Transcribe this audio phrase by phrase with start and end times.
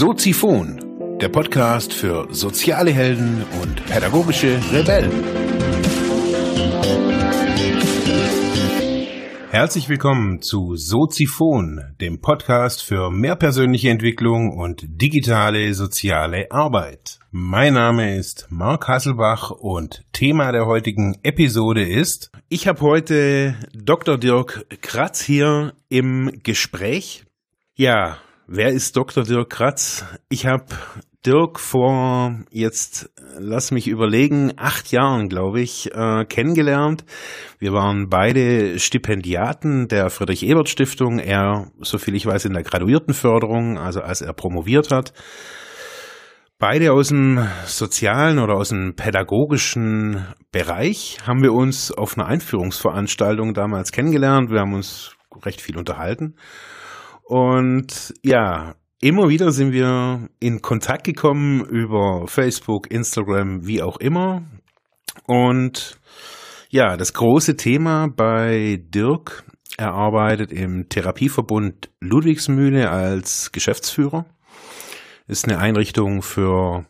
[0.00, 5.12] Soziphon, der Podcast für soziale Helden und pädagogische Rebellen.
[9.50, 17.18] Herzlich willkommen zu Soziphon, dem Podcast für mehr persönliche Entwicklung und digitale soziale Arbeit.
[17.30, 24.16] Mein Name ist Marc Hasselbach und Thema der heutigen Episode ist, ich habe heute Dr.
[24.16, 27.26] Dirk Kratz hier im Gespräch.
[27.74, 28.16] Ja,
[28.50, 29.22] wer ist Dr.
[29.22, 30.04] Dirk Kratz?
[30.28, 30.64] Ich habe
[31.24, 37.04] Dirk vor jetzt, lass mich überlegen, acht Jahren, glaube ich, äh, kennengelernt.
[37.58, 41.20] Wir waren beide Stipendiaten der Friedrich-Ebert-Stiftung.
[41.20, 45.12] Er, soviel ich weiß, in der Graduiertenförderung, also als er promoviert hat.
[46.58, 53.54] Beide aus dem sozialen oder aus dem pädagogischen Bereich haben wir uns auf einer Einführungsveranstaltung
[53.54, 54.50] damals kennengelernt.
[54.50, 55.12] Wir haben uns
[55.44, 56.34] recht viel unterhalten.
[57.30, 64.42] Und ja, immer wieder sind wir in Kontakt gekommen über Facebook, Instagram, wie auch immer.
[65.28, 66.00] Und
[66.70, 69.44] ja, das große Thema bei Dirk,
[69.76, 74.26] er arbeitet im Therapieverbund Ludwigsmühle als Geschäftsführer.
[75.28, 76.84] Ist eine Einrichtung für,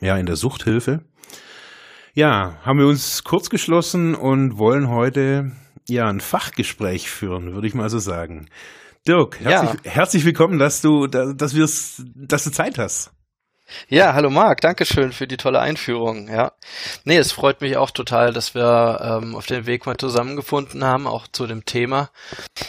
[0.00, 1.04] ja, in der Suchthilfe.
[2.12, 5.52] Ja, haben wir uns kurz geschlossen und wollen heute
[5.88, 8.48] ja ein Fachgespräch führen, würde ich mal so sagen.
[9.06, 9.90] Dirk, herzlich, ja.
[9.90, 11.68] herzlich willkommen, dass du, dass wir
[12.14, 13.12] dass du Zeit hast.
[13.88, 16.28] Ja, hallo Marc, Dankeschön für die tolle Einführung.
[16.28, 16.52] Ja,
[17.04, 21.06] nee, es freut mich auch total, dass wir ähm, auf dem Weg mal zusammengefunden haben,
[21.06, 22.10] auch zu dem Thema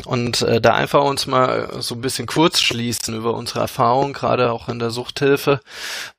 [0.05, 4.51] und äh, da einfach uns mal so ein bisschen kurz schließen über unsere Erfahrungen, gerade
[4.51, 5.59] auch in der Suchthilfe,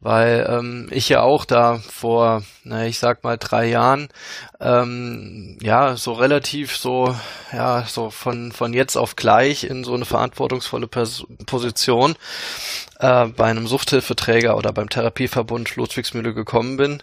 [0.01, 4.09] weil ähm, ich ja auch da vor, na, ich sag mal drei Jahren,
[4.61, 7.15] ähm, ja, so relativ so,
[7.53, 12.17] ja, so von von jetzt auf gleich in so eine verantwortungsvolle Pers Position
[13.03, 17.03] äh, bei einem Suchthilfeträger oder beim Therapieverbund Ludwigsmühle gekommen bin.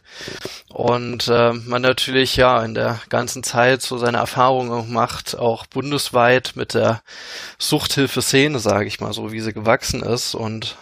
[0.70, 6.54] Und äh, man natürlich ja in der ganzen Zeit so seine Erfahrungen macht, auch bundesweit
[6.56, 7.02] mit der
[7.58, 10.36] Suchthilfeszene, sage ich mal, so wie sie gewachsen ist.
[10.36, 10.78] Und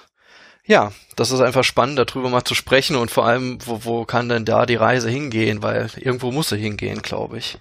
[0.65, 4.29] ja, das ist einfach spannend, darüber mal zu sprechen und vor allem, wo, wo kann
[4.29, 7.57] denn da die Reise hingehen, weil irgendwo muss sie hingehen, glaube ich.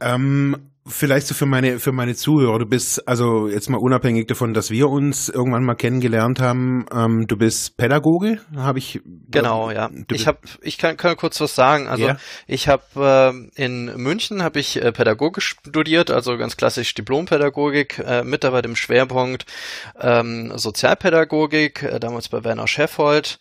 [0.00, 2.60] Ähm, Vielleicht so für meine für meine Zuhörer.
[2.60, 6.86] Du bist also jetzt mal unabhängig davon, dass wir uns irgendwann mal kennengelernt haben.
[6.92, 9.00] Ähm, du bist Pädagoge, habe ich.
[9.28, 9.90] Genau, ja.
[10.12, 11.88] Ich habe, ich kann, kann kurz was sagen.
[11.88, 12.16] Also ja.
[12.46, 18.22] ich habe äh, in München habe ich äh, Pädagogik studiert, also ganz klassisch Diplompädagogik, äh,
[18.22, 19.44] mit dabei dem Schwerpunkt
[20.00, 23.40] ähm, Sozialpädagogik, äh, damals bei Werner Scheffold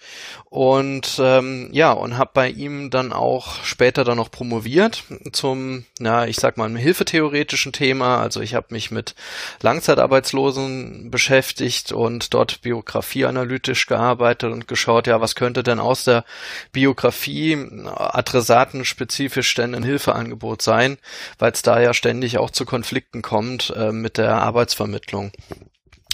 [0.49, 6.27] und ähm, ja und habe bei ihm dann auch später dann noch promoviert zum, na
[6.27, 8.21] ich sag mal Hilfetheorie theoretischen Thema.
[8.21, 9.13] Also ich habe mich mit
[9.61, 16.23] Langzeitarbeitslosen beschäftigt und dort biografieanalytisch gearbeitet und geschaut, ja, was könnte denn aus der
[16.71, 17.57] Biografie
[17.95, 20.97] adressatenspezifisch denn ein Hilfeangebot sein,
[21.37, 25.31] weil es da ja ständig auch zu Konflikten kommt äh, mit der Arbeitsvermittlung.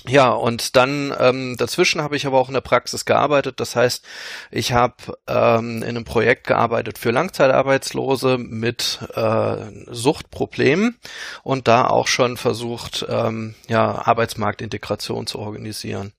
[0.08, 3.60] Ja, und dann ähm, dazwischen habe ich aber auch in der Praxis gearbeitet.
[3.60, 4.04] Das heißt,
[4.50, 4.96] ich habe
[5.28, 9.58] ähm, in einem Projekt gearbeitet für Langzeitarbeitslose mit äh,
[9.92, 10.98] Suchtproblemen
[11.44, 16.14] und da auch schon versucht, ähm, ja, Arbeitsmarktintegration zu organisieren.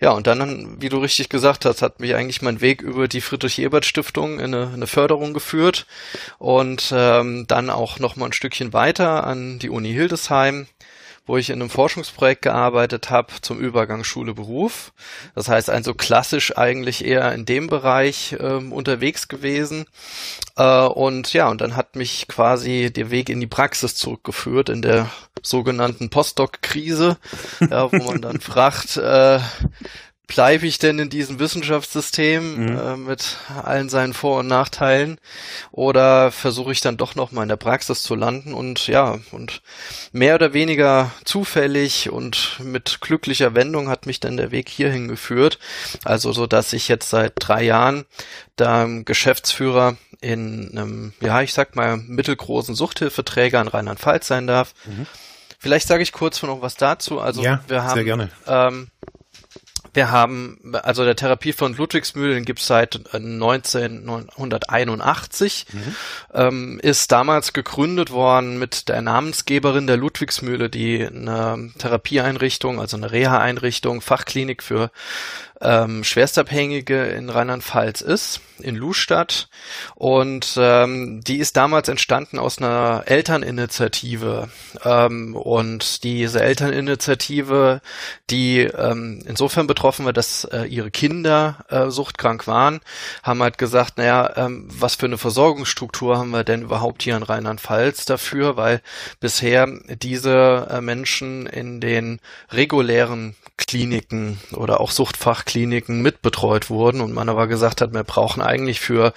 [0.00, 3.20] Ja, und dann, wie du richtig gesagt hast, hat mich eigentlich mein Weg über die
[3.20, 5.86] Friedrich-Ebert-Stiftung in eine, eine, Förderung geführt
[6.38, 10.68] und ähm, dann auch noch mal ein Stückchen weiter an die Uni Hildesheim
[11.26, 14.92] wo ich in einem Forschungsprojekt gearbeitet habe zum Übergang Schule-Beruf.
[15.34, 19.86] Das heißt also klassisch eigentlich eher in dem Bereich ähm, unterwegs gewesen.
[20.56, 24.82] Äh, und ja, und dann hat mich quasi der Weg in die Praxis zurückgeführt, in
[24.82, 25.10] der
[25.42, 27.16] sogenannten Postdoc-Krise,
[27.70, 29.40] ja, wo man dann fragt, äh,
[30.26, 32.78] bleibe ich denn in diesem Wissenschaftssystem mhm.
[32.78, 35.18] äh, mit allen seinen Vor- und Nachteilen
[35.70, 39.60] oder versuche ich dann doch noch mal in der Praxis zu landen und ja und
[40.12, 45.58] mehr oder weniger zufällig und mit glücklicher Wendung hat mich dann der Weg hierhin geführt
[46.04, 48.06] also so dass ich jetzt seit drei Jahren
[48.56, 55.06] da Geschäftsführer in einem ja ich sag mal mittelgroßen Suchthilfeträger in Rheinland-Pfalz sein darf mhm.
[55.58, 58.30] vielleicht sage ich kurz noch was dazu also ja, wir haben sehr gerne.
[58.46, 58.88] Ähm,
[59.94, 65.96] wir haben, also der Therapiefonds Ludwigsmühlen gibt es seit 1981, äh, mhm.
[66.34, 73.12] ähm, ist damals gegründet worden mit der Namensgeberin der Ludwigsmühle, die eine Therapieeinrichtung, also eine
[73.12, 74.90] Reha-Einrichtung, Fachklinik für
[75.64, 79.48] ähm, Schwerstabhängige in Rheinland-Pfalz ist, in Lustadt.
[79.94, 84.48] Und ähm, die ist damals entstanden aus einer Elterninitiative.
[84.84, 87.80] Ähm, und diese Elterninitiative,
[88.30, 92.80] die ähm, insofern betroffen war, dass äh, ihre Kinder äh, suchtkrank waren,
[93.22, 97.22] haben halt gesagt, naja, ähm, was für eine Versorgungsstruktur haben wir denn überhaupt hier in
[97.22, 98.80] Rheinland-Pfalz dafür, weil
[99.20, 102.20] bisher diese äh, Menschen in den
[102.50, 108.80] regulären Kliniken oder auch Suchtfachkliniken mitbetreut wurden und man aber gesagt hat, wir brauchen eigentlich
[108.80, 109.12] für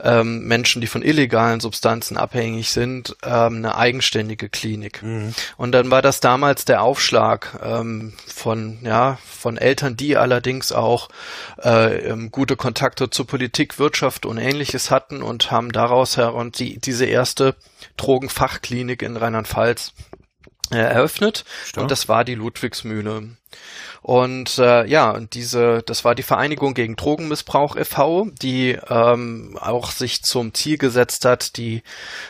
[0.00, 5.02] ähm, Menschen, die von illegalen Substanzen abhängig sind, ähm, eine eigenständige Klinik.
[5.02, 5.34] Mhm.
[5.56, 11.08] Und dann war das damals der Aufschlag ähm, von ja von Eltern, die allerdings auch
[11.60, 16.78] äh, ähm, gute Kontakte zur Politik, Wirtschaft und Ähnliches hatten und haben daraus heran die
[16.78, 17.56] diese erste
[17.96, 19.92] Drogenfachklinik in Rheinland-Pfalz
[20.78, 21.82] eröffnet Stark.
[21.82, 23.36] und das war die Ludwigsmühle.
[24.02, 29.92] Und äh, ja, und diese, das war die Vereinigung gegen Drogenmissbrauch e.V., die ähm, auch
[29.92, 31.84] sich zum Ziel gesetzt hat, die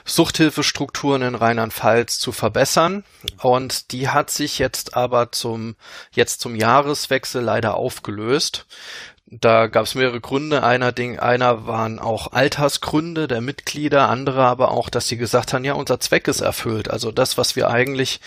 [0.05, 3.05] Suchthilfestrukturen in Rheinland-Pfalz zu verbessern.
[3.41, 5.75] Und die hat sich jetzt aber zum
[6.11, 8.67] jetzt zum Jahreswechsel leider aufgelöst.
[9.41, 10.63] Da gab es mehrere Gründe.
[10.63, 15.65] Einer Ding, einer waren auch Altersgründe der Mitglieder, andere aber auch, dass sie gesagt haben,
[15.65, 16.91] ja, unser Zweck ist erfüllt.
[16.91, 18.21] Also das, was wir eigentlich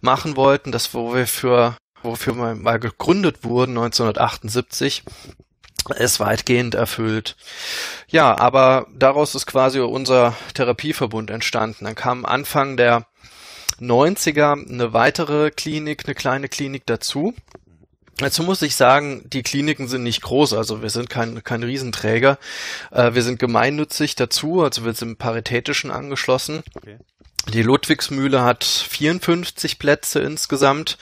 [0.00, 5.02] machen wollten, das, wo wir für, wofür wir mal gegründet wurden, 1978,
[5.96, 7.34] ist weitgehend erfüllt.
[8.06, 11.86] Ja, aber daraus ist quasi unser Therapieverbund entstanden.
[11.86, 13.06] Dann kam Anfang der
[13.80, 17.34] 90er eine weitere Klinik, eine kleine Klinik dazu.
[18.18, 22.38] Dazu muss ich sagen, die Kliniken sind nicht groß, also wir sind kein, kein Riesenträger.
[22.90, 26.62] Äh, wir sind gemeinnützig dazu, also wir sind paritätischen angeschlossen.
[26.74, 26.98] Okay.
[27.52, 30.96] Die Ludwigsmühle hat 54 Plätze insgesamt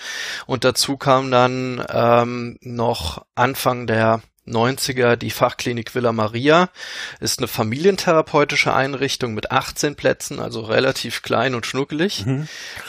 [0.46, 6.70] und dazu kam dann ähm, noch Anfang der 90er die Fachklinik Villa Maria
[7.20, 12.24] ist eine familientherapeutische Einrichtung mit 18 Plätzen, also relativ klein und schnuckelig.
[12.26, 12.48] Mhm.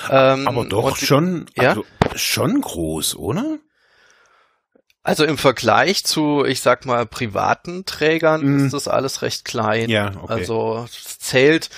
[0.09, 1.69] Ähm, Aber doch schon, ja?
[1.69, 1.85] also
[2.15, 3.59] schon groß, oder?
[5.03, 8.65] Also im Vergleich zu, ich sag mal, privaten Trägern mm.
[8.65, 9.89] ist das alles recht klein.
[9.89, 10.33] Ja, okay.
[10.33, 11.69] Also es zählt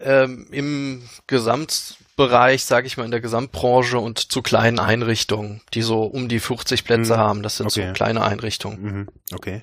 [0.00, 5.82] ähm, im Gesamt Bereich, sage ich mal, in der Gesamtbranche und zu kleinen Einrichtungen, die
[5.82, 7.18] so um die 50 Plätze mhm.
[7.18, 7.42] haben.
[7.42, 7.88] Das sind okay.
[7.88, 8.82] so kleine Einrichtungen.
[8.82, 9.08] Mhm.
[9.32, 9.62] Okay.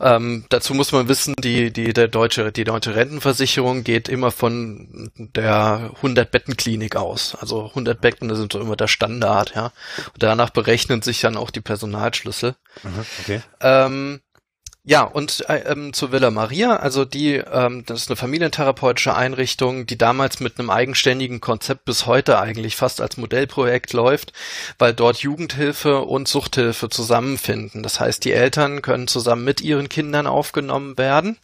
[0.00, 5.10] Ähm, dazu muss man wissen, die, die, der deutsche, die deutsche Rentenversicherung geht immer von
[5.16, 7.34] der 100-Betten-Klinik aus.
[7.34, 9.72] Also 100 Betten, das sind so immer der Standard, ja.
[10.12, 12.56] Und danach berechnen sich dann auch die Personalschlüssel.
[12.82, 13.06] Mhm.
[13.22, 13.40] Okay.
[13.60, 14.20] Ähm,
[14.86, 19.86] ja, und äh, ähm, zu Villa Maria, also die, ähm, das ist eine familientherapeutische Einrichtung,
[19.86, 24.34] die damals mit einem eigenständigen Konzept bis heute eigentlich fast als Modellprojekt läuft,
[24.78, 27.82] weil dort Jugendhilfe und Suchthilfe zusammenfinden.
[27.82, 31.38] Das heißt, die Eltern können zusammen mit ihren Kindern aufgenommen werden,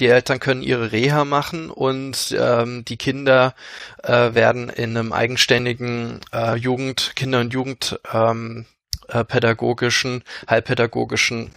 [0.00, 3.54] die Eltern können ihre Reha machen und ähm, die Kinder
[4.02, 8.66] äh, werden in einem eigenständigen äh, Jugend, Kinder- und Jugend ähm,
[9.06, 11.52] äh, pädagogischen, halbpädagogischen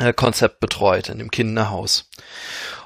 [0.00, 2.10] äh, Konzept betreut in dem Kinderhaus.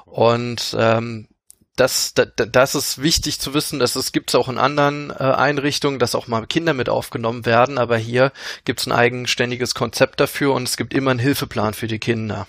[0.05, 1.27] Und ähm,
[1.75, 5.99] das, das, das ist wichtig zu wissen, dass es gibt auch in anderen äh, Einrichtungen,
[5.99, 8.31] dass auch mal Kinder mit aufgenommen werden, aber hier
[8.63, 12.47] gibt es ein eigenständiges Konzept dafür und es gibt immer einen Hilfeplan für die Kinder.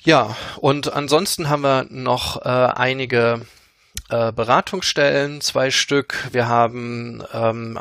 [0.00, 3.46] Ja, und ansonsten haben wir noch äh, einige
[4.10, 6.28] äh, Beratungsstellen, zwei Stück.
[6.32, 7.78] Wir haben ähm,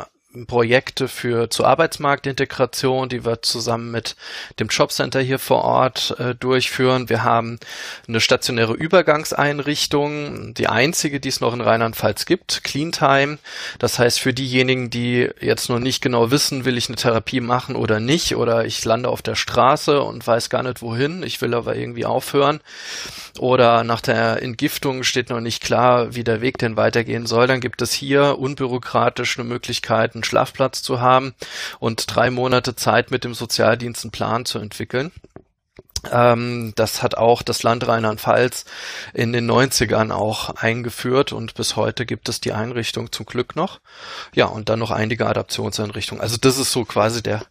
[0.48, 4.16] Projekte für zur Arbeitsmarktintegration, die wir zusammen mit
[4.60, 7.10] dem Jobcenter hier vor Ort äh, durchführen.
[7.10, 7.60] Wir haben
[8.08, 13.38] eine stationäre Übergangseinrichtung, die einzige, die es noch in Rheinland-Pfalz gibt, Cleantime.
[13.80, 17.76] Das heißt, für diejenigen, die jetzt noch nicht genau wissen, will ich eine Therapie machen
[17.76, 21.54] oder nicht, oder ich lande auf der Straße und weiß gar nicht wohin, ich will
[21.54, 22.60] aber irgendwie aufhören,
[23.40, 27.62] oder nach der Entgiftung steht noch nicht klar, wie der Weg denn weitergehen soll, dann
[27.62, 31.34] gibt es hier unbürokratisch eine Möglichkeit, einen Schlafplatz zu haben
[31.80, 35.12] und drei Monate Zeit mit dem Sozialdienst einen Plan zu entwickeln.
[36.12, 38.66] Ähm, das hat auch das Land Rheinland-Pfalz
[39.14, 43.80] in den 90ern auch eingeführt und bis heute gibt es die Einrichtung zum Glück noch.
[44.36, 46.22] Ja, und dann noch einige Adaptionseinrichtungen.
[46.22, 47.46] Also das ist so quasi der,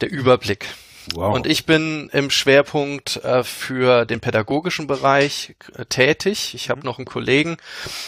[0.00, 0.66] der Überblick.
[1.14, 1.34] Wow.
[1.34, 6.54] Und ich bin im Schwerpunkt äh, für den pädagogischen Bereich äh, tätig.
[6.54, 6.86] Ich habe mhm.
[6.86, 7.56] noch einen Kollegen,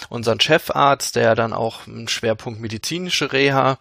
[0.08, 3.78] unseren Chefarzt, der dann auch im Schwerpunkt medizinische Reha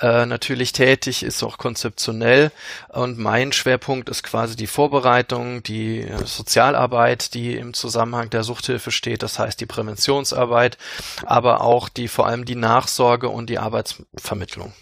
[0.00, 2.50] äh, natürlich tätig ist, auch konzeptionell.
[2.88, 9.22] Und mein Schwerpunkt ist quasi die Vorbereitung, die Sozialarbeit, die im Zusammenhang der Suchthilfe steht,
[9.22, 10.78] das heißt die Präventionsarbeit,
[11.26, 14.72] aber auch die vor allem die Nachsorge und die Arbeitsvermittlung.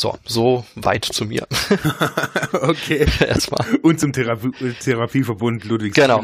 [0.00, 1.46] So, so weit zu mir.
[2.52, 3.06] okay.
[3.20, 3.66] Erstmal.
[3.82, 4.50] Und zum Therapie
[4.82, 6.22] Therapieverbund Ludwig Genau.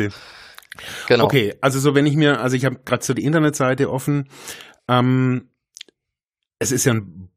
[1.09, 1.25] Genau.
[1.25, 4.31] Okay, also so wenn ich mir, also ich habe gerade so die Internetseite offen,
[4.89, 5.51] ähm,
[6.59, 7.29] es ist ja ein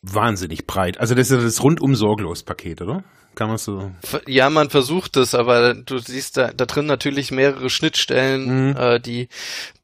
[0.00, 1.00] wahnsinnig breit.
[1.00, 3.02] Also das ist ja das rundum sorglos Paket, oder?
[3.34, 3.90] Kann man so?
[4.28, 8.76] Ja, man versucht es, aber du siehst da, da drin natürlich mehrere Schnittstellen, mhm.
[8.76, 9.28] äh, die,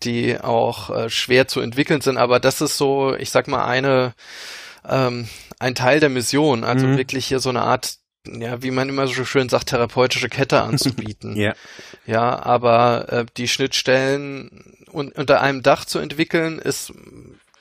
[0.04, 2.16] die auch äh, schwer zu entwickeln sind.
[2.16, 4.14] Aber das ist so, ich sag mal, eine,
[4.88, 5.28] ähm,
[5.58, 6.64] ein Teil der Mission.
[6.64, 6.96] Also mhm.
[6.96, 11.36] wirklich hier so eine Art ja, wie man immer so schön sagt, therapeutische Kette anzubieten.
[11.36, 11.54] ja.
[12.06, 16.92] Ja, aber äh, die Schnittstellen un unter einem Dach zu entwickeln, ist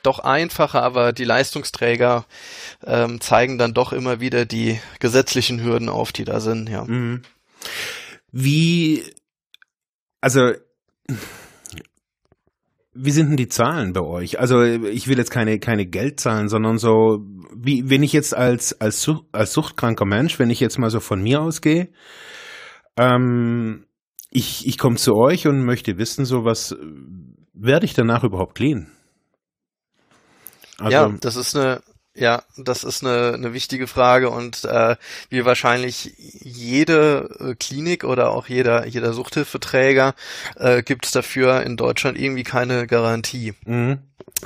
[0.03, 2.25] doch einfacher, aber die Leistungsträger
[2.85, 6.83] ähm, zeigen dann doch immer wieder die gesetzlichen Hürden auf, die da sind, ja.
[6.83, 7.23] Mhm.
[8.31, 9.03] Wie,
[10.21, 10.53] also,
[12.95, 14.39] wie sind denn die Zahlen bei euch?
[14.39, 17.19] Also ich will jetzt keine keine Geldzahlen, sondern so
[17.53, 21.21] wie wenn ich jetzt als als als suchtkranker Mensch, wenn ich jetzt mal so von
[21.21, 21.89] mir ausgehe,
[22.97, 23.85] ähm,
[24.31, 26.75] ich ich komme zu euch und möchte wissen, so was
[27.53, 28.87] werde ich danach überhaupt clean?
[30.77, 31.81] Also, ja, das ist eine
[32.15, 34.95] ja, das ist eine, eine wichtige Frage und äh,
[35.29, 40.15] wie wahrscheinlich jede äh, Klinik oder auch jeder jeder Suchthilfeträger
[40.55, 43.53] äh, gibt es dafür in Deutschland irgendwie keine Garantie.
[43.65, 43.99] Mhm.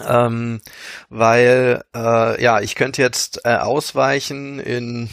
[0.07, 0.61] Ähm,
[1.09, 5.09] weil äh, ja, ich könnte jetzt äh, ausweichen in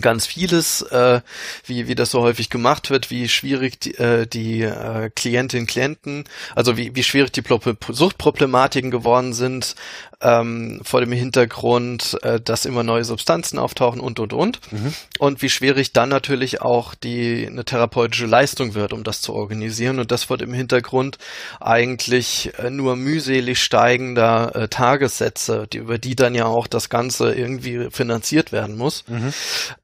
[0.00, 1.20] ganz vieles, äh,
[1.64, 6.24] wie, wie das so häufig gemacht wird, wie schwierig die, äh, die äh, Klientinnen Klienten,
[6.54, 7.42] also wie, wie schwierig die
[7.88, 9.76] Suchtproblematiken geworden sind,
[10.20, 14.60] ähm, vor dem Hintergrund, äh, dass immer neue Substanzen auftauchen und und und.
[14.72, 14.94] Mhm.
[15.18, 20.00] Und wie schwierig dann natürlich auch die eine therapeutische Leistung wird, um das zu organisieren.
[20.00, 21.18] Und das vor dem Hintergrund
[21.60, 27.34] eigentlich äh, nur mühselig steigender äh, Tagessätze, die, über die dann ja auch das Ganze
[27.34, 29.04] irgendwie finanziert werden muss.
[29.06, 29.32] Mhm.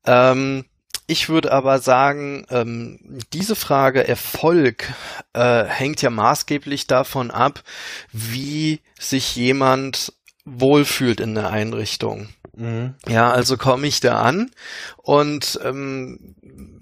[0.05, 0.65] Ähm,
[1.07, 2.99] ich würde aber sagen, ähm,
[3.33, 4.91] diese Frage Erfolg
[5.35, 7.63] äh, hängt ja maßgeblich davon ab,
[8.11, 10.15] wie sich jemand
[10.45, 12.29] wohlfühlt in der Einrichtung.
[12.57, 12.95] Mhm.
[13.09, 14.51] Ja, also komme ich da an
[14.97, 16.35] und ähm,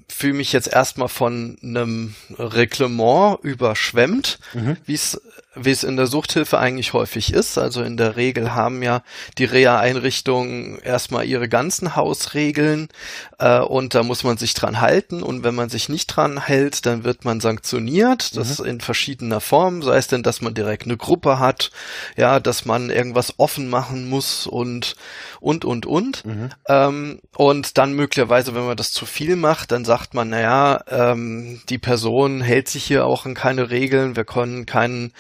[0.09, 4.76] fühle mich jetzt erstmal von einem Reglement überschwemmt, mhm.
[4.85, 5.21] wie es
[5.54, 7.59] wie es in der Suchthilfe eigentlich häufig ist.
[7.59, 9.02] Also in der Regel haben ja
[9.38, 12.88] die Reha-Einrichtungen erstmal ihre ganzen Hausregeln
[13.38, 15.23] äh, und da muss man sich dran halten.
[15.23, 18.37] Und wenn man sich nicht dran hält, dann wird man sanktioniert.
[18.37, 18.66] Das mhm.
[18.66, 21.71] in verschiedener Form, sei es denn, dass man direkt eine Gruppe hat,
[22.16, 24.97] ja, dass man irgendwas offen machen muss und
[25.40, 26.25] und und und.
[26.25, 26.49] Mhm.
[26.68, 31.61] Ähm, und dann möglicherweise, wenn man das zu viel macht, dann sagt man, naja, ähm,
[31.68, 35.12] die Person hält sich hier auch an keine Regeln, wir können keinen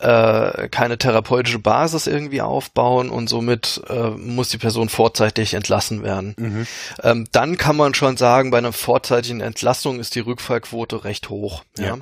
[0.00, 6.34] äh, keine therapeutische Basis irgendwie aufbauen und somit äh, muss die Person vorzeitig entlassen werden.
[6.38, 6.66] Mhm.
[7.02, 11.64] Ähm, dann kann man schon sagen, bei einer vorzeitigen Entlassung ist die Rückfallquote recht hoch.
[11.78, 11.86] ja.
[11.86, 11.98] ja.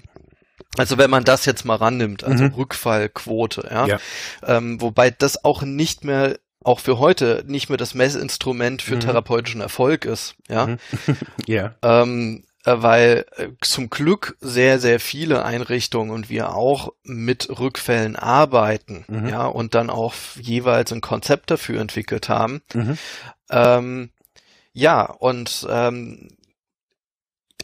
[0.79, 2.53] Also wenn man das jetzt mal rannimmt, also mhm.
[2.53, 3.99] Rückfallquote, ja, ja.
[4.45, 9.01] Ähm, wobei das auch nicht mehr auch für heute nicht mehr das Messinstrument für mhm.
[9.01, 10.67] therapeutischen Erfolg ist, ja.
[10.67, 10.79] Mhm.
[11.47, 11.75] ja.
[11.83, 18.17] Ähm, äh, weil äh, zum Glück sehr, sehr viele Einrichtungen und wir auch mit Rückfällen
[18.17, 19.29] arbeiten, mhm.
[19.29, 22.63] ja, und dann auch jeweils ein Konzept dafür entwickelt haben.
[22.75, 22.99] Mhm.
[23.51, 24.11] Ähm,
[24.73, 26.29] ja, und ähm,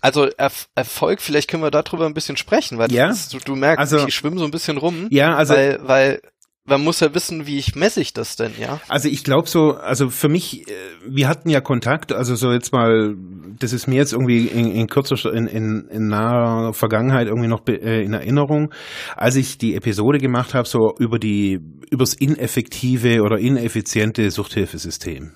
[0.00, 3.10] also Erf Erfolg, vielleicht können wir darüber ein bisschen sprechen, weil ja?
[3.10, 5.08] ist, du, du, merkst, also, ich schwimme so ein bisschen rum.
[5.10, 6.22] Ja, also weil, weil
[6.64, 8.80] man muss ja wissen, wie ich messe ich das denn, ja?
[8.88, 12.72] Also ich glaube so, also für mich, äh, wir hatten ja Kontakt, also so jetzt
[12.72, 13.16] mal,
[13.58, 17.66] das ist mir jetzt irgendwie in, in kürzer, in, in, in naher Vergangenheit irgendwie noch
[17.66, 18.72] äh, in Erinnerung,
[19.16, 21.58] als ich die Episode gemacht habe, so über die,
[21.90, 25.32] übers ineffektive oder ineffiziente Suchthilfesystem.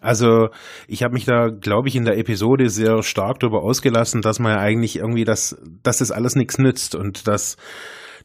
[0.00, 0.48] Also
[0.86, 4.52] ich habe mich da, glaube ich, in der Episode sehr stark darüber ausgelassen, dass man
[4.52, 7.56] ja eigentlich irgendwie das, dass das alles nichts nützt und dass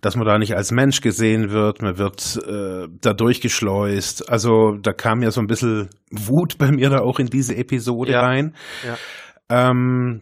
[0.03, 4.29] dass man da nicht als Mensch gesehen wird, man wird äh, da durchgeschleust.
[4.29, 8.11] Also da kam ja so ein bisschen Wut bei mir da auch in diese Episode
[8.11, 8.21] ja.
[8.21, 8.53] rein.
[8.85, 9.69] Ja.
[9.69, 10.21] Ähm,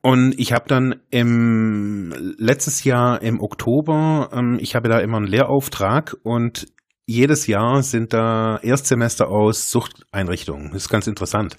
[0.00, 5.26] und ich habe dann im letztes Jahr im Oktober, ähm, ich habe da immer einen
[5.26, 6.68] Lehrauftrag und
[7.04, 10.70] jedes Jahr sind da Erstsemester aus Suchteinrichtungen.
[10.72, 11.56] Das ist ganz interessant.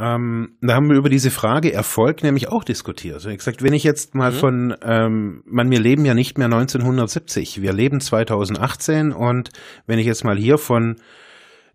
[0.00, 3.14] Ähm, da haben wir über diese Frage Erfolg nämlich auch diskutiert.
[3.14, 4.36] Also ich gesagt, wenn ich jetzt mal mhm.
[4.36, 9.50] von, ähm, man, wir leben ja nicht mehr 1970, wir leben 2018 und
[9.86, 10.96] wenn ich jetzt mal hier von,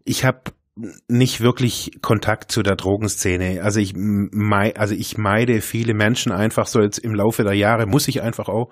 [0.03, 0.51] ich habe
[1.07, 3.61] nicht wirklich Kontakt zu der Drogenszene.
[3.63, 7.85] Also ich, mei also ich meide viele Menschen einfach so jetzt im Laufe der Jahre,
[7.85, 8.71] muss ich einfach auch,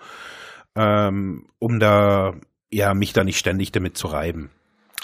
[0.75, 2.33] ähm, um da,
[2.71, 4.49] ja, mich da nicht ständig damit zu reiben.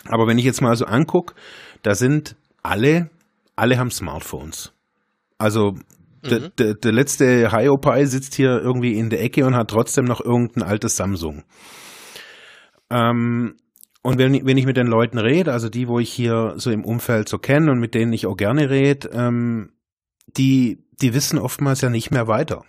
[0.05, 1.33] Aber wenn ich jetzt mal so angucke,
[1.81, 3.09] da sind alle,
[3.55, 4.73] alle haben Smartphones.
[5.37, 5.71] Also
[6.23, 6.51] mhm.
[6.57, 10.63] der, der letzte Hiopai sitzt hier irgendwie in der Ecke und hat trotzdem noch irgendein
[10.63, 11.43] altes Samsung.
[12.89, 13.55] Ähm,
[14.01, 16.83] und wenn, wenn ich mit den Leuten rede, also die, wo ich hier so im
[16.83, 19.71] Umfeld so kenne und mit denen ich auch gerne rede, ähm,
[20.27, 22.63] die, die wissen oftmals ja nicht mehr weiter.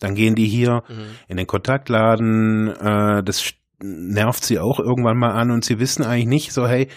[0.00, 1.06] Dann gehen die hier mhm.
[1.28, 6.26] in den Kontaktladen, äh, das nervt sie auch irgendwann mal an und sie wissen eigentlich
[6.26, 6.88] nicht so, hey,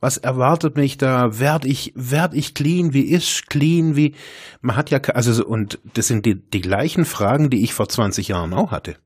[0.00, 1.38] was erwartet mich da?
[1.40, 2.94] Werd ich, werd ich clean?
[2.94, 3.96] Wie ist clean?
[3.96, 4.14] Wie,
[4.60, 8.28] man hat ja, also, und das sind die, die gleichen Fragen, die ich vor 20
[8.28, 8.96] Jahren auch hatte.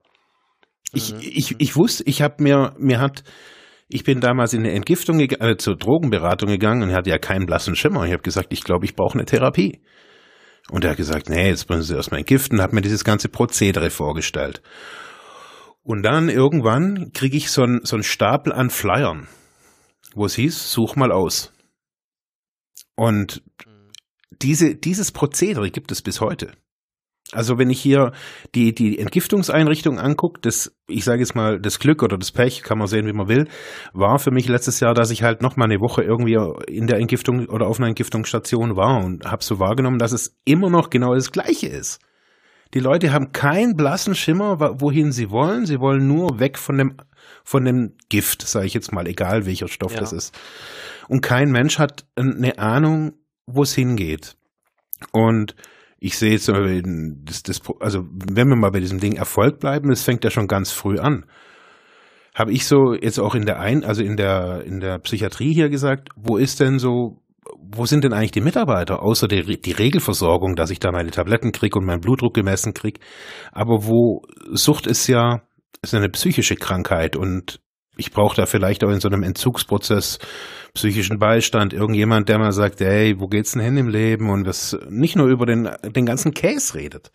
[0.92, 1.20] Ich, mhm.
[1.22, 3.24] ich, ich wusste, ich habe mir, mir hat,
[3.88, 7.74] ich bin damals in eine Entgiftung, äh, zur Drogenberatung gegangen und hatte ja keinen blassen
[7.74, 8.04] Schimmer.
[8.04, 9.80] Ich habe gesagt, ich glaube, ich brauche eine Therapie.
[10.70, 13.90] Und er hat gesagt, nee, jetzt müssen Sie erstmal entgiften, hat mir dieses ganze Prozedere
[13.90, 14.62] vorgestellt.
[15.82, 19.26] Und dann irgendwann kriege ich so einen so einen Stapel an Flyern,
[20.14, 21.52] wo es hieß, such mal aus.
[22.94, 23.42] Und
[24.30, 26.52] diese, dieses Prozedere gibt es bis heute.
[27.32, 28.12] Also wenn ich hier
[28.54, 32.76] die, die Entgiftungseinrichtung angucke, das, ich sage jetzt mal, das Glück oder das Pech, kann
[32.76, 33.48] man sehen, wie man will,
[33.94, 36.36] war für mich letztes Jahr, dass ich halt noch mal eine Woche irgendwie
[36.70, 40.68] in der Entgiftung oder auf einer Entgiftungsstation war und habe so wahrgenommen, dass es immer
[40.68, 42.00] noch genau das Gleiche ist.
[42.74, 45.66] Die Leute haben keinen blassen Schimmer, wohin sie wollen.
[45.66, 46.96] Sie wollen nur weg von dem,
[47.44, 50.00] von dem Gift, sage ich jetzt mal, egal welcher Stoff ja.
[50.00, 50.38] das ist.
[51.08, 53.12] Und kein Mensch hat eine Ahnung,
[53.46, 54.36] wo es hingeht.
[55.12, 55.54] Und
[55.98, 60.02] ich sehe jetzt, das, das, also wenn wir mal bei diesem Ding Erfolg bleiben, das
[60.02, 61.26] fängt ja schon ganz früh an.
[62.34, 65.68] Habe ich so jetzt auch in der ein, also in der in der Psychiatrie hier
[65.68, 67.21] gesagt, wo ist denn so
[67.58, 71.52] wo sind denn eigentlich die Mitarbeiter, außer die, die Regelversorgung, dass ich da meine Tabletten
[71.52, 73.00] krieg und meinen Blutdruck gemessen krieg.
[73.50, 74.22] Aber wo
[74.52, 75.42] Sucht ist ja
[75.82, 77.60] ist eine psychische Krankheit und
[77.96, 80.18] ich brauche da vielleicht auch in so einem Entzugsprozess
[80.74, 84.78] psychischen Beistand, irgendjemand, der mal sagt, hey, wo geht's denn hin im Leben und das
[84.88, 87.10] nicht nur über den, den ganzen Case redet.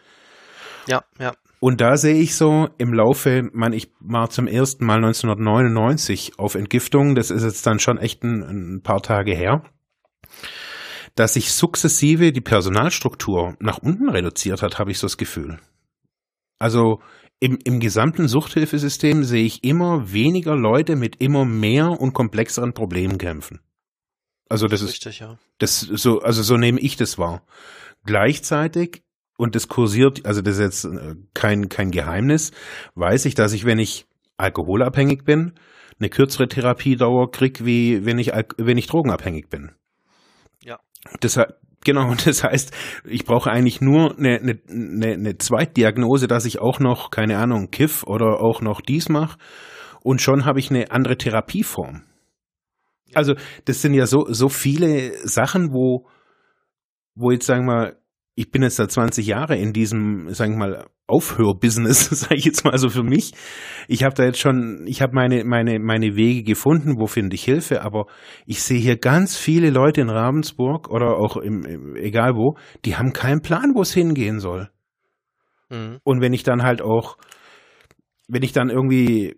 [0.87, 1.31] Ja, ja.
[1.59, 6.53] Und da sehe ich so im Laufe, man, ich war zum ersten Mal 1999 auf
[6.53, 9.63] Entgiftung, das ist jetzt dann schon echt ein, ein paar Tage her
[11.15, 15.59] dass sich sukzessive die Personalstruktur nach unten reduziert hat, habe ich so das Gefühl.
[16.59, 17.01] Also
[17.39, 23.17] im, im gesamten Suchthilfesystem sehe ich immer weniger Leute mit immer mehr und komplexeren Problemen
[23.17, 23.59] kämpfen.
[24.49, 25.37] Also das, das ist richtig, ja.
[25.57, 27.43] Das so, also so nehme ich das wahr.
[28.05, 29.03] Gleichzeitig
[29.37, 32.51] und das kursiert, also das ist jetzt äh, kein kein Geheimnis,
[32.95, 35.53] weiß ich, dass ich, wenn ich alkoholabhängig bin,
[35.99, 39.71] eine kürzere Therapiedauer krieg, wie wenn ich wenn ich drogenabhängig bin.
[41.19, 41.39] Das,
[41.83, 42.73] genau, das heißt,
[43.05, 48.03] ich brauche eigentlich nur eine, eine, eine, Zweitdiagnose, dass ich auch noch, keine Ahnung, Kiff
[48.03, 49.37] oder auch noch dies mache.
[50.03, 52.03] Und schon habe ich eine andere Therapieform.
[53.13, 56.07] Also, das sind ja so, so viele Sachen, wo,
[57.15, 57.97] wo jetzt sagen wir,
[58.37, 62.63] ich bin jetzt seit 20 Jahre in diesem, sagen wir mal, Aufhörbusiness, sage ich jetzt
[62.63, 63.33] mal so für mich.
[63.87, 67.43] Ich habe da jetzt schon, ich habe meine meine meine Wege gefunden, wo finde ich
[67.43, 68.05] Hilfe, aber
[68.45, 72.95] ich sehe hier ganz viele Leute in Ravensburg oder auch im, im egal wo, die
[72.95, 74.69] haben keinen Plan, wo es hingehen soll.
[75.71, 75.97] Mhm.
[76.03, 77.17] Und wenn ich dann halt auch,
[78.27, 79.35] wenn ich dann irgendwie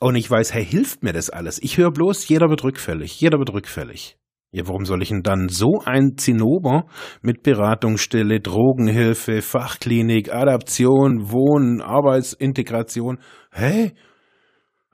[0.00, 1.62] auch nicht weiß, hey, hilft mir das alles?
[1.62, 4.16] Ich höre bloß, jeder wird rückfällig, jeder wird rückfällig.
[4.54, 6.84] Ja, warum soll ich denn dann so ein Zinnober
[7.22, 13.18] mit Beratungsstelle, Drogenhilfe, Fachklinik, Adaption, Wohnen, Arbeitsintegration?
[13.50, 13.92] Hä?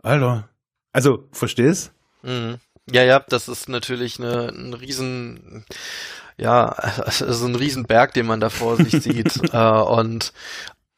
[0.01, 0.49] Alter.
[0.93, 1.93] Also, verstehst?
[2.23, 2.59] Mhm.
[2.91, 5.65] Ja, ja, das ist natürlich eine, ein riesen,
[6.37, 6.67] ja,
[7.05, 9.41] also ein Riesenberg, den man da vor sich sieht.
[9.53, 10.33] äh, und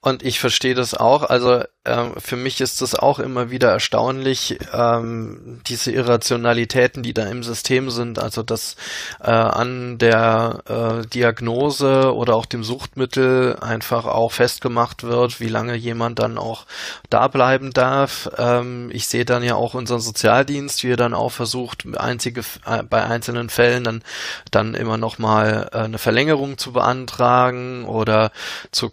[0.03, 1.25] und ich verstehe das auch.
[1.25, 7.27] Also äh, für mich ist das auch immer wieder erstaunlich, ähm, diese Irrationalitäten, die da
[7.27, 8.19] im System sind.
[8.19, 8.77] Also dass
[9.21, 15.75] äh, an der äh, Diagnose oder auch dem Suchtmittel einfach auch festgemacht wird, wie lange
[15.75, 16.65] jemand dann auch
[17.11, 18.31] da bleiben darf.
[18.39, 22.83] Ähm, ich sehe dann ja auch unseren Sozialdienst, wie er dann auch versucht, einzige äh,
[22.85, 24.03] bei einzelnen Fällen dann
[24.51, 28.33] dann immer noch mal äh, eine Verlängerung zu beantragen oder
[28.73, 28.91] zu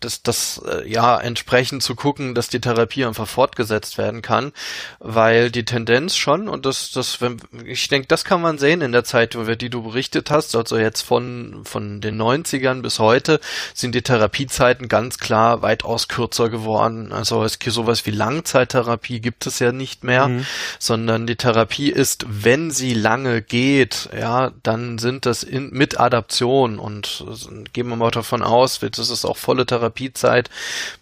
[0.00, 4.52] das das äh, ja entsprechend zu gucken, dass die Therapie einfach fortgesetzt werden kann,
[4.98, 8.92] weil die Tendenz schon und das das wenn, ich denke, das kann man sehen in
[8.92, 13.40] der Zeit, über die du berichtet hast, also jetzt von von den 90ern bis heute
[13.74, 17.12] sind die Therapiezeiten ganz klar weitaus kürzer geworden.
[17.12, 20.46] Also es gibt sowas wie Langzeittherapie gibt es ja nicht mehr, mhm.
[20.78, 26.78] sondern die Therapie ist, wenn sie lange geht, ja, dann sind das in, mit Adaption
[26.78, 27.24] und
[27.72, 30.50] gehen wir mal davon aus, das ist auch volle Therapiezeit Therapiezeit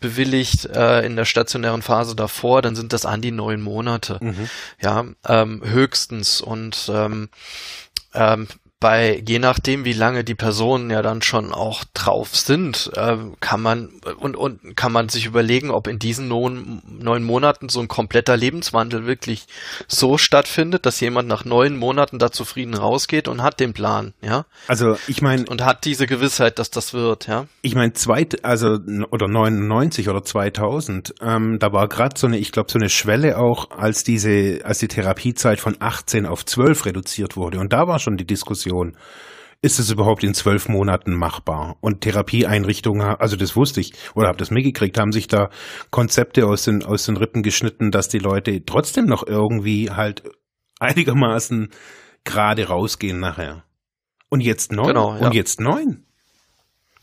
[0.01, 4.19] bewilligt äh, in der stationären Phase davor, dann sind das an die neun Monate.
[4.21, 4.49] Mhm.
[4.81, 6.41] Ja, ähm, höchstens.
[6.41, 7.29] Und ähm,
[8.15, 8.49] ähm,
[8.85, 13.63] bei, je nachdem, wie lange die Personen ja dann schon auch drauf sind, äh, kann
[13.63, 17.89] man und, und kann man sich überlegen, ob in diesen neun, neun Monaten so ein
[17.89, 19.47] kompletter Lebenswandel wirklich
[19.89, 24.45] so stattfindet, dass jemand nach neun Monaten da zufrieden rausgeht und hat den Plan, ja.
[24.69, 27.47] Also ich meine und hat diese Gewissheit, dass das wird, ja.
[27.63, 28.77] Ich meine zweit, also
[29.11, 33.39] oder 99 oder 2000, ähm, da war gerade so eine, ich glaube so eine Schwelle
[33.39, 37.99] auch, als diese, als die Therapiezeit von 18 auf 12 reduziert wurde und da war
[37.99, 38.97] schon die Diskussion Situation.
[39.63, 41.77] Ist es überhaupt in zwölf Monaten machbar?
[41.81, 45.49] Und Therapieeinrichtungen, also das wusste ich oder habe das mitgekriegt, haben sich da
[45.91, 50.23] Konzepte aus den, aus den Rippen geschnitten, dass die Leute trotzdem noch irgendwie halt
[50.81, 51.71] einigermaßen
[52.25, 53.65] gerade rausgehen nachher.
[54.29, 54.89] Und jetzt neun?
[54.89, 55.27] Genau, ja.
[55.27, 56.05] Und jetzt neun?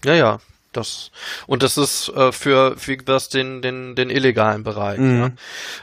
[0.05, 0.39] Ja, ja,
[0.71, 1.12] das
[1.47, 4.99] und das ist äh, für wie das den den den illegalen Bereich.
[4.99, 5.34] Mhm.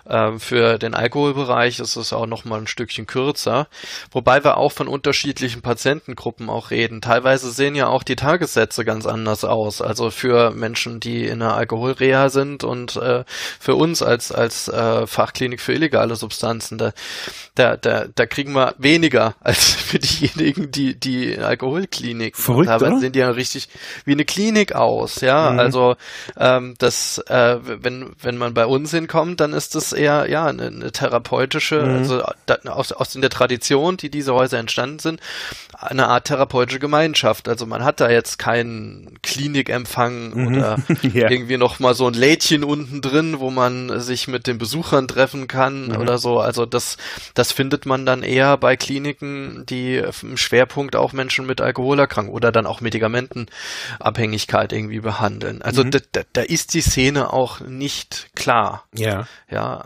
[0.09, 0.29] Ja.
[0.29, 3.69] Äh, für den Alkoholbereich ist es auch noch mal ein Stückchen kürzer,
[4.11, 7.01] wobei wir auch von unterschiedlichen Patientengruppen auch reden.
[7.01, 9.83] Teilweise sehen ja auch die Tagessätze ganz anders aus.
[9.83, 13.25] Also für Menschen, die in einer Alkoholreha sind und äh,
[13.61, 16.93] für uns als als äh, Fachklinik für illegale Substanzen, da,
[17.55, 22.37] da da da kriegen wir weniger als für diejenigen, die die in Alkoholklinik.
[22.37, 23.01] Verrückt, Teilweise oder?
[23.01, 23.69] sind die ja richtig
[24.05, 25.51] wie eine Klinik aus, ja.
[25.51, 25.59] Mhm.
[25.59, 25.97] Also
[26.39, 30.67] ähm, das, äh, wenn wenn man bei uns hinkommt, dann ist das eher ja eine,
[30.67, 31.95] eine therapeutische, mhm.
[31.99, 35.21] also da, aus aus der Tradition, die diese Häuser entstanden sind,
[35.81, 37.49] eine Art therapeutische Gemeinschaft.
[37.49, 40.47] Also man hat da jetzt keinen Klinikempfang mhm.
[40.49, 41.31] oder ja.
[41.31, 45.47] irgendwie noch mal so ein Lädchen unten drin, wo man sich mit den Besuchern treffen
[45.47, 45.97] kann mhm.
[45.97, 46.41] oder so.
[46.41, 46.97] Also das
[47.35, 52.51] das findet man dann eher bei Kliniken, die im Schwerpunkt auch Menschen mit Alkoholerkrankung oder
[52.51, 55.63] dann auch Medikamentenabhängigkeit irgendwie behandeln.
[55.63, 55.93] Also mhm.
[55.93, 58.85] da, da, da ist die Szene auch nicht klar.
[58.95, 59.29] Ja.
[59.49, 59.85] Ja.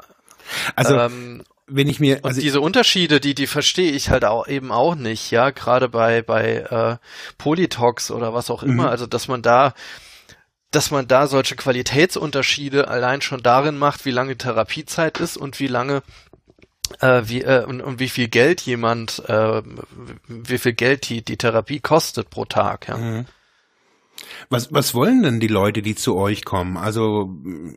[0.75, 4.47] Also ähm, wenn ich mir also und diese Unterschiede, die die verstehe ich halt auch
[4.49, 6.97] eben auch nicht, ja, gerade bei bei äh,
[7.39, 8.89] Politox oder was auch immer, mhm.
[8.89, 9.75] also dass man da
[10.71, 15.67] dass man da solche Qualitätsunterschiede allein schon darin macht, wie lange Therapiezeit ist und wie
[15.67, 16.03] lange
[17.01, 19.63] äh, wie äh, und, und wie viel Geld jemand äh,
[20.27, 22.97] wie viel Geld die die Therapie kostet pro Tag, ja.
[22.97, 23.27] Mhm.
[24.51, 26.77] Was, was wollen denn die Leute, die zu euch kommen?
[26.77, 27.31] Also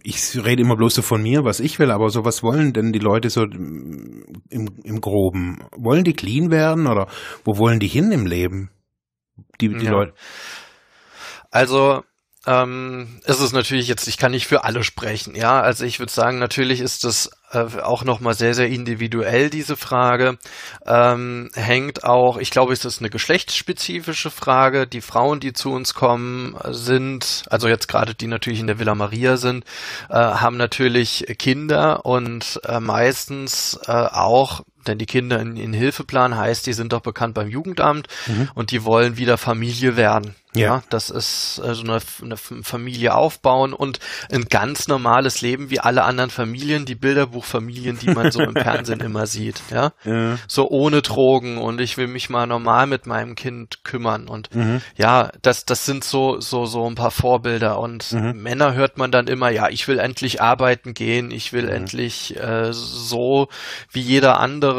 [0.03, 2.91] ich rede immer bloß so von mir, was ich will, aber so was wollen denn
[2.91, 5.60] die Leute so im, im Groben?
[5.75, 7.08] Wollen die clean werden oder
[7.43, 8.71] wo wollen die hin im Leben?
[9.62, 9.91] Die, die ja.
[9.91, 10.13] Leute.
[11.51, 12.03] Also
[12.47, 15.62] ähm, ist es natürlich jetzt, ich kann nicht für alle sprechen, ja.
[15.62, 20.38] Also ich würde sagen, natürlich ist das äh, auch nochmal sehr, sehr individuell, diese Frage.
[20.86, 24.88] Ähm, hängt auch, ich glaube, es ist eine geschlechtsspezifische Frage.
[24.88, 28.96] Die Frauen, die zu uns kommen, sind, also jetzt gerade die natürlich in der Villa
[28.96, 29.65] Maria sind,
[30.10, 36.36] äh, haben natürlich Kinder und äh, meistens äh, auch denn die Kinder in, in Hilfeplan
[36.38, 38.50] heißt, die sind doch bekannt beim Jugendamt mhm.
[38.56, 40.36] und die wollen wieder Familie werden.
[40.56, 44.00] Ja, ja das ist äh, so eine, eine, Familie aufbauen und
[44.32, 49.02] ein ganz normales Leben wie alle anderen Familien, die Bilderbuchfamilien, die man so im Fernsehen
[49.02, 49.62] immer sieht.
[49.69, 49.91] Ja?
[50.04, 50.38] ja?
[50.48, 54.82] so ohne Drogen und ich will mich mal normal mit meinem Kind kümmern und mhm.
[54.95, 58.41] ja, das das sind so so so ein paar Vorbilder und mhm.
[58.41, 61.74] Männer hört man dann immer, ja, ich will endlich arbeiten gehen, ich will mhm.
[61.74, 63.50] endlich äh, so
[63.91, 64.74] wie jeder andere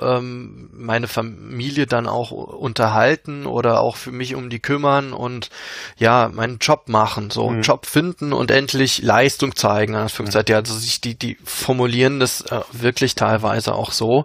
[0.00, 5.50] ähm, meine Familie dann auch unterhalten oder auch für mich um die kümmern und
[5.96, 7.62] ja, meinen Job machen, so mhm.
[7.62, 9.94] Job finden und endlich Leistung zeigen.
[9.94, 10.46] Anführungszeichen.
[10.46, 10.52] Mhm.
[10.52, 14.24] Ja, also sich die, die formulieren das äh, wirklich teilweise auch so.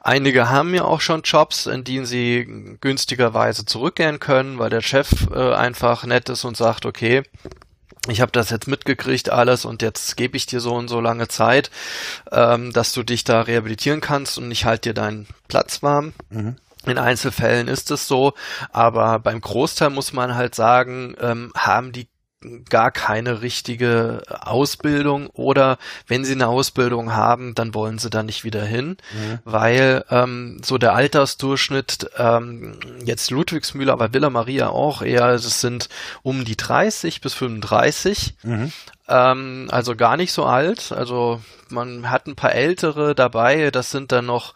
[0.00, 5.28] Einige haben ja auch schon Jobs, in denen sie günstigerweise zurückgehen können, weil der Chef
[5.32, 7.22] äh, einfach nett ist und sagt, okay,
[8.06, 11.28] ich habe das jetzt mitgekriegt alles und jetzt gebe ich dir so und so lange
[11.28, 11.70] Zeit,
[12.30, 16.12] ähm, dass du dich da rehabilitieren kannst und ich halte dir deinen Platz warm.
[16.30, 16.56] Mhm.
[16.86, 18.34] In Einzelfällen ist es so,
[18.70, 22.08] aber beim Großteil muss man halt sagen, ähm, haben die
[22.68, 28.44] gar keine richtige Ausbildung oder wenn sie eine Ausbildung haben, dann wollen sie da nicht
[28.44, 29.38] wieder hin, mhm.
[29.44, 35.88] weil ähm, so der Altersdurchschnitt ähm, jetzt Ludwigsmühle, aber Villa Maria auch eher, es sind
[36.22, 38.34] um die 30 bis 35.
[38.44, 38.72] Mhm.
[39.08, 40.92] Ähm, also gar nicht so alt.
[40.92, 41.40] Also
[41.70, 43.70] man hat ein paar ältere dabei.
[43.70, 44.54] Das sind dann noch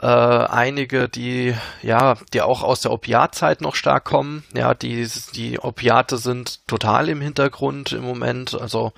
[0.00, 4.44] äh, einige, die ja, die auch aus der Opiatzeit noch stark kommen.
[4.54, 8.58] Ja, die die Opiate sind total im Hintergrund im Moment.
[8.58, 8.92] Also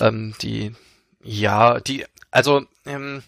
[0.00, 0.74] ähm, die
[1.22, 3.22] ja, die also ähm,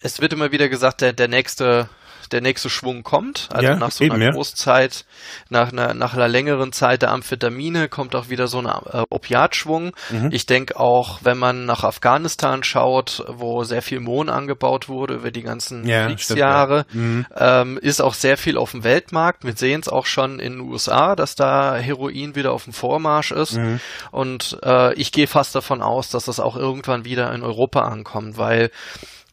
[0.00, 1.88] es wird immer wieder gesagt, der der nächste
[2.28, 3.48] der nächste Schwung kommt.
[3.52, 5.04] Also ja, nach so einer eben, Großzeit,
[5.48, 9.92] nach einer, nach einer längeren Zeit der Amphetamine kommt auch wieder so ein äh, Opiatschwung.
[10.10, 10.30] Mhm.
[10.32, 15.30] Ich denke auch, wenn man nach Afghanistan schaut, wo sehr viel Mohn angebaut wurde über
[15.30, 17.26] die ganzen ja, Kriegsjahre, stimmt, mhm.
[17.36, 19.44] ähm, ist auch sehr viel auf dem Weltmarkt.
[19.44, 23.32] Wir sehen es auch schon in den USA, dass da Heroin wieder auf dem Vormarsch
[23.32, 23.56] ist.
[23.56, 23.80] Mhm.
[24.10, 28.38] Und äh, ich gehe fast davon aus, dass das auch irgendwann wieder in Europa ankommt,
[28.38, 28.70] weil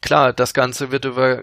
[0.03, 1.41] klar, das Ganze wird über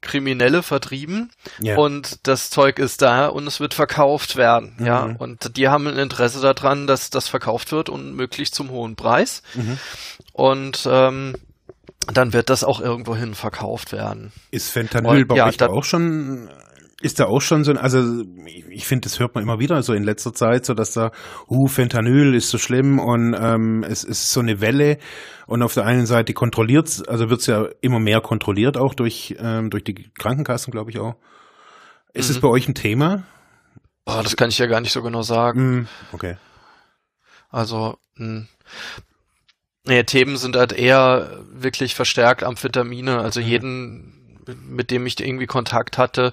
[0.00, 1.76] Kriminelle vertrieben yeah.
[1.76, 4.86] und das Zeug ist da und es wird verkauft werden, mhm.
[4.86, 5.02] ja.
[5.18, 9.42] Und die haben ein Interesse daran, dass das verkauft wird und möglichst zum hohen Preis.
[9.54, 9.78] Mhm.
[10.32, 11.34] Und ähm,
[12.12, 14.32] dann wird das auch irgendwohin verkauft werden.
[14.50, 16.48] Ist Fentanyl und, bei ja, euch auch schon
[17.02, 18.24] ist da auch schon so ein, also
[18.70, 21.10] ich finde, das hört man immer wieder so in letzter Zeit, so dass da,
[21.48, 24.98] uh, Fentanyl ist so schlimm und ähm, es ist so eine Welle
[25.46, 29.34] und auf der einen Seite kontrolliert, also wird es ja immer mehr kontrolliert auch durch
[29.38, 31.16] ähm, durch die Krankenkassen, glaube ich auch.
[32.14, 32.40] Ist es mhm.
[32.42, 33.24] bei euch ein Thema?
[34.06, 35.80] Oh, das kann ich ja gar nicht so genau sagen.
[35.80, 36.36] Mm, okay.
[37.50, 38.26] Also mh.
[38.26, 38.48] Hm.
[39.84, 43.18] Nee, Themen sind halt eher wirklich verstärkt Amphetamine.
[43.18, 43.46] Also mhm.
[43.46, 44.21] jeden
[44.68, 46.32] mit dem ich irgendwie Kontakt hatte,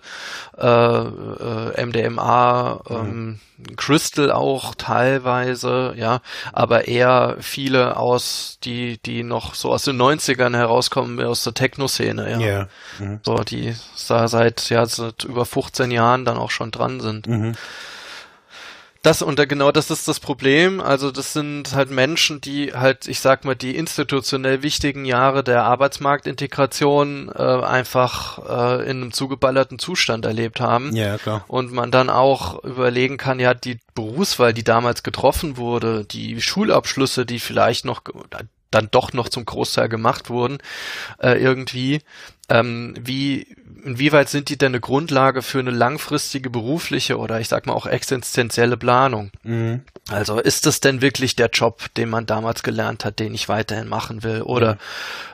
[0.58, 3.76] äh, äh, MDMA, ähm, mhm.
[3.76, 6.22] Crystal auch teilweise, ja,
[6.54, 12.32] aber eher viele aus, die, die noch so aus den 90ern herauskommen, aus der Techno-Szene,
[12.32, 12.40] ja.
[12.40, 12.68] Yeah.
[13.00, 13.20] Mhm.
[13.24, 13.76] So, die
[14.08, 17.28] da seit, ja, seit über 15 Jahren dann auch schon dran sind.
[17.28, 17.56] Mhm.
[19.02, 20.82] Das und genau das ist das Problem.
[20.82, 25.64] Also das sind halt Menschen, die halt, ich sag mal, die institutionell wichtigen Jahre der
[25.64, 28.40] Arbeitsmarktintegration äh, einfach
[28.80, 30.94] äh, in einem zugeballerten Zustand erlebt haben.
[30.96, 31.46] Ja, klar.
[31.48, 37.26] Und man dann auch überlegen kann, ja, die Berufswahl, die damals getroffen wurde, die Schulabschlüsse,
[37.26, 38.02] die vielleicht noch
[38.72, 40.60] dann doch noch zum Großteil gemacht wurden,
[41.20, 42.02] äh, irgendwie,
[42.50, 43.48] ähm, wie,
[43.84, 47.86] inwieweit sind die denn eine Grundlage für eine langfristige berufliche oder ich sag mal auch
[47.86, 49.32] existenzielle Planung?
[49.44, 49.82] Mhm.
[50.10, 53.88] Also ist das denn wirklich der Job, den man damals gelernt hat, den ich weiterhin
[53.88, 54.42] machen will?
[54.42, 54.78] Oder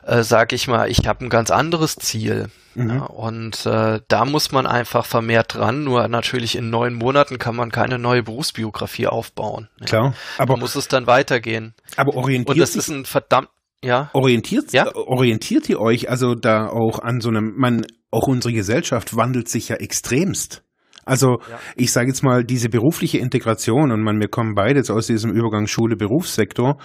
[0.06, 0.20] ja.
[0.20, 2.50] äh, sage ich mal, ich habe ein ganz anderes Ziel.
[2.76, 2.90] Mhm.
[2.90, 5.86] Ja, und äh, da muss man einfach vermehrt dran.
[5.86, 9.70] Nur natürlich in neun Monaten kann man keine neue Berufsbiografie aufbauen.
[9.86, 11.74] Klar, aber da muss es dann weitergehen.
[11.96, 13.50] Aber orientiert und das ist ein verdammt
[13.86, 14.10] ja.
[14.14, 14.94] Orientiert, ja?
[14.96, 19.70] orientiert ihr euch also da auch an so einem, man, auch unsere Gesellschaft wandelt sich
[19.70, 20.64] ja extremst.
[21.06, 21.60] Also ja.
[21.76, 25.32] ich sage jetzt mal, diese berufliche Integration, und man, wir kommen beide jetzt aus diesem
[25.32, 26.78] Übergang Schule-Berufssektor,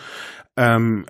[0.57, 1.07] ähm,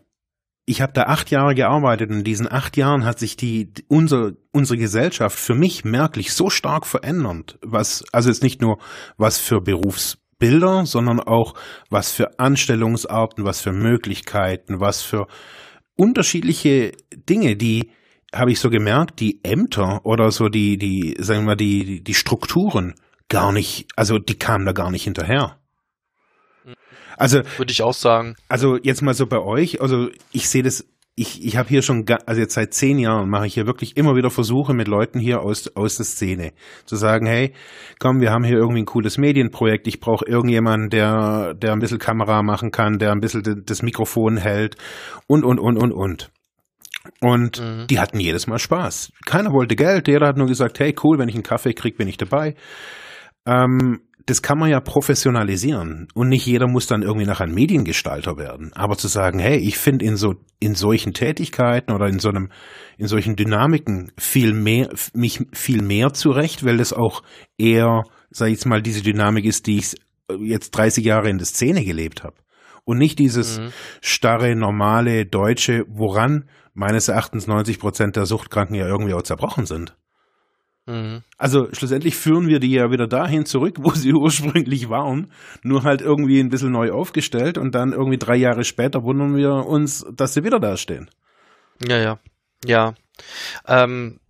[0.70, 4.36] ich habe da acht Jahre gearbeitet und in diesen acht Jahren hat sich die unsere
[4.52, 8.78] unsere Gesellschaft für mich merklich so stark verändert, was also jetzt nicht nur
[9.16, 11.54] was für Berufsbilder, sondern auch
[11.88, 15.26] was für Anstellungsarten, was für Möglichkeiten, was für
[16.00, 16.92] unterschiedliche
[17.28, 17.90] Dinge, die
[18.32, 22.94] habe ich so gemerkt, die Ämter oder so die, die, sagen wir, die, die Strukturen
[23.28, 25.58] gar nicht, also die kamen da gar nicht hinterher.
[27.18, 28.34] Also würde ich auch sagen.
[28.48, 30.86] Also jetzt mal so bei euch, also ich sehe das,
[31.20, 34.16] ich, ich habe hier schon, also jetzt seit zehn Jahren mache ich hier wirklich immer
[34.16, 36.52] wieder Versuche mit Leuten hier aus, aus der Szene
[36.86, 37.52] zu sagen, hey,
[37.98, 41.98] komm, wir haben hier irgendwie ein cooles Medienprojekt, ich brauche irgendjemanden, der, der ein bisschen
[41.98, 44.76] Kamera machen kann, der ein bisschen das Mikrofon hält
[45.26, 46.30] und, und, und, und, und.
[47.20, 47.86] Und mhm.
[47.88, 49.12] die hatten jedes Mal Spaß.
[49.26, 52.08] Keiner wollte Geld, jeder hat nur gesagt, hey cool, wenn ich einen Kaffee krieg, bin
[52.08, 52.54] ich dabei.
[53.44, 58.36] Ähm, das kann man ja professionalisieren und nicht jeder muss dann irgendwie nach einem Mediengestalter
[58.36, 58.72] werden.
[58.74, 62.48] Aber zu sagen, hey, ich finde in so in solchen Tätigkeiten oder in so einem
[62.96, 67.24] in solchen Dynamiken viel mehr mich viel mehr zurecht, weil das auch
[67.58, 69.96] eher, sag ich jetzt mal, diese Dynamik ist, die ich
[70.38, 72.36] jetzt 30 Jahre in der Szene gelebt habe
[72.84, 73.72] und nicht dieses mhm.
[74.00, 79.96] starre normale deutsche, woran meines Erachtens 90 Prozent der Suchtkranken ja irgendwie auch zerbrochen sind.
[80.86, 81.22] Mhm.
[81.36, 86.00] Also schlussendlich führen wir die ja wieder dahin zurück, wo sie ursprünglich waren, nur halt
[86.00, 90.34] irgendwie ein bisschen neu aufgestellt und dann irgendwie drei Jahre später wundern wir uns, dass
[90.34, 91.10] sie wieder da stehen.
[91.86, 92.18] Ja, ja.
[92.64, 92.94] Ja.
[93.66, 94.20] Ähm,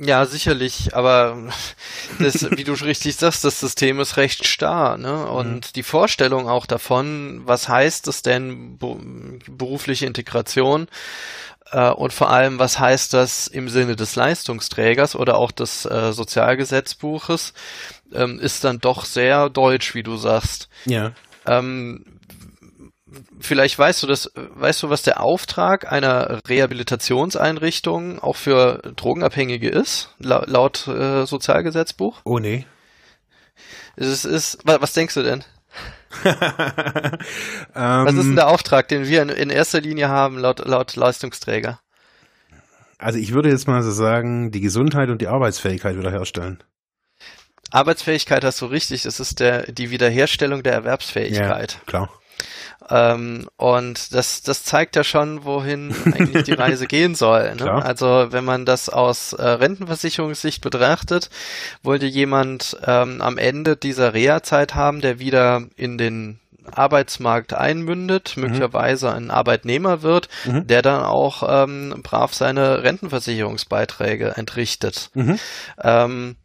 [0.00, 1.48] ja, sicherlich, aber
[2.20, 5.26] das, wie du richtig sagst, das System ist recht starr, ne?
[5.26, 5.72] Und mhm.
[5.74, 10.86] die Vorstellung auch davon, was heißt es denn berufliche Integration?
[11.72, 16.12] Äh, und vor allem, was heißt das im Sinne des Leistungsträgers oder auch des äh,
[16.12, 17.52] Sozialgesetzbuches,
[18.12, 20.68] ähm, ist dann doch sehr deutsch, wie du sagst.
[20.86, 21.12] Ja.
[21.46, 22.04] Ähm,
[23.40, 30.14] vielleicht weißt du das, weißt du, was der Auftrag einer Rehabilitationseinrichtung auch für Drogenabhängige ist,
[30.18, 32.20] la laut äh, Sozialgesetzbuch?
[32.24, 32.66] Oh nee.
[33.96, 35.44] Es ist, was denkst du denn?
[37.74, 41.80] Was ist denn der Auftrag, den wir in, in erster Linie haben, laut, laut Leistungsträger?
[42.98, 46.62] also ich würde jetzt mal so sagen, die Gesundheit und die Arbeitsfähigkeit wiederherstellen.
[47.70, 51.74] Arbeitsfähigkeit hast du richtig, das ist der, die Wiederherstellung der Erwerbsfähigkeit.
[51.74, 52.10] Ja, klar.
[52.90, 57.54] Ähm, und das, das zeigt ja schon, wohin eigentlich die Reise gehen soll.
[57.56, 57.70] Ne?
[57.70, 61.30] Also wenn man das aus äh, Rentenversicherungssicht betrachtet,
[61.82, 66.40] wollte jemand ähm, am Ende dieser Reha-Zeit haben, der wieder in den
[66.74, 68.44] Arbeitsmarkt einmündet, mhm.
[68.44, 70.66] möglicherweise ein Arbeitnehmer wird, mhm.
[70.66, 75.10] der dann auch ähm, brav seine Rentenversicherungsbeiträge entrichtet.
[75.14, 75.38] Mhm.
[75.82, 76.36] Ähm,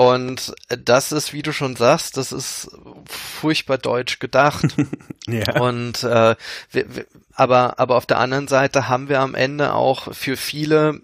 [0.00, 2.70] und das ist, wie du schon sagst, das ist
[3.04, 4.64] furchtbar deutsch gedacht.
[5.28, 5.60] ja.
[5.60, 6.36] Und äh,
[6.70, 11.02] wir, wir, aber aber auf der anderen Seite haben wir am Ende auch für viele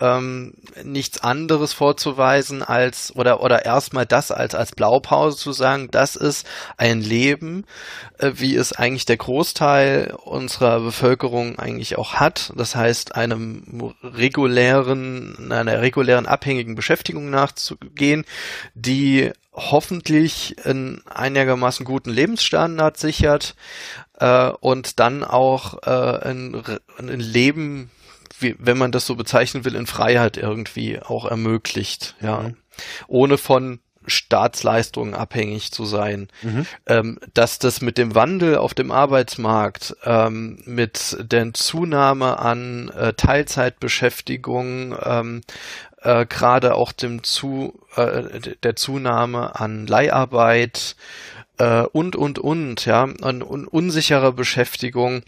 [0.00, 6.16] ähm, nichts anderes vorzuweisen als oder oder erstmal das als als Blaupause zu sagen, das
[6.16, 7.64] ist ein Leben,
[8.18, 12.52] äh, wie es eigentlich der Großteil unserer Bevölkerung eigentlich auch hat.
[12.56, 18.24] Das heißt, einem regulären einer regulären abhängigen Beschäftigung nachzugehen,
[18.74, 23.54] die hoffentlich einen einigermaßen guten Lebensstandard sichert
[24.18, 26.62] äh, und dann auch äh, ein,
[26.98, 27.90] ein Leben
[28.40, 32.42] wie, wenn man das so bezeichnen will, in Freiheit irgendwie auch ermöglicht, ja.
[32.42, 32.56] Mhm.
[33.08, 36.66] Ohne von Staatsleistungen abhängig zu sein, mhm.
[36.86, 43.12] ähm, dass das mit dem Wandel auf dem Arbeitsmarkt, ähm, mit der Zunahme an äh,
[43.12, 45.42] Teilzeitbeschäftigung, ähm,
[46.02, 50.96] äh, gerade auch dem zu äh, der Zunahme an Leiharbeit
[51.58, 55.22] äh, und und und ja an un unsicherer Beschäftigung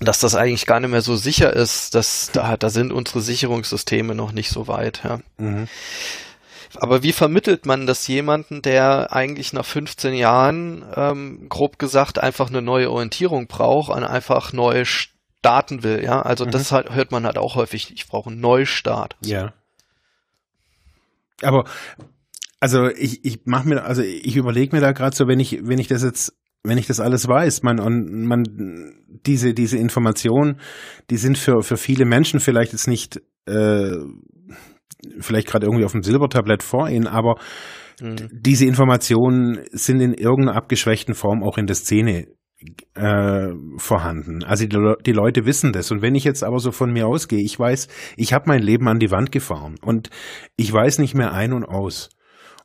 [0.00, 4.14] dass das eigentlich gar nicht mehr so sicher ist, dass da, da sind unsere Sicherungssysteme
[4.14, 5.02] noch nicht so weit.
[5.04, 5.20] Ja.
[5.38, 5.68] Mhm.
[6.78, 12.48] Aber wie vermittelt man das jemanden, der eigentlich nach 15 Jahren, ähm, grob gesagt, einfach
[12.48, 16.02] eine neue Orientierung braucht und einfach neu starten will?
[16.04, 16.50] Ja, also mhm.
[16.50, 17.92] das halt, hört man halt auch häufig.
[17.94, 19.16] Ich brauche einen Neustart.
[19.24, 19.54] Ja.
[21.42, 21.64] Aber
[22.60, 25.78] also ich, ich mache mir, also ich überlege mir da gerade so, wenn ich, wenn
[25.78, 26.34] ich das jetzt
[26.66, 28.44] wenn ich das alles weiß, man und man
[29.26, 30.60] diese diese Informationen,
[31.10, 33.92] die sind für für viele Menschen vielleicht jetzt nicht äh,
[35.20, 37.36] vielleicht gerade irgendwie auf dem Silbertablett vor ihnen, aber
[38.00, 38.28] mhm.
[38.32, 42.28] diese Informationen sind in irgendeiner abgeschwächten Form auch in der Szene
[42.94, 44.42] äh, vorhanden.
[44.42, 45.90] Also die, die, Leute wissen das.
[45.90, 48.88] Und wenn ich jetzt aber so von mir ausgehe, ich weiß, ich habe mein Leben
[48.88, 50.10] an die Wand gefahren und
[50.56, 52.08] ich weiß nicht mehr ein und aus.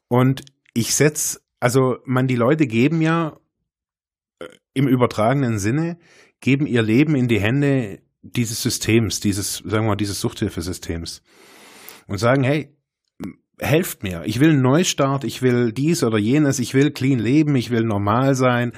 [0.07, 3.37] Und ich setz, also man, die Leute geben ja
[4.73, 5.97] im übertragenen Sinne
[6.39, 11.21] geben ihr Leben in die Hände dieses Systems, dieses, sagen wir mal, dieses Suchthilfesystems
[12.07, 12.75] und sagen, hey,
[13.59, 14.23] helft mir.
[14.25, 17.83] Ich will einen Neustart, ich will dies oder jenes, ich will clean leben, ich will
[17.83, 18.73] normal sein.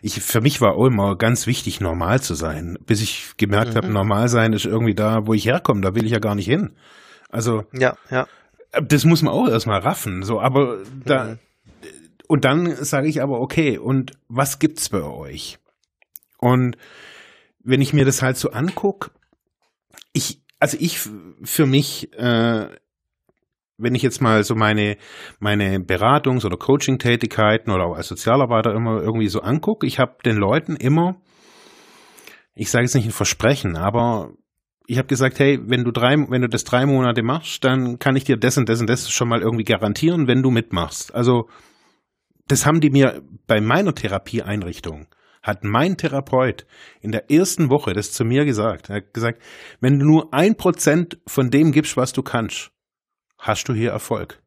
[0.00, 3.76] Ich, für mich war auch immer ganz wichtig, normal zu sein, bis ich gemerkt mhm.
[3.76, 6.46] habe, normal sein ist irgendwie da, wo ich herkomme, da will ich ja gar nicht
[6.46, 6.70] hin.
[7.30, 8.26] Also, ja, ja.
[8.80, 11.38] Das muss man auch erstmal raffen, so, aber da, mhm.
[12.28, 15.58] Und dann sage ich aber, okay, und was gibt's bei euch?
[16.38, 16.76] Und
[17.64, 19.10] wenn ich mir das halt so anguck,
[20.12, 21.00] ich, also ich
[21.42, 22.68] für mich, äh,
[23.78, 24.98] wenn ich jetzt mal so meine,
[25.40, 30.36] meine Beratungs- oder Coaching-Tätigkeiten oder auch als Sozialarbeiter immer irgendwie so angucke, ich habe den
[30.36, 31.16] Leuten immer,
[32.54, 34.32] ich sage jetzt nicht ein Versprechen, aber
[34.86, 38.16] ich habe gesagt, hey, wenn du drei, wenn du das drei Monate machst, dann kann
[38.16, 41.14] ich dir das und das und das schon mal irgendwie garantieren, wenn du mitmachst.
[41.14, 41.48] Also
[42.48, 45.06] das haben die mir bei meiner Therapieeinrichtung,
[45.42, 46.66] hat mein Therapeut
[47.00, 48.90] in der ersten Woche das zu mir gesagt.
[48.90, 49.42] Er hat gesagt,
[49.80, 52.70] wenn du nur ein Prozent von dem gibst, was du kannst,
[53.38, 54.42] hast du hier Erfolg.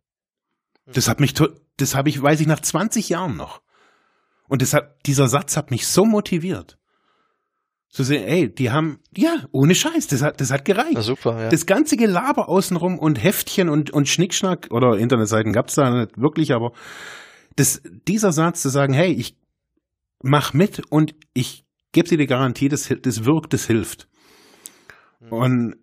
[0.85, 1.33] Das hat mich,
[1.77, 3.61] das habe ich, weiß ich, nach 20 Jahren noch.
[4.47, 6.77] Und das hat, dieser Satz hat mich so motiviert.
[7.87, 10.93] Zu sehen, ey, die haben, ja, ohne Scheiß, das hat, das hat gereicht.
[10.93, 11.49] Na super, ja.
[11.49, 16.53] Das ganze Gelaber außenrum und Heftchen und, und Schnickschnack oder Internetseiten gab's da nicht wirklich,
[16.53, 16.71] aber
[17.55, 19.35] das, dieser Satz zu sagen, hey, ich
[20.23, 24.07] mach mit und ich gebe dir die Garantie, das, das wirkt, das hilft.
[25.19, 25.33] Mhm.
[25.33, 25.75] Und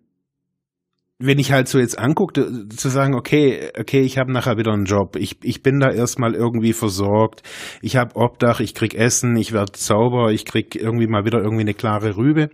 [1.19, 4.85] wenn ich halt so jetzt angucke, zu sagen, okay, okay, ich habe nachher wieder einen
[4.85, 7.43] Job, ich, ich bin da erstmal irgendwie versorgt,
[7.81, 11.61] ich habe Obdach, ich krieg Essen, ich werde sauber, ich krieg irgendwie mal wieder irgendwie
[11.61, 12.49] eine klare Rübe.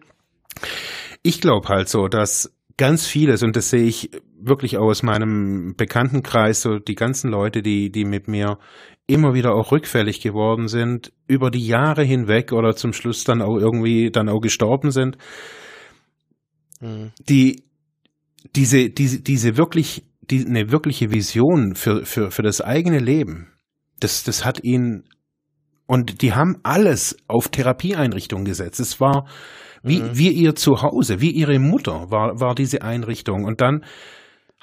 [1.22, 6.62] Ich glaube halt so, dass ganz vieles, und das sehe ich wirklich aus meinem Bekanntenkreis,
[6.62, 8.58] so die ganzen Leute, die, die mit mir
[9.08, 13.58] immer wieder auch rückfällig geworden sind, über die Jahre hinweg oder zum Schluss dann auch
[13.58, 15.18] irgendwie dann auch gestorben sind,
[16.82, 17.12] mhm.
[17.30, 17.64] die
[18.56, 23.52] diese, diese, diese wirklich, die, eine wirkliche Vision für, für, für das eigene Leben,
[24.00, 25.04] das, das hat ihn,
[25.88, 28.80] und die haben alles auf Therapieeinrichtungen gesetzt.
[28.80, 29.28] Es war,
[29.84, 30.18] Wie, mhm.
[30.18, 33.46] wie ihr Zuhause, wie ihre Mutter war, war diese Einrichtung.
[33.46, 33.86] Und dann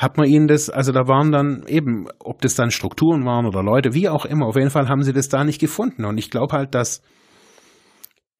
[0.03, 3.63] hat man ihnen das, also da waren dann eben, ob das dann Strukturen waren oder
[3.63, 6.05] Leute, wie auch immer, auf jeden Fall haben sie das da nicht gefunden.
[6.05, 7.03] Und ich glaube halt, dass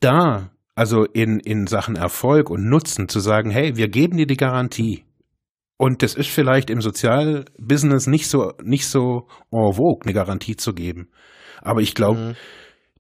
[0.01, 4.37] da, also in, in Sachen Erfolg und Nutzen zu sagen, hey, wir geben dir die
[4.37, 5.05] Garantie.
[5.77, 10.75] Und das ist vielleicht im Sozialbusiness nicht so, nicht so en vogue, eine Garantie zu
[10.75, 11.11] geben.
[11.61, 12.35] Aber ich glaube, mhm.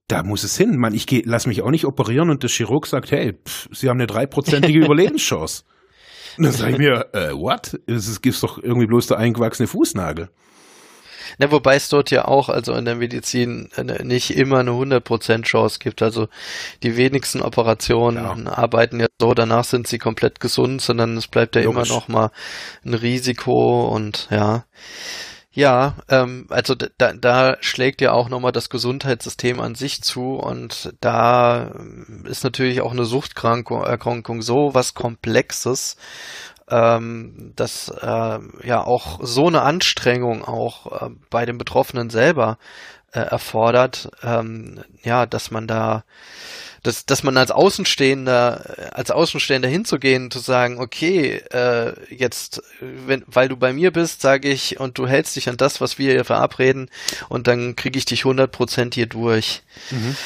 [0.06, 0.76] da muss es hin.
[0.78, 3.88] Man, ich geh, lass mich auch nicht operieren und der Chirurg sagt, hey, pff, Sie
[3.88, 5.64] haben eine dreiprozentige Überlebenschance.
[6.38, 7.78] Und dann sage ich mir, äh, what?
[7.86, 10.28] Es gibt doch irgendwie bloß der eingewachsene Fußnagel.
[11.38, 15.42] Na, wobei es dort ja auch, also in der Medizin, äh, nicht immer eine 100%
[15.42, 16.02] Chance gibt.
[16.02, 16.28] Also
[16.82, 18.52] die wenigsten Operationen ja.
[18.52, 21.88] arbeiten ja so, danach sind sie komplett gesund, sondern es bleibt ja Logisch.
[21.88, 22.30] immer noch mal
[22.84, 24.64] ein Risiko und ja.
[25.54, 30.94] Ja, ähm, also da, da schlägt ja auch nochmal das Gesundheitssystem an sich zu und
[31.00, 31.72] da
[32.24, 35.96] ist natürlich auch eine Suchterkrankung so was Komplexes,
[36.70, 42.56] ähm, dass äh, ja auch so eine Anstrengung auch äh, bei den Betroffenen selber
[43.12, 46.04] äh, erfordert, ähm, ja, dass man da
[46.82, 53.48] dass, dass man als Außenstehender, als Außenstehender hinzugehen, zu sagen, okay, äh, jetzt, wenn, weil
[53.48, 56.24] du bei mir bist, sage ich, und du hältst dich an das, was wir hier
[56.24, 56.90] verabreden,
[57.28, 59.62] und dann kriege ich dich 100% hier durch.
[59.90, 60.16] Mhm.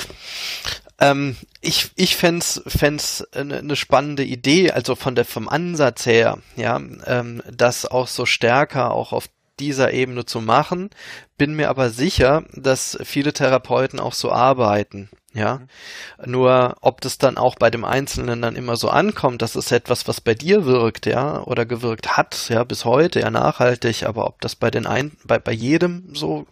[0.98, 6.38] Ähm, ich ich fände es eine ne spannende Idee, also von der vom Ansatz her,
[6.56, 9.28] ja, ähm, das auch so stärker auch auf
[9.60, 10.90] dieser Ebene zu machen,
[11.38, 15.08] bin mir aber sicher, dass viele Therapeuten auch so arbeiten.
[15.36, 15.58] Ja.
[16.24, 16.32] Mhm.
[16.32, 20.08] Nur ob das dann auch bei dem Einzelnen dann immer so ankommt, das ist etwas,
[20.08, 24.40] was bei dir wirkt, ja, oder gewirkt hat, ja, bis heute, ja, nachhaltig, aber ob
[24.40, 26.46] das bei den ein, bei, bei jedem so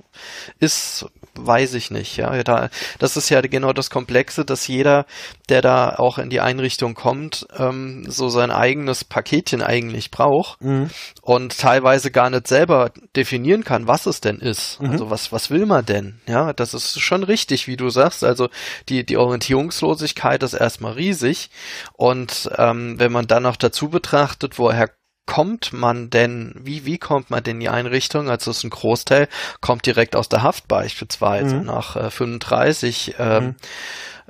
[0.61, 1.07] ist,
[1.39, 2.43] weiß ich nicht, ja.
[2.43, 2.69] Da,
[2.99, 5.07] das ist ja genau das Komplexe, dass jeder,
[5.49, 10.91] der da auch in die Einrichtung kommt, ähm, so sein eigenes Paketchen eigentlich braucht mhm.
[11.23, 14.81] und teilweise gar nicht selber definieren kann, was es denn ist.
[14.81, 14.91] Mhm.
[14.91, 16.21] Also was, was will man denn?
[16.27, 18.25] Ja, das ist schon richtig, wie du sagst.
[18.25, 18.49] Also
[18.89, 21.51] die, die Orientierungslosigkeit ist erstmal riesig
[21.95, 24.89] und ähm, wenn man dann noch dazu betrachtet, woher
[25.27, 28.29] kommt man denn, wie, wie kommt man denn in die Einrichtung?
[28.29, 29.29] Also es ist ein Großteil,
[29.61, 31.67] kommt direkt aus der Haft beispielsweise mhm.
[31.67, 33.55] nach äh, 35 ähm, mhm.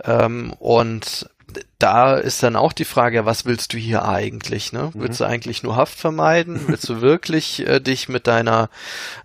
[0.05, 1.29] ähm, und
[1.79, 4.73] da ist dann auch die Frage, was willst du hier eigentlich?
[4.73, 4.91] Ne?
[4.95, 5.01] Mhm.
[5.01, 6.61] Willst du eigentlich nur Haft vermeiden?
[6.67, 8.71] willst du wirklich äh, dich mit deiner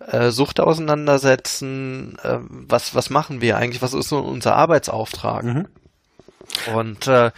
[0.08, 2.18] äh, Sucht auseinandersetzen?
[2.24, 3.82] Äh, was, was machen wir eigentlich?
[3.82, 5.44] Was ist so unser Arbeitsauftrag?
[5.44, 5.68] Mhm.
[6.74, 7.32] Und äh,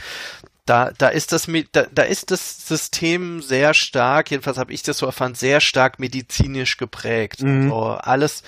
[0.71, 4.99] da, da ist das, da, da ist das System sehr stark, jedenfalls habe ich das
[4.99, 7.43] so erfahren, sehr stark medizinisch geprägt.
[7.43, 7.67] Mhm.
[7.67, 8.43] So, alles,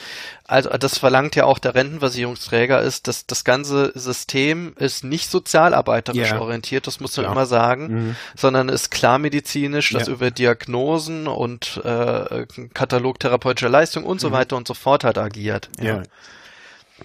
[0.47, 6.31] also das verlangt ja auch der Rentenversicherungsträger ist, dass das ganze System ist nicht sozialarbeiterisch
[6.31, 6.39] yeah.
[6.39, 8.15] orientiert, das muss man immer sagen, mhm.
[8.37, 10.13] sondern ist klar medizinisch, das ja.
[10.13, 14.33] über Diagnosen und äh, Katalog therapeutischer Leistung und so mhm.
[14.33, 15.67] weiter und so fort hat agiert.
[15.77, 15.97] Ja.
[15.97, 16.03] ja.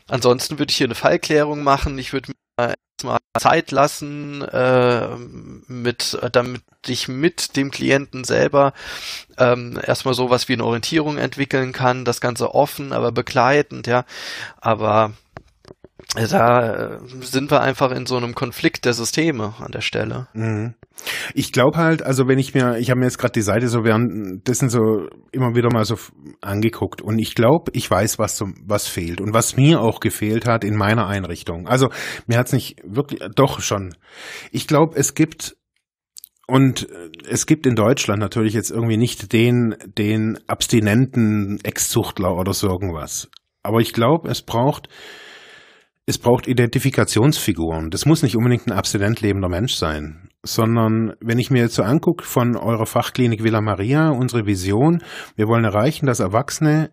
[0.06, 1.98] Ansonsten würde ich hier eine Fallklärung machen.
[1.98, 2.32] Ich würde
[3.04, 5.08] mal Zeit lassen, äh,
[5.66, 8.72] mit, damit ich mit dem Klienten selber
[9.36, 14.04] ähm, erstmal sowas wie eine Orientierung entwickeln kann, das Ganze offen, aber begleitend, ja.
[14.60, 15.12] Aber
[16.14, 20.28] da sind wir einfach in so einem Konflikt der Systeme an der Stelle.
[20.32, 20.74] Mhm.
[21.34, 23.84] Ich glaube halt, also wenn ich mir, ich habe mir jetzt gerade die Seite so
[23.84, 25.96] währenddessen so immer wieder mal so
[26.40, 30.46] angeguckt und ich glaube, ich weiß, was so, was fehlt und was mir auch gefehlt
[30.46, 31.68] hat in meiner Einrichtung.
[31.68, 31.88] Also
[32.26, 33.94] mir hat's nicht wirklich, doch schon.
[34.50, 35.56] Ich glaube, es gibt
[36.46, 36.88] und
[37.28, 43.28] es gibt in Deutschland natürlich jetzt irgendwie nicht den, den abstinenten Ex-Zuchtler oder so irgendwas.
[43.62, 44.88] Aber ich glaube, es braucht
[46.08, 47.90] es braucht Identifikationsfiguren.
[47.90, 51.82] Das muss nicht unbedingt ein abstinent lebender Mensch sein, sondern wenn ich mir jetzt so
[51.82, 55.02] angucke von eurer Fachklinik Villa Maria, unsere Vision,
[55.36, 56.90] wir wollen erreichen, dass Erwachsene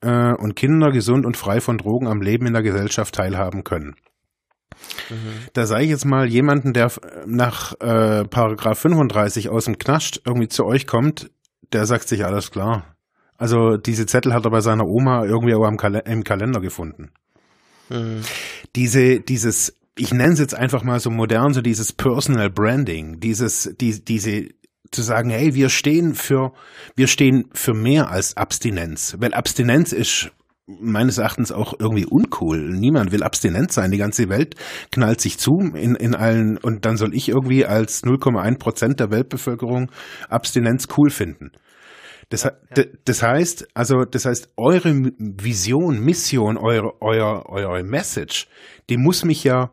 [0.00, 3.94] äh, und Kinder gesund und frei von Drogen am Leben in der Gesellschaft teilhaben können.
[5.10, 5.46] Mhm.
[5.52, 6.90] Da sage ich jetzt mal jemanden, der
[7.24, 11.30] nach äh, Paragraph 35 aus dem Knast irgendwie zu euch kommt,
[11.72, 12.96] der sagt sich alles klar.
[13.38, 17.12] Also diese Zettel hat er bei seiner Oma irgendwie auch im Kalender gefunden.
[17.88, 18.22] Mhm.
[18.74, 23.74] Diese, dieses, ich nenne es jetzt einfach mal so modern, so dieses Personal Branding, dieses,
[23.80, 24.48] die, diese,
[24.90, 26.52] zu sagen, hey, wir stehen für,
[26.94, 30.30] wir stehen für mehr als Abstinenz, weil Abstinenz ist
[30.66, 32.70] meines Erachtens auch irgendwie uncool.
[32.70, 33.92] Niemand will abstinent sein.
[33.92, 34.56] Die ganze Welt
[34.90, 39.10] knallt sich zu in, in allen, und dann soll ich irgendwie als 0,1 Prozent der
[39.10, 39.90] Weltbevölkerung
[40.28, 41.52] Abstinenz cool finden.
[42.28, 42.84] Das, ja, ja.
[43.04, 48.48] das heißt, also, das heißt, eure Vision, Mission, eure, euer, eure Message,
[48.88, 49.70] die muss mich ja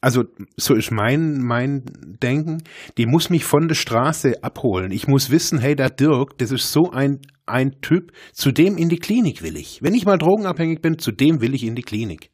[0.00, 0.24] also
[0.56, 1.84] so ist mein, mein
[2.22, 2.62] Denken,
[2.96, 4.92] die muss mich von der Straße abholen.
[4.92, 8.88] Ich muss wissen, hey, der Dirk, das ist so ein, ein Typ, zu dem in
[8.88, 9.82] die Klinik will ich.
[9.82, 12.30] Wenn ich mal drogenabhängig bin, zu dem will ich in die Klinik.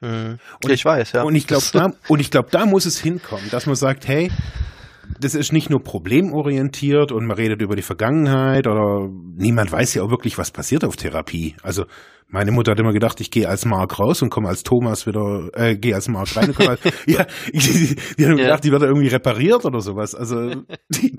[0.00, 0.38] Mhm.
[0.62, 1.22] Und ich weiß, ja.
[1.22, 4.30] Und ich glaube, da, und ich glaube, da muss es hinkommen, dass man sagt, hey,
[5.20, 10.02] das ist nicht nur problemorientiert und man redet über die Vergangenheit oder niemand weiß ja
[10.02, 11.56] auch wirklich, was passiert auf Therapie.
[11.62, 11.84] Also
[12.30, 15.48] meine Mutter hat immer gedacht, ich gehe als Mark raus und komme als Thomas wieder,
[15.54, 18.44] äh, gehe als Mark rein und komme als, ja, die, die haben ja.
[18.44, 20.14] gedacht, die wird irgendwie repariert oder sowas.
[20.14, 20.50] Also,
[20.90, 21.16] die,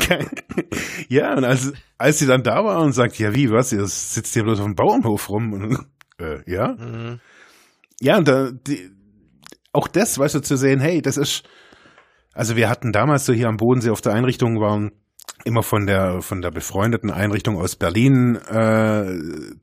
[1.08, 4.34] ja, und als, als sie dann da war und sagt, ja, wie, was, ihr sitzt
[4.34, 5.80] hier bloß auf dem Bauernhof rum und,
[6.20, 6.76] äh, ja.
[6.78, 7.20] Mhm.
[8.02, 8.92] Ja, und da, die,
[9.74, 11.44] auch das, weißt du, zu sehen, hey, das ist,
[12.34, 14.92] also wir hatten damals so hier am Bodensee auf der Einrichtung waren
[15.46, 19.06] immer von der von der befreundeten Einrichtung aus Berlin äh,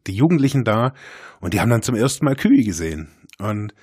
[0.07, 0.93] die Jugendlichen da
[1.41, 3.09] und die haben dann zum ersten Mal Kühe gesehen
[3.39, 3.75] und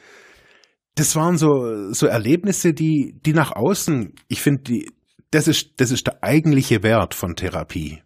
[0.96, 4.92] das waren so so Erlebnisse, die die nach außen, ich finde, die
[5.32, 8.02] das ist das ist der eigentliche Wert von Therapie.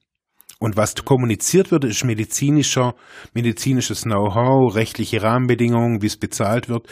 [0.59, 2.95] Und was kommuniziert wird, ist medizinischer,
[3.33, 6.87] medizinisches Know-how, rechtliche Rahmenbedingungen, wie es bezahlt wird.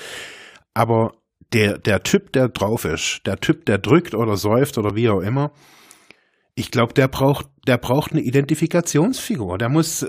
[0.75, 1.13] Aber
[1.53, 5.21] der, der Typ, der drauf ist, der Typ, der drückt oder säuft oder wie auch
[5.21, 5.51] immer,
[6.55, 9.57] ich glaube, der braucht, der braucht eine Identifikationsfigur.
[9.57, 10.05] Der muss,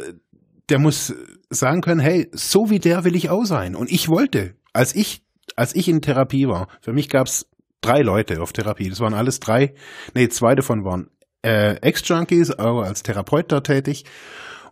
[0.69, 1.15] der muss
[1.51, 3.75] sagen können, hey, so wie der will ich auch sein.
[3.75, 5.23] Und ich wollte, als ich,
[5.57, 7.49] als ich in Therapie war, für mich gab's
[7.81, 8.89] drei Leute auf Therapie.
[8.89, 9.75] Das waren alles drei,
[10.15, 11.11] nee, zwei davon waren
[11.43, 14.05] äh, Ex-Junkies, aber als Therapeut da tätig.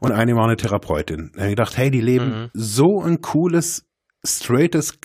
[0.01, 1.31] Und eine war eine Therapeutin.
[1.33, 2.51] Da habe ich gedacht, hey, die leben mhm.
[2.53, 3.87] so ein cooles,
[4.25, 4.99] straightes,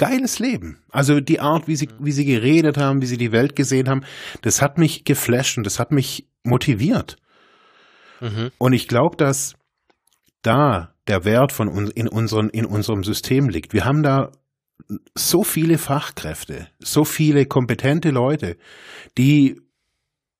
[0.00, 0.78] geiles Leben.
[0.88, 4.02] Also die Art, wie sie, wie sie geredet haben, wie sie die Welt gesehen haben,
[4.40, 7.16] das hat mich geflasht und das hat mich motiviert.
[8.20, 8.50] Mhm.
[8.56, 9.56] Und ich glaube, dass
[10.40, 13.74] da der Wert von uns in, unseren, in unserem System liegt.
[13.74, 14.32] Wir haben da
[15.14, 18.56] so viele Fachkräfte, so viele kompetente Leute,
[19.18, 19.60] die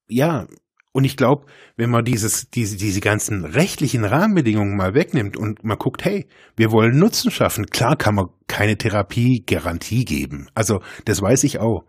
[0.09, 0.47] ja
[0.93, 5.79] und ich glaube, wenn man dieses, diese, diese ganzen rechtlichen Rahmenbedingungen mal wegnimmt und man
[5.79, 6.27] guckt, hey,
[6.57, 10.49] wir wollen Nutzen schaffen, klar kann man keine Therapie-Garantie geben.
[10.55, 11.85] Also, das weiß ich auch.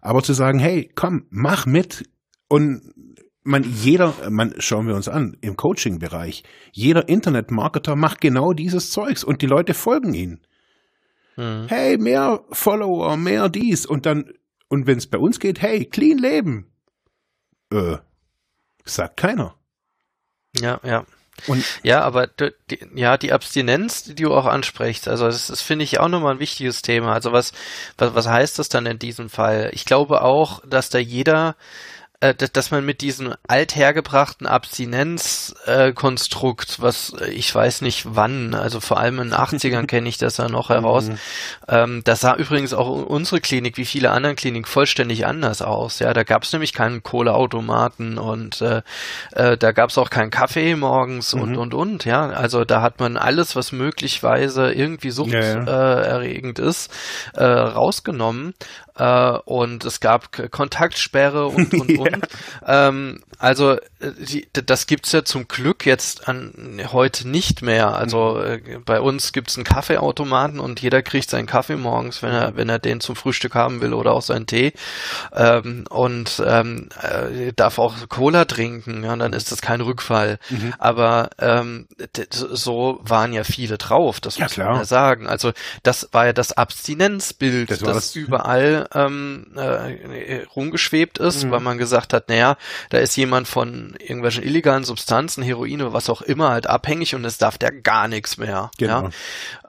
[0.00, 2.08] Aber zu sagen, hey, komm, mach mit
[2.48, 2.80] und
[3.42, 9.22] man, jeder, man, schauen wir uns an, im Coaching-Bereich, jeder Internet-Marketer macht genau dieses Zeugs
[9.22, 10.40] und die Leute folgen ihnen.
[11.34, 11.66] Hm.
[11.68, 14.32] Hey, mehr Follower, mehr dies und dann,
[14.68, 16.72] und wenn es bei uns geht, hey, clean leben.
[17.70, 17.98] Äh,
[18.84, 19.54] Sagt keiner.
[20.60, 21.04] Ja, ja.
[21.46, 22.52] Und ja, aber die,
[22.94, 26.40] ja, die Abstinenz, die du auch ansprichst, also das, das finde ich auch nochmal ein
[26.40, 27.14] wichtiges Thema.
[27.14, 27.52] Also was,
[27.96, 29.70] was, was heißt das dann in diesem Fall?
[29.72, 31.56] Ich glaube auch, dass da jeder
[32.20, 39.00] dass man mit diesem althergebrachten Abstinenzkonstrukt, äh, was äh, ich weiß nicht wann, also vor
[39.00, 41.18] allem in den 80ern kenne ich das ja noch heraus, mhm.
[41.68, 45.98] ähm, das sah übrigens auch unsere Klinik wie viele anderen Kliniken vollständig anders aus.
[45.98, 48.82] Ja, da gab es nämlich keinen Kohleautomaten und äh,
[49.32, 51.40] äh, da gab es auch keinen Kaffee morgens mhm.
[51.40, 52.04] und und und.
[52.04, 56.68] Ja, also da hat man alles, was möglicherweise irgendwie suchterregend ja, ja.
[56.68, 56.92] äh, ist,
[57.32, 58.52] äh, rausgenommen
[59.00, 62.28] äh, und es gab Kontaktsperre und und und.
[62.66, 67.96] Ähm, also äh, die, das gibt's ja zum Glück jetzt an heute nicht mehr.
[67.96, 72.56] Also äh, bei uns gibt's einen Kaffeeautomaten und jeder kriegt seinen Kaffee morgens, wenn er
[72.56, 74.74] wenn er den zum Frühstück haben will oder auch seinen Tee
[75.34, 79.02] ähm, und ähm, äh, darf auch Cola trinken.
[79.02, 80.38] Ja, dann ist das kein Rückfall.
[80.50, 80.74] Mhm.
[80.78, 81.88] Aber ähm,
[82.28, 84.20] so waren ja viele drauf.
[84.20, 84.68] Das ja, muss klar.
[84.68, 85.26] man ja sagen.
[85.26, 91.50] Also das war ja das Abstinenzbild, das, das überall ähm, äh, rumgeschwebt ist, mhm.
[91.50, 92.56] weil man gesagt hat, naja,
[92.90, 97.24] da ist jemand von irgendwelchen illegalen Substanzen, Heroin oder was auch immer halt abhängig und
[97.24, 98.70] es darf der gar nichts mehr.
[98.78, 99.10] Genau.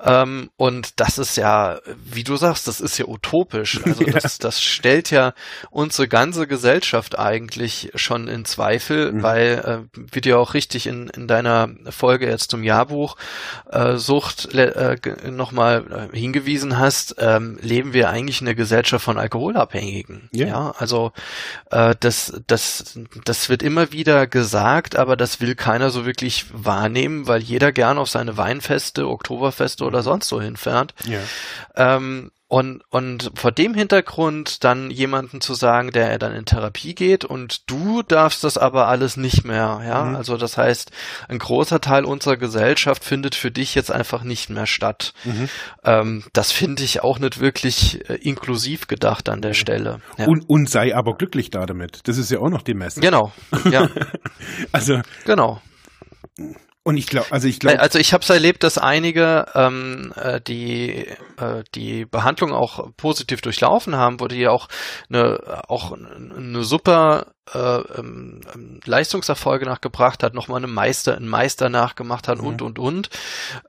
[0.03, 0.23] Ja?
[0.23, 3.79] Ähm, und das ist ja, wie du sagst, das ist ja utopisch.
[3.91, 4.13] Also ja.
[4.13, 5.33] Das, das stellt ja
[5.69, 9.23] unsere ganze Gesellschaft eigentlich schon in Zweifel, mhm.
[9.23, 13.17] weil, äh, wie du ja auch richtig in, in deiner Folge jetzt zum Jahrbuch
[13.69, 14.97] äh, Sucht äh,
[15.29, 20.29] nochmal äh, hingewiesen hast, ähm, leben wir eigentlich in einer Gesellschaft von Alkoholabhängigen.
[20.33, 20.47] Yeah.
[20.47, 21.11] Ja, also
[21.69, 27.27] äh, das, das, das wird immer wieder gesagt, aber das will keiner so wirklich wahrnehmen,
[27.27, 30.93] weil jeder gern auf seine Weinfeste, Oktoberfeste oder sonst so hinfährt.
[31.07, 31.21] Yeah.
[31.75, 37.23] Ähm, und, und vor dem Hintergrund dann jemanden zu sagen, der dann in Therapie geht
[37.23, 40.03] und du darfst das aber alles nicht mehr, ja.
[40.03, 40.15] Mhm.
[40.17, 40.91] Also das heißt,
[41.29, 45.13] ein großer Teil unserer Gesellschaft findet für dich jetzt einfach nicht mehr statt.
[45.23, 45.47] Mhm.
[45.85, 50.01] Ähm, das finde ich auch nicht wirklich äh, inklusiv gedacht an der Stelle.
[50.17, 50.25] Ja.
[50.27, 52.05] Und, und sei aber glücklich da damit.
[52.09, 53.05] Das ist ja auch noch die Message.
[53.05, 53.31] Genau,
[53.71, 53.87] ja.
[54.73, 54.99] also.
[55.23, 55.61] Genau
[56.83, 60.41] Und ich glaube, also ich glaube, also ich habe es erlebt, dass einige ähm, äh,
[60.41, 61.05] die
[61.37, 64.67] äh, die Behandlung auch positiv durchlaufen haben, wo die auch
[65.07, 68.41] eine auch eine super äh, ähm,
[68.83, 72.47] Leistungserfolge nachgebracht hat, nochmal eine Meister, einen Meister nachgemacht hat mhm.
[72.47, 73.09] und und und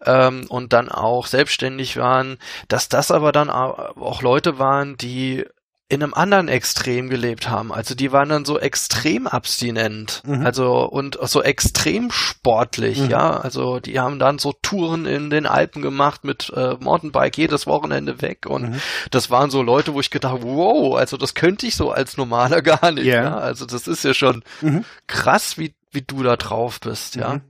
[0.07, 2.39] ähm, und dann auch selbstständig waren,
[2.69, 5.45] dass das aber dann auch Leute waren, die
[5.93, 7.71] in einem anderen Extrem gelebt haben.
[7.71, 10.47] Also die waren dann so extrem abstinent, mhm.
[10.47, 13.11] also und so extrem sportlich, mhm.
[13.11, 13.37] ja.
[13.37, 18.23] Also die haben dann so Touren in den Alpen gemacht mit äh, Mountainbike jedes Wochenende
[18.23, 18.81] weg und mhm.
[19.11, 22.63] das waren so Leute, wo ich gedacht, wow, also das könnte ich so als normaler
[22.63, 23.05] gar nicht.
[23.05, 23.25] Yeah.
[23.25, 23.37] Ja?
[23.37, 24.87] Also das ist ja schon mhm.
[25.07, 27.35] krass, wie wie du da drauf bist, ja.
[27.35, 27.43] Mhm.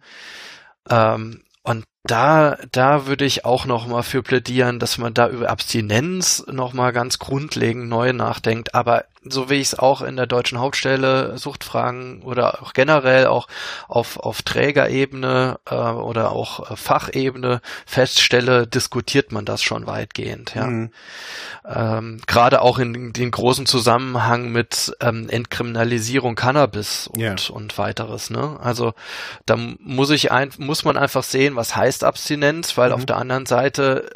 [0.91, 5.51] Ähm, und da, da würde ich auch noch mal für plädieren, dass man da über
[5.51, 8.75] Abstinenz noch mal ganz grundlegend neu nachdenkt.
[8.75, 13.47] Aber so wie ich es auch in der deutschen Hauptstelle Suchtfragen oder auch generell auch
[13.87, 20.55] auf, auf Trägerebene äh, oder auch äh, Fachebene feststelle, diskutiert man das schon weitgehend.
[20.55, 20.67] Ja.
[20.67, 20.91] Mhm.
[21.65, 27.37] Ähm, Gerade auch in den großen Zusammenhang mit ähm, Entkriminalisierung Cannabis und, yeah.
[27.51, 28.31] und weiteres.
[28.31, 28.59] Ne?
[28.61, 28.95] Also
[29.47, 32.95] da muss ich ein, muss man einfach sehen, was heißt heißt Abstinenz, weil mhm.
[32.95, 34.11] auf der anderen Seite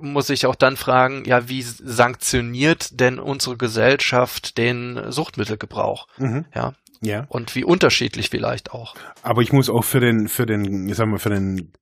[0.00, 6.06] muss ich auch dann fragen, ja, wie sanktioniert denn unsere Gesellschaft den Suchtmittelgebrauch?
[6.18, 6.44] Mhm.
[6.54, 6.74] Ja.
[7.00, 7.26] Ja.
[7.28, 8.94] Und wie unterschiedlich vielleicht auch.
[9.22, 11.72] Aber ich muss auch für den, für den, ich sag mal, für den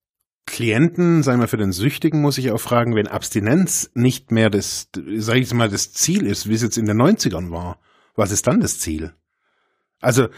[0.47, 4.89] Klienten, sagen wir für den Süchtigen, muss ich auch fragen, wenn Abstinenz nicht mehr das,
[5.17, 7.79] sag ich mal, das Ziel ist, wie es jetzt in den 90ern war,
[8.15, 9.13] was ist dann das Ziel?
[10.01, 10.29] Also,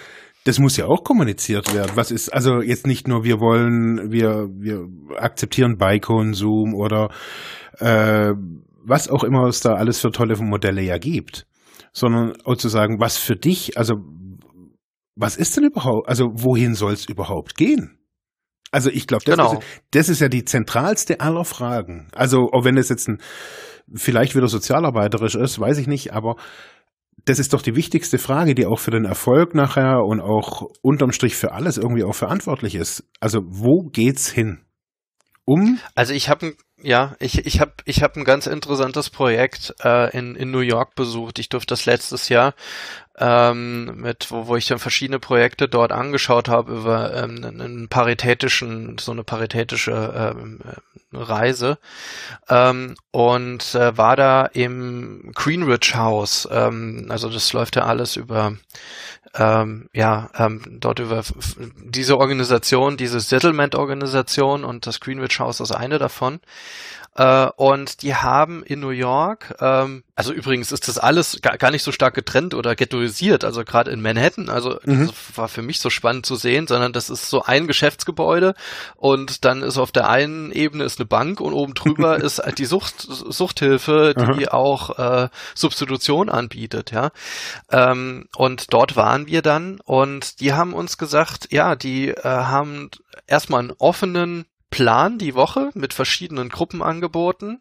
[0.45, 1.93] das muss ja auch kommuniziert werden.
[1.95, 4.87] Was ist, also jetzt nicht nur wir wollen, wir, wir
[5.17, 7.11] akzeptieren Beikonsum oder
[7.79, 8.33] äh,
[8.85, 11.47] was auch immer es da alles für tolle Modelle ja gibt,
[11.93, 13.97] sondern auch zu sagen, was für dich, also
[15.15, 17.99] was ist denn überhaupt, also wohin soll es überhaupt gehen?
[18.73, 19.53] Also ich glaube, das, genau.
[19.53, 22.09] ist, das ist ja die zentralste aller Fragen.
[22.15, 23.19] Also auch wenn es jetzt ein
[23.95, 26.37] vielleicht wieder sozialarbeiterisch ist, weiß ich nicht, aber
[27.25, 31.13] das ist doch die wichtigste Frage, die auch für den Erfolg nachher und auch unterm
[31.13, 33.05] Strich für alles irgendwie auch verantwortlich ist.
[33.21, 34.65] Also wo geht's hin?
[35.45, 35.79] Um?
[35.95, 40.35] Also ich habe ja, ich ich habe ich habe ein ganz interessantes Projekt äh, in
[40.35, 41.39] in New York besucht.
[41.39, 42.55] Ich durfte das letztes Jahr
[43.19, 48.97] ähm, mit wo, wo ich dann verschiedene Projekte dort angeschaut habe über ähm, einen paritätischen
[48.99, 50.61] so eine paritätische ähm,
[51.13, 51.79] Reise
[52.49, 56.49] ähm, und äh, war da im Greenwich House.
[56.51, 58.55] Ähm, also das läuft ja alles über
[59.35, 61.23] ähm, ja ähm, dort über
[61.85, 66.41] diese Organisation, diese Settlement-Organisation und das Greenwich House ist eine davon.
[67.15, 71.71] Äh, und die haben in New York, ähm, also übrigens ist das alles gar, gar
[71.71, 75.09] nicht so stark getrennt oder ghettoisiert, also gerade in Manhattan, also mhm.
[75.09, 78.55] das war für mich so spannend zu sehen, sondern das ist so ein Geschäftsgebäude
[78.97, 82.59] und dann ist auf der einen Ebene ist eine Bank und oben drüber ist halt
[82.59, 84.57] die Sucht, Suchthilfe, die Aha.
[84.57, 87.11] auch äh, Substitution anbietet, ja.
[87.71, 92.91] Ähm, und dort waren wir dann und die haben uns gesagt, ja, die äh, haben
[93.27, 97.61] erstmal einen offenen Plan die Woche mit verschiedenen Gruppenangeboten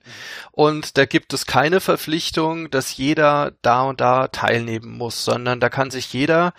[0.52, 5.70] und da gibt es keine Verpflichtung, dass jeder da und da teilnehmen muss, sondern da
[5.70, 6.54] kann sich jeder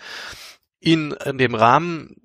[0.79, 2.15] in, in dem Rahmen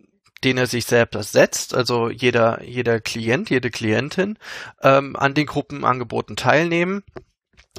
[0.45, 4.39] den er sich selbst setzt, also jeder, jeder Klient, jede Klientin,
[4.83, 7.03] ähm, an den Gruppenangeboten teilnehmen.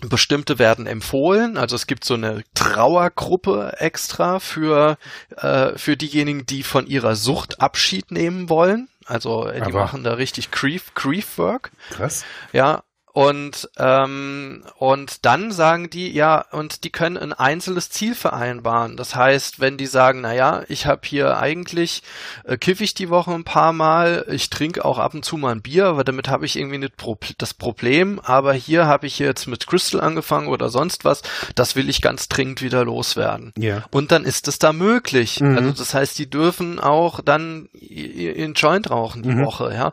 [0.01, 4.97] Bestimmte werden empfohlen, also es gibt so eine Trauergruppe extra für,
[5.37, 8.87] äh, für diejenigen, die von ihrer Sucht Abschied nehmen wollen.
[9.09, 11.71] Also äh, die machen da richtig Grief, Grief Work.
[11.89, 12.23] Krass.
[12.53, 12.83] Ja,
[13.19, 18.95] und, ähm, und dann sagen die, ja, und die können ein einzelnes Ziel vereinbaren.
[18.95, 22.01] Das heißt, wenn die sagen, na ja, ich habe hier eigentlich,
[22.45, 25.51] äh, kiff ich die Woche ein paar Mal, ich trinke auch ab und zu mal
[25.51, 26.93] ein Bier, aber damit habe ich irgendwie nicht
[27.37, 31.21] das Problem, aber hier habe ich jetzt mit Crystal angefangen oder sonst was,
[31.55, 33.51] das will ich ganz dringend wieder loswerden.
[33.57, 33.83] Ja.
[33.91, 35.41] Und dann ist es da möglich.
[35.41, 35.57] Mhm.
[35.57, 39.45] Also das heißt, die dürfen auch dann ihren Joint rauchen die mhm.
[39.45, 39.91] Woche, ja.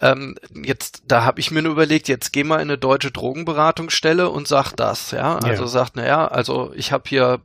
[0.00, 4.28] Ähm, jetzt, da habe ich mir nur überlegt, jetzt geh mal in eine deutsche Drogenberatungsstelle
[4.28, 5.36] und sagt das, ja.
[5.36, 5.68] Also ja.
[5.68, 7.40] sagt, naja, also ich habe hier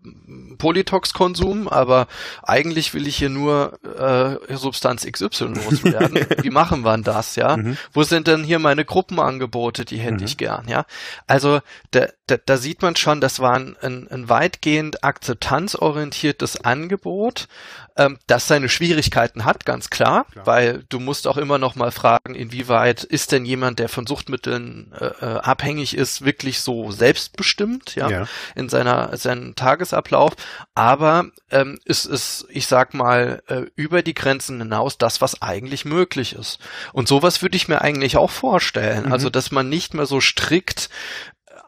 [0.57, 2.07] Polytox-Konsum, aber
[2.43, 6.25] eigentlich will ich hier nur äh, Substanz XY loswerden.
[6.41, 7.57] Wie machen wir das, ja?
[7.57, 7.77] Mhm.
[7.93, 10.25] Wo sind denn hier meine Gruppenangebote, die hätte mhm.
[10.25, 10.85] ich gern, ja?
[11.27, 11.59] Also
[11.91, 17.47] da, da, da sieht man schon, das war ein, ein, ein weitgehend akzeptanzorientiertes Angebot,
[17.95, 21.91] ähm, das seine Schwierigkeiten hat, ganz klar, klar, weil du musst auch immer noch mal
[21.91, 27.95] fragen, inwieweit ist denn jemand, der von Suchtmitteln äh, äh, abhängig ist, wirklich so selbstbestimmt,
[27.95, 28.27] ja, ja.
[28.55, 30.33] in seiner seinem Tagesablauf.
[30.75, 35.85] aber ähm, ist es, ich sag mal, äh, über die Grenzen hinaus das, was eigentlich
[35.85, 36.59] möglich ist.
[36.93, 39.07] Und sowas würde ich mir eigentlich auch vorstellen.
[39.07, 39.13] Mhm.
[39.13, 40.89] Also, dass man nicht mehr so strikt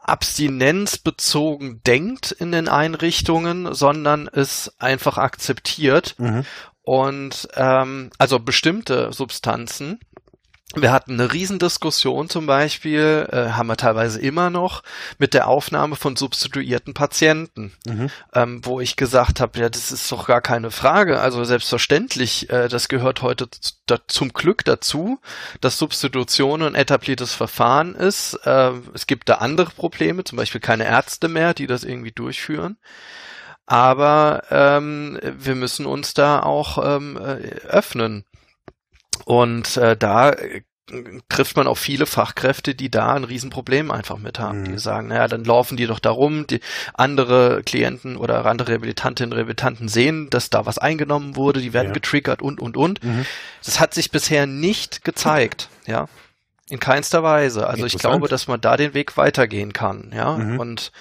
[0.03, 6.15] abstinenzbezogen denkt in den Einrichtungen, sondern es einfach akzeptiert.
[6.17, 6.45] Mhm.
[6.83, 9.99] Und ähm, also bestimmte Substanzen
[10.75, 14.83] wir hatten eine Riesendiskussion zum Beispiel, äh, haben wir teilweise immer noch,
[15.17, 18.09] mit der Aufnahme von substituierten Patienten, mhm.
[18.33, 21.19] ähm, wo ich gesagt habe, ja, das ist doch gar keine Frage.
[21.19, 23.47] Also selbstverständlich, äh, das gehört heute
[24.07, 25.19] zum Glück dazu,
[25.59, 28.35] dass Substitution ein etabliertes Verfahren ist.
[28.45, 32.77] Äh, es gibt da andere Probleme, zum Beispiel keine Ärzte mehr, die das irgendwie durchführen.
[33.65, 38.25] Aber ähm, wir müssen uns da auch ähm, äh, öffnen.
[39.25, 40.61] Und äh, da äh,
[41.29, 44.61] trifft man auf viele Fachkräfte, die da ein Riesenproblem einfach mit haben.
[44.61, 44.65] Mhm.
[44.65, 46.59] Die sagen, naja, dann laufen die doch darum, die
[46.93, 51.87] andere Klienten oder andere Rehabilitantinnen und Rehabilitanten sehen, dass da was eingenommen wurde, die werden
[51.87, 51.93] ja.
[51.93, 53.03] getriggert und, und, und.
[53.03, 53.25] Mhm.
[53.63, 56.07] Das hat sich bisher nicht gezeigt, ja.
[56.69, 57.67] In keinster Weise.
[57.67, 60.37] Also ich glaube, dass man da den Weg weitergehen kann, ja.
[60.37, 60.59] Mhm.
[60.59, 60.91] Und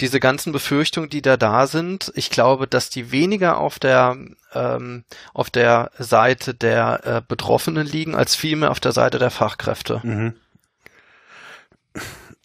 [0.00, 4.16] diese ganzen Befürchtungen, die da da sind, ich glaube, dass die weniger auf der
[4.54, 10.00] ähm, auf der Seite der äh, Betroffenen liegen, als vielmehr auf der Seite der Fachkräfte.
[10.02, 10.34] Mhm.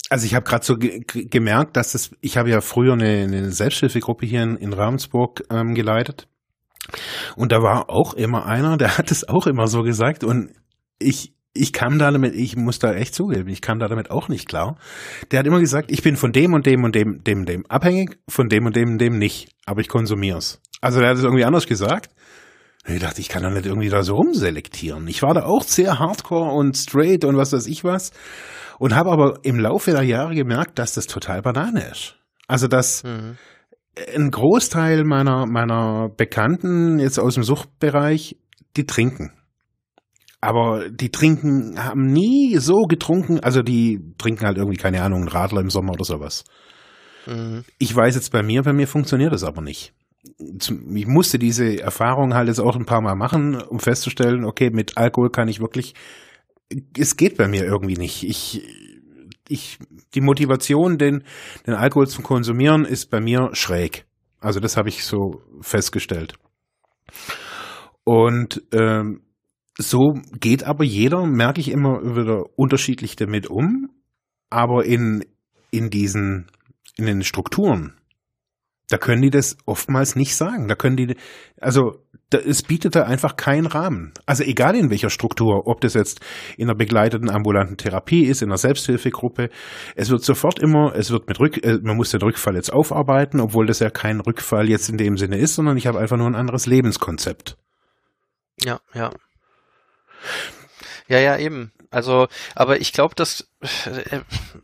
[0.10, 3.52] Also ich habe gerade so ge gemerkt, dass das, ich habe ja früher eine, eine
[3.52, 6.28] Selbsthilfegruppe hier in, in Ravensburg ähm, geleitet.
[7.36, 10.24] Und da war auch immer einer, der hat es auch immer so gesagt.
[10.24, 10.52] Und
[10.98, 14.28] ich, ich kam da damit, ich muss da echt zugeben, ich kam da damit auch
[14.28, 14.78] nicht klar.
[15.32, 18.20] Der hat immer gesagt, ich bin von dem und dem und dem, dem, dem abhängig,
[18.30, 20.62] von dem und dem und dem nicht, aber ich konsumiere es.
[20.82, 22.12] Also der hat es irgendwie anders gesagt.
[22.88, 25.08] Ich dachte, ich kann da nicht irgendwie da so rumselektieren.
[25.08, 28.12] Ich war da auch sehr hardcore und straight und was weiß ich was.
[28.80, 32.16] Und habe aber im Laufe der Jahre gemerkt, dass das total Banane ist.
[32.48, 33.38] Also dass mhm.
[34.16, 38.38] ein Großteil meiner, meiner Bekannten jetzt aus dem Suchtbereich,
[38.78, 39.34] die trinken.
[40.42, 45.28] Aber die trinken, haben nie so getrunken, also die trinken halt irgendwie, keine Ahnung, einen
[45.30, 46.46] Radler im Sommer oder sowas.
[47.26, 47.66] Mhm.
[47.78, 49.94] Ich weiß jetzt bei mir, bei mir funktioniert das aber nicht.
[50.38, 54.98] Ich musste diese Erfahrung halt jetzt auch ein paar Mal machen, um festzustellen, okay, mit
[54.98, 55.94] Alkohol kann ich wirklich,
[56.98, 58.24] es geht bei mir irgendwie nicht.
[58.24, 58.62] Ich,
[59.50, 59.80] ich,
[60.14, 61.24] die Motivation, den,
[61.68, 64.06] den Alkohol zu konsumieren, ist bei mir schräg.
[64.40, 66.36] Also das habe ich so festgestellt.
[68.04, 69.22] Und ähm,
[69.80, 73.90] so geht aber jeder, merke ich immer wieder unterschiedlich damit um.
[74.50, 75.26] Aber in,
[75.72, 76.48] in diesen,
[76.98, 77.94] in den Strukturen,
[78.90, 80.68] da können die das oftmals nicht sagen.
[80.68, 81.16] Da können die,
[81.62, 84.14] also da, es bietet da einfach keinen Rahmen.
[84.26, 86.20] Also egal in welcher Struktur, ob das jetzt
[86.58, 89.50] in einer begleiteten ambulanten Therapie ist, in einer Selbsthilfegruppe,
[89.96, 93.40] es wird sofort immer, es wird mit Rück, äh, man muss den Rückfall jetzt aufarbeiten,
[93.40, 96.28] obwohl das ja kein Rückfall jetzt in dem Sinne ist, sondern ich habe einfach nur
[96.28, 97.58] ein anderes Lebenskonzept.
[98.66, 99.12] Ja, ja.
[101.08, 101.72] Ja, ja, eben.
[101.92, 104.20] Also, aber ich glaube, dass, äh,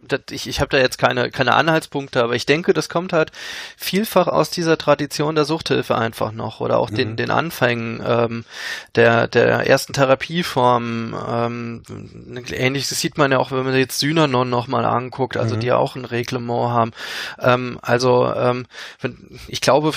[0.08, 3.32] dass ich, ich habe da jetzt keine keine Anhaltspunkte, aber ich denke, das kommt halt
[3.78, 6.96] vielfach aus dieser Tradition der Suchthilfe einfach noch oder auch mhm.
[6.96, 8.46] den den Anfängen ähm,
[8.94, 11.16] der der ersten Therapieformen.
[11.28, 11.84] Ähm,
[12.52, 15.62] Ähnliches sieht man ja auch, wenn man jetzt Synanon noch mal anguckt, also mhm.
[15.62, 16.92] die ja auch ein Reglement haben.
[17.40, 18.68] Ähm, also ähm,
[19.02, 19.94] wenn, ich glaube,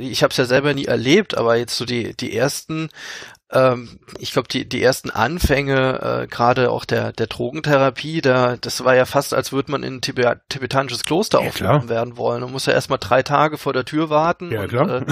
[0.00, 2.90] ich habe es ja selber nie erlebt, aber jetzt so die die ersten
[3.50, 8.84] ähm, ich glaube, die, die ersten Anfänge, äh, gerade auch der, der Drogentherapie, da, das
[8.84, 12.42] war ja fast, als würde man in ein Tibet, tibetanisches Kloster ja, aufgenommen werden wollen.
[12.42, 15.02] Man muss ja erstmal drei Tage vor der Tür warten ja, und äh,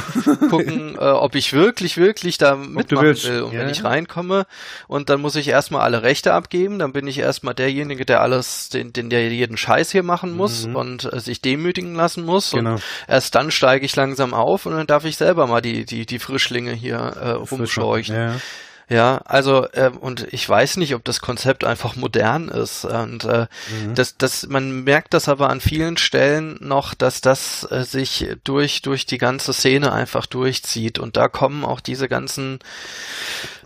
[0.50, 3.42] gucken, äh, ob ich wirklich, wirklich da mitmachen will.
[3.42, 3.60] Und ja.
[3.60, 4.44] wenn ich reinkomme
[4.86, 8.68] und dann muss ich erstmal alle Rechte abgeben, dann bin ich erstmal derjenige, der alles,
[8.68, 10.76] den, den der jeden Scheiß hier machen muss mhm.
[10.76, 12.50] und äh, sich demütigen lassen muss.
[12.50, 12.72] Genau.
[12.74, 16.04] Und erst dann steige ich langsam auf und dann darf ich selber mal die, die,
[16.04, 18.25] die Frischlinge hier äh, rumscheuchen.
[18.32, 18.40] Ja.
[18.88, 23.48] Ja, also äh, und ich weiß nicht, ob das Konzept einfach modern ist und äh,
[23.68, 23.96] mhm.
[23.96, 28.82] das, das, man merkt das aber an vielen Stellen noch, dass das äh, sich durch
[28.82, 32.60] durch die ganze Szene einfach durchzieht und da kommen auch diese ganzen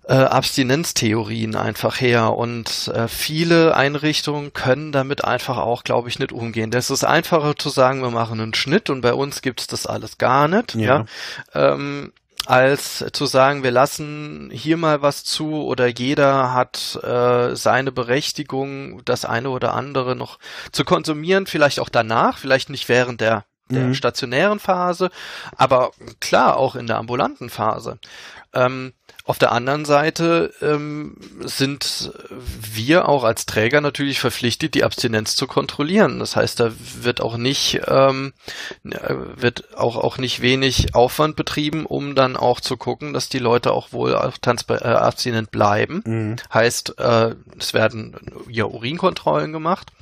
[0.08, 6.32] äh, Abstinenztheorien einfach her und äh, viele Einrichtungen können damit einfach auch, glaube ich, nicht
[6.32, 6.70] umgehen.
[6.70, 10.16] Das ist einfacher zu sagen, wir machen einen Schnitt und bei uns gibt's das alles
[10.16, 10.74] gar nicht.
[10.74, 11.04] Ja.
[11.54, 11.74] ja?
[11.74, 12.12] Ähm,
[12.46, 19.04] als zu sagen, wir lassen hier mal was zu oder jeder hat äh, seine Berechtigung,
[19.04, 20.38] das eine oder andere noch
[20.72, 23.94] zu konsumieren, vielleicht auch danach, vielleicht nicht während der der mhm.
[23.94, 25.10] stationären Phase,
[25.56, 27.98] aber klar auch in der ambulanten Phase.
[28.52, 28.92] Ähm,
[29.24, 32.12] auf der anderen Seite ähm, sind
[32.74, 36.18] wir auch als Träger natürlich verpflichtet, die Abstinenz zu kontrollieren.
[36.18, 38.32] Das heißt, da wird auch nicht ähm,
[38.82, 43.72] wird auch auch nicht wenig Aufwand betrieben, um dann auch zu gucken, dass die Leute
[43.72, 46.02] auch wohl äh, abstinent bleiben.
[46.04, 46.36] Mhm.
[46.52, 48.16] Heißt, äh, es werden
[48.48, 49.92] ja Urinkontrollen gemacht.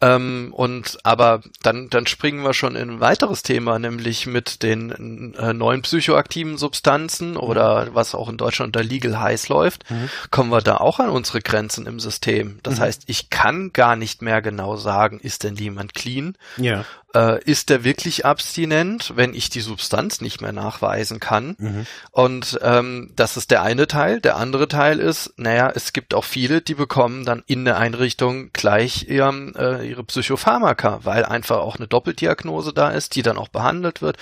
[0.00, 5.34] Ähm, und aber dann, dann springen wir schon in ein weiteres Thema, nämlich mit den
[5.34, 10.08] äh, neuen psychoaktiven Substanzen oder was auch in Deutschland unter Legal Highs läuft, mhm.
[10.30, 12.58] kommen wir da auch an unsere Grenzen im System.
[12.62, 12.80] Das mhm.
[12.80, 16.36] heißt, ich kann gar nicht mehr genau sagen, ist denn jemand clean?
[16.56, 16.84] Ja
[17.16, 21.56] äh, ist der wirklich abstinent, wenn ich die Substanz nicht mehr nachweisen kann?
[21.58, 21.86] Mhm.
[22.10, 24.20] Und ähm, das ist der eine Teil.
[24.20, 28.50] Der andere Teil ist, naja, es gibt auch viele, die bekommen dann in der Einrichtung
[28.52, 33.48] gleich ihrem, äh, ihre Psychopharmaka, weil einfach auch eine Doppeldiagnose da ist, die dann auch
[33.48, 34.16] behandelt wird,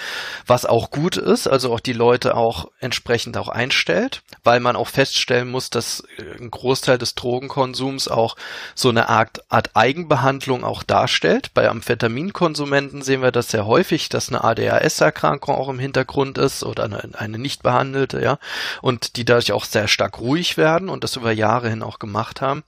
[0.47, 4.89] was auch gut ist, also auch die Leute auch entsprechend auch einstellt, weil man auch
[4.89, 8.37] feststellen muss, dass äh, ein Großteil des Drogenkonsums auch
[8.75, 11.53] so eine Art, Art Eigenbehandlung auch darstellt.
[11.55, 16.85] Bei Amphetaminkonsumenten sehen wir das sehr häufig, dass eine ADHS-Erkrankung auch im Hintergrund ist oder
[16.85, 18.39] eine, eine nicht behandelte, ja,
[18.83, 22.41] und die dadurch auch sehr stark ruhig werden und das über Jahre hin auch gemacht
[22.41, 22.63] haben.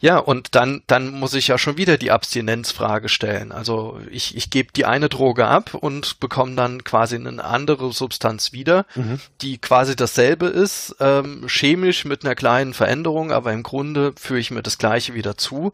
[0.00, 3.52] Ja, und dann, dann muss ich ja schon wieder die Abstinenzfrage stellen.
[3.52, 8.52] Also ich, ich gebe die eine Droge ab und bekomme dann quasi eine andere Substanz
[8.52, 9.20] wieder, mhm.
[9.40, 14.50] die quasi dasselbe ist, ähm, chemisch mit einer kleinen Veränderung, aber im Grunde führe ich
[14.50, 15.72] mir das Gleiche wieder zu,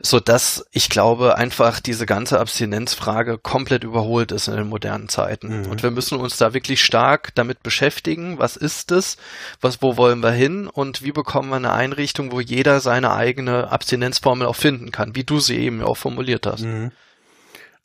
[0.00, 5.08] so dass ich glaube einfach diese ganze Abstinenz Frage komplett überholt ist in den modernen
[5.08, 5.62] Zeiten.
[5.62, 5.66] Mhm.
[5.66, 8.38] Und wir müssen uns da wirklich stark damit beschäftigen.
[8.38, 9.16] Was ist es?
[9.60, 10.66] Was, wo wollen wir hin?
[10.66, 15.24] Und wie bekommen wir eine Einrichtung, wo jeder seine eigene Abstinenzformel auch finden kann, wie
[15.24, 16.64] du sie eben auch formuliert hast?
[16.64, 16.92] Mhm.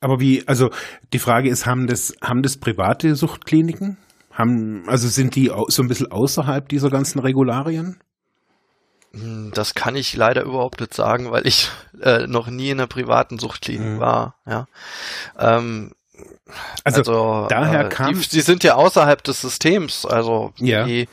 [0.01, 0.69] Aber wie, also
[1.11, 3.97] die Frage ist, haben das, haben das private Suchtkliniken?
[4.31, 7.99] Haben, also sind die so ein bisschen außerhalb dieser ganzen Regularien?
[9.13, 11.69] Hm, das kann ich leider überhaupt nicht sagen, weil ich
[12.01, 13.99] äh, noch nie in einer privaten Suchtklinik mhm.
[13.99, 14.35] war.
[14.45, 14.67] Ja.
[15.37, 15.91] Ähm,
[16.83, 18.13] also, also, daher äh, kam.
[18.13, 20.85] Die, die, sind ja außerhalb des Systems, also ja.
[20.85, 21.07] Die,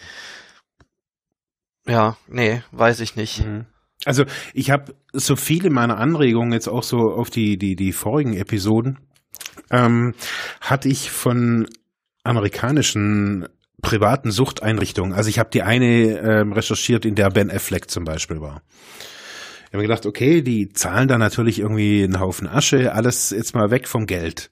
[1.86, 3.44] ja, nee, weiß ich nicht.
[3.44, 3.66] Mhm.
[4.06, 8.34] Also ich habe so viele meiner Anregungen jetzt auch so auf die die die vorigen
[8.34, 8.98] Episoden
[9.70, 10.14] ähm,
[10.60, 11.66] hatte ich von
[12.22, 13.48] amerikanischen
[13.82, 15.12] privaten Suchteinrichtungen.
[15.12, 18.62] Also ich habe die eine ähm, recherchiert, in der Ben Affleck zum Beispiel war.
[19.66, 23.54] Ich habe mir gedacht, okay, die zahlen da natürlich irgendwie einen Haufen Asche, alles jetzt
[23.54, 24.50] mal weg vom Geld.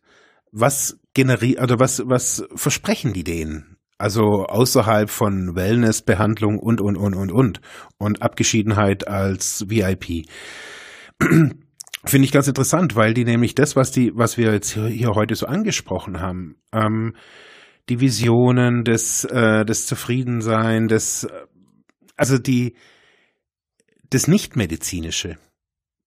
[0.50, 3.73] Was generiert, oder was, was versprechen die denen?
[3.96, 7.60] Also außerhalb von Wellnessbehandlung und, und, und, und, und.
[7.98, 10.26] Und Abgeschiedenheit als VIP.
[12.06, 15.34] Finde ich ganz interessant, weil die nämlich das, was die, was wir jetzt hier, heute
[15.34, 17.14] so angesprochen haben, ähm,
[17.88, 21.26] die Visionen, des, äh, des Zufriedensein, des,
[22.16, 22.76] also die,
[24.10, 25.36] das Nichtmedizinische.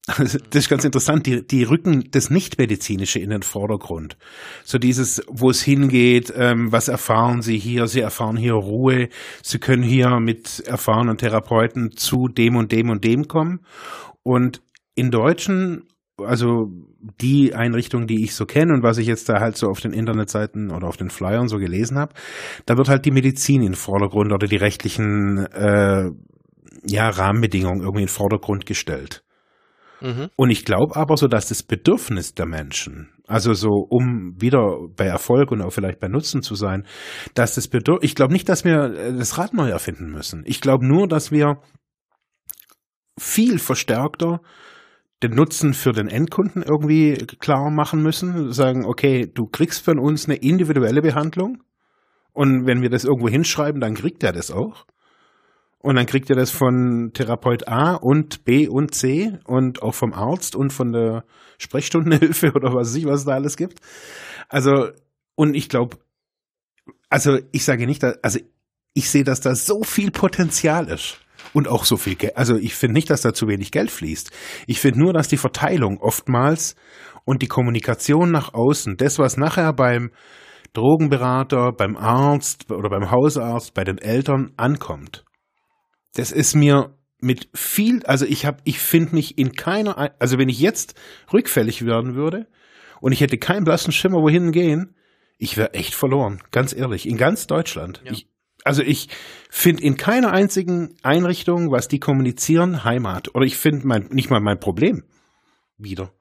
[0.18, 4.18] Das ist ganz interessant, die, die rücken das Nichtmedizinische in den Vordergrund.
[4.64, 7.88] So dieses, wo es hingeht, ähm, was erfahren Sie hier?
[7.88, 9.10] Sie erfahren hier Ruhe.
[9.44, 13.60] Sie können hier mit erfahrenen Therapeuten zu dem und dem und dem kommen.
[14.24, 14.62] Und
[14.96, 15.84] in deutschen
[16.24, 16.72] also
[17.22, 19.94] die Einrichtung, die ich so kenne und was ich jetzt da halt so auf den
[19.94, 22.14] Internetseiten oder auf den Flyern so gelesen habe,
[22.66, 26.10] da wird halt die Medizin in den Vordergrund oder die rechtlichen äh,
[26.86, 29.24] ja, Rahmenbedingungen irgendwie in den Vordergrund gestellt.
[30.02, 30.30] Mhm.
[30.36, 35.06] Und ich glaube aber so, dass das Bedürfnis der Menschen, also so um wieder bei
[35.06, 36.86] Erfolg und auch vielleicht bei Nutzen zu sein,
[37.34, 40.44] dass das Bedürfnis, ich glaube nicht, dass wir äh, das Rad neu erfinden müssen.
[40.46, 41.60] Ich glaube nur, dass wir
[43.18, 44.42] viel verstärkter
[45.24, 48.52] den Nutzen für den Endkunden irgendwie klar machen müssen.
[48.52, 51.64] Sagen, okay, du kriegst von uns eine individuelle Behandlung.
[52.34, 54.86] Und wenn wir das irgendwo hinschreiben, dann kriegt er das auch.
[55.80, 60.14] Und dann kriegt er das von Therapeut A und B und C und auch vom
[60.14, 61.24] Arzt und von der
[61.60, 63.80] Sprechstundenhilfe oder was weiß ich, was da alles gibt.
[64.50, 64.90] Also,
[65.36, 65.98] und ich glaube,
[67.10, 68.40] also ich sage nicht, dass, also
[68.94, 71.20] ich sehe, dass da so viel Potenzial ist
[71.54, 72.36] und auch so viel Geld.
[72.36, 74.32] Also ich finde nicht, dass da zu wenig Geld fließt.
[74.66, 76.76] Ich finde nur, dass die Verteilung oftmals
[77.24, 80.12] und die Kommunikation nach außen, das, was nachher beim
[80.74, 85.27] Drogenberater, beim Arzt oder beim Hausarzt, bei den Eltern ankommt.
[86.18, 90.50] Das ist mir mit viel, also ich habe, ich finde mich in keiner, also wenn
[90.50, 90.96] ich jetzt
[91.32, 92.48] rückfällig werden würde
[93.02, 94.96] und ich hätte keinen blassen Schimmer, wohin gehen,
[95.38, 98.02] ich wäre echt verloren, ganz ehrlich, in ganz Deutschland.
[98.04, 98.14] Ja.
[98.14, 98.28] Ich,
[98.64, 99.10] also ich
[99.52, 103.36] finde in keiner einzigen Einrichtung, was die kommunizieren, Heimat.
[103.36, 105.04] Oder ich finde mein, nicht mal mein Problem
[105.78, 106.12] wieder.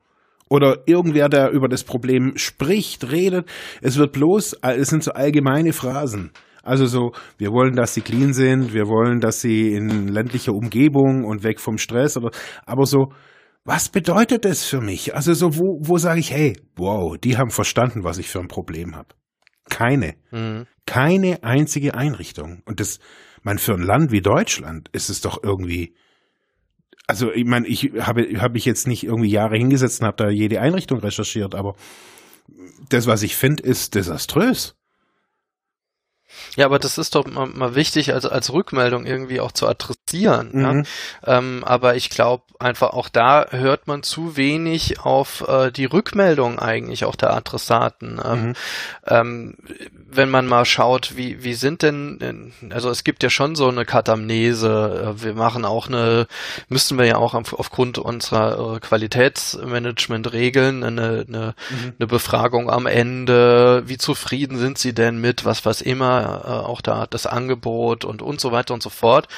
[0.50, 3.48] Oder irgendwer, der über das Problem spricht, redet.
[3.80, 6.32] Es wird bloß, es sind so allgemeine Phrasen.
[6.66, 11.24] Also so, wir wollen, dass sie clean sind, wir wollen, dass sie in ländlicher Umgebung
[11.24, 12.30] und weg vom Stress oder,
[12.64, 13.12] aber so,
[13.64, 15.14] was bedeutet das für mich?
[15.14, 18.48] Also so, wo, wo sage ich, hey, wow, die haben verstanden, was ich für ein
[18.48, 19.08] Problem habe.
[19.68, 20.14] Keine.
[20.30, 20.66] Mhm.
[20.86, 22.62] Keine einzige Einrichtung.
[22.64, 23.00] Und das,
[23.42, 25.94] man, für ein Land wie Deutschland ist es doch irgendwie,
[27.08, 30.30] also ich meine, ich habe habe ich jetzt nicht irgendwie Jahre hingesetzt und habe da
[30.30, 31.74] jede Einrichtung recherchiert, aber
[32.88, 34.75] das, was ich finde, ist desaströs.
[36.56, 40.50] Ja, aber das ist doch mal, mal wichtig, also als Rückmeldung irgendwie auch zu adressieren.
[40.52, 40.84] Mhm.
[41.26, 41.38] Ja?
[41.38, 46.58] Ähm, aber ich glaube einfach auch da hört man zu wenig auf äh, die Rückmeldung
[46.58, 48.20] eigentlich auch der Adressaten.
[48.24, 48.54] Ähm, mhm.
[49.06, 49.56] ähm,
[50.08, 53.84] wenn man mal schaut, wie, wie sind denn, also es gibt ja schon so eine
[53.84, 55.16] Katamnese.
[55.16, 56.26] Äh, wir machen auch eine,
[56.68, 61.92] müssten wir ja auch aufgrund unserer äh, Qualitätsmanagement-Regeln eine, eine, mhm.
[61.98, 63.82] eine Befragung am Ende.
[63.86, 68.22] Wie zufrieden sind Sie denn mit was, was immer äh, auch da das Angebot und
[68.22, 69.28] und so weiter und so fort.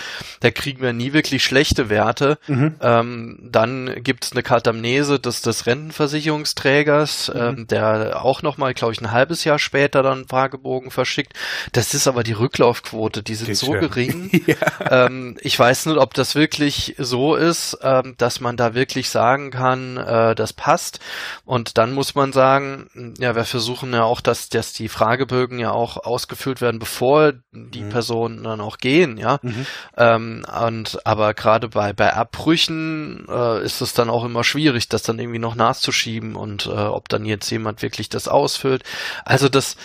[0.40, 2.38] Da kriegen wir nie wirklich schlechte Werte.
[2.46, 2.74] Mhm.
[2.80, 7.40] Ähm, dann gibt es eine Katamnese des, des Rentenversicherungsträgers, mhm.
[7.40, 11.32] ähm, der auch nochmal, glaube ich, ein halbes Jahr später dann Fragebogen verschickt.
[11.72, 13.80] Das ist aber die Rücklaufquote, die sind Geht so schön.
[13.80, 14.30] gering.
[14.46, 15.06] ja.
[15.06, 19.50] ähm, ich weiß nicht, ob das wirklich so ist, ähm, dass man da wirklich sagen
[19.50, 21.00] kann, äh, das passt.
[21.44, 25.70] Und dann muss man sagen, ja, wir versuchen ja auch, dass, dass die Fragebögen ja
[25.70, 27.88] auch ausgefüllt werden, bevor die mhm.
[27.88, 29.38] Personen dann auch gehen, ja.
[29.42, 29.66] Mhm.
[29.96, 35.02] Ähm, und aber gerade bei bei Abbrüchen äh, ist es dann auch immer schwierig, das
[35.02, 38.82] dann irgendwie noch nachzuschieben und äh, ob dann jetzt jemand wirklich das ausfüllt.
[39.24, 39.76] Also das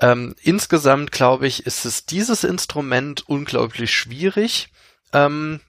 [0.00, 4.70] ähm, insgesamt glaube ich, ist es dieses Instrument unglaublich schwierig.
[5.12, 5.60] Ähm,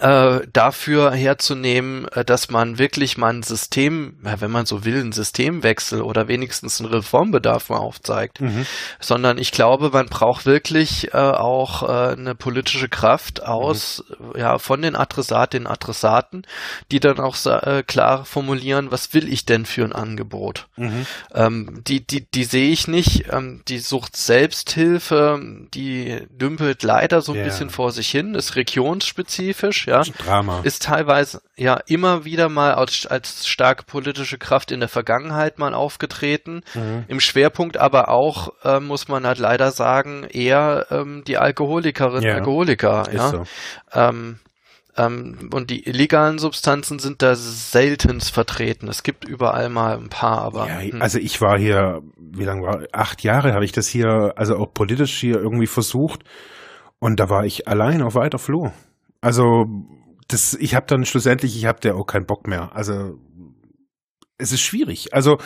[0.00, 5.12] äh, dafür herzunehmen, äh, dass man wirklich mal ein System, wenn man so will, einen
[5.12, 8.66] Systemwechsel oder wenigstens einen Reformbedarf mal aufzeigt, mhm.
[8.98, 14.40] sondern ich glaube, man braucht wirklich äh, auch äh, eine politische Kraft aus, mhm.
[14.40, 16.42] ja, von den Adressatinnen Adressaten,
[16.90, 20.66] die dann auch äh, klar formulieren, was will ich denn für ein Angebot?
[20.76, 21.06] Mhm.
[21.32, 25.40] Ähm, die, die, die sehe ich nicht, ähm, die sucht Selbsthilfe,
[25.74, 27.44] die dümpelt leider so ein yeah.
[27.44, 30.24] bisschen vor sich hin, ist regionsspezifisch, politisch, ja.
[30.24, 30.60] Drama.
[30.62, 35.74] Ist teilweise ja immer wieder mal als, als starke politische Kraft in der Vergangenheit mal
[35.74, 36.62] aufgetreten.
[36.74, 37.04] Mhm.
[37.08, 42.34] Im Schwerpunkt aber auch, äh, muss man halt leider sagen, eher ähm, die Alkoholikerinnen ja.
[42.34, 43.28] Alkoholiker, ja.
[43.28, 43.44] So.
[43.92, 44.38] Ähm,
[44.96, 48.88] ähm, und die illegalen Substanzen sind da seltenst vertreten.
[48.88, 50.68] Es gibt überall mal ein paar, aber.
[50.68, 51.02] Ja, hm.
[51.02, 54.72] also ich war hier, wie lange war, acht Jahre habe ich das hier, also auch
[54.72, 56.24] politisch hier irgendwie versucht.
[56.98, 58.72] Und da war ich allein auf weiter Flur.
[59.26, 59.66] Also
[60.28, 62.70] das, ich habe dann schlussendlich, ich habe da auch keinen Bock mehr.
[62.76, 63.18] Also
[64.38, 65.14] es ist schwierig.
[65.14, 65.38] Also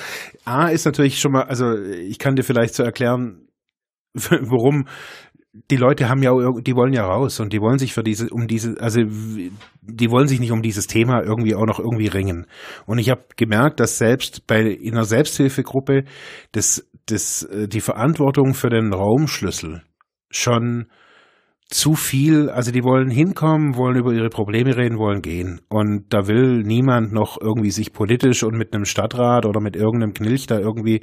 [0.45, 3.49] A ist natürlich schon mal, also ich kann dir vielleicht so erklären,
[4.13, 4.85] warum
[5.71, 8.47] die Leute haben ja, die wollen ja raus und die wollen sich für diese, um
[8.49, 12.47] diese, also die wollen sich nicht um dieses Thema irgendwie auch noch irgendwie ringen.
[12.85, 16.05] Und ich habe gemerkt, dass selbst bei in einer Selbsthilfegruppe
[16.53, 19.83] das, das, äh, die Verantwortung für den Raumschlüssel
[20.31, 20.91] schon
[21.71, 25.61] zu viel, also die wollen hinkommen, wollen über ihre Probleme reden, wollen gehen.
[25.69, 30.13] Und da will niemand noch irgendwie sich politisch und mit einem Stadtrat oder mit irgendeinem
[30.13, 31.03] Knilch da irgendwie,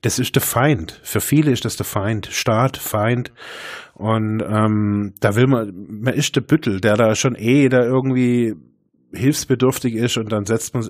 [0.00, 0.98] das ist der Feind.
[1.02, 2.28] Für viele ist das der Feind.
[2.30, 3.30] Staat, Feind.
[3.92, 5.70] Und ähm, da will man,
[6.02, 8.54] man ist der Büttel, der da schon eh da irgendwie
[9.12, 10.88] hilfsbedürftig ist und dann setzt man,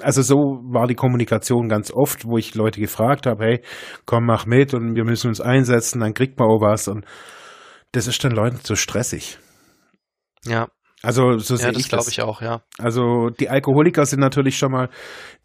[0.00, 3.60] also so war die Kommunikation ganz oft, wo ich Leute gefragt habe, hey,
[4.04, 7.06] komm, mach mit und wir müssen uns einsetzen, dann kriegt man auch was und
[7.94, 9.38] das ist den Leuten zu stressig.
[10.44, 10.68] Ja.
[11.02, 12.62] Also so sehe ja, das glaube ich auch, ja.
[12.78, 14.88] Also die Alkoholiker sind natürlich schon mal,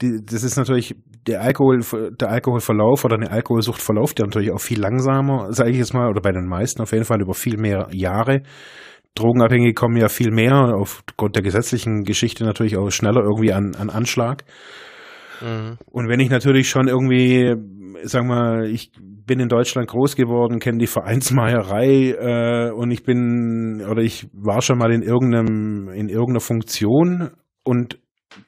[0.02, 0.95] die, das ist natürlich
[1.28, 1.82] der Alkohol,
[2.18, 6.10] der Alkoholverlauf oder eine Alkoholsucht verläuft ja natürlich auch viel langsamer, sage ich jetzt mal,
[6.10, 8.43] oder bei den meisten auf jeden Fall über viel mehr Jahre.
[9.16, 13.89] Drogenabhängige kommen ja viel mehr aufgrund der gesetzlichen Geschichte natürlich auch schneller irgendwie an, an
[13.89, 14.45] Anschlag.
[15.41, 15.78] Mhm.
[15.88, 17.54] Und wenn ich natürlich schon irgendwie,
[18.04, 18.91] sag mal, ich
[19.30, 24.64] bin in Deutschland groß geworden, kenne die Vereinsmeierei äh, und ich bin oder ich war
[24.64, 27.30] schon mal in irgendeinem in irgendeiner Funktion
[27.64, 28.00] und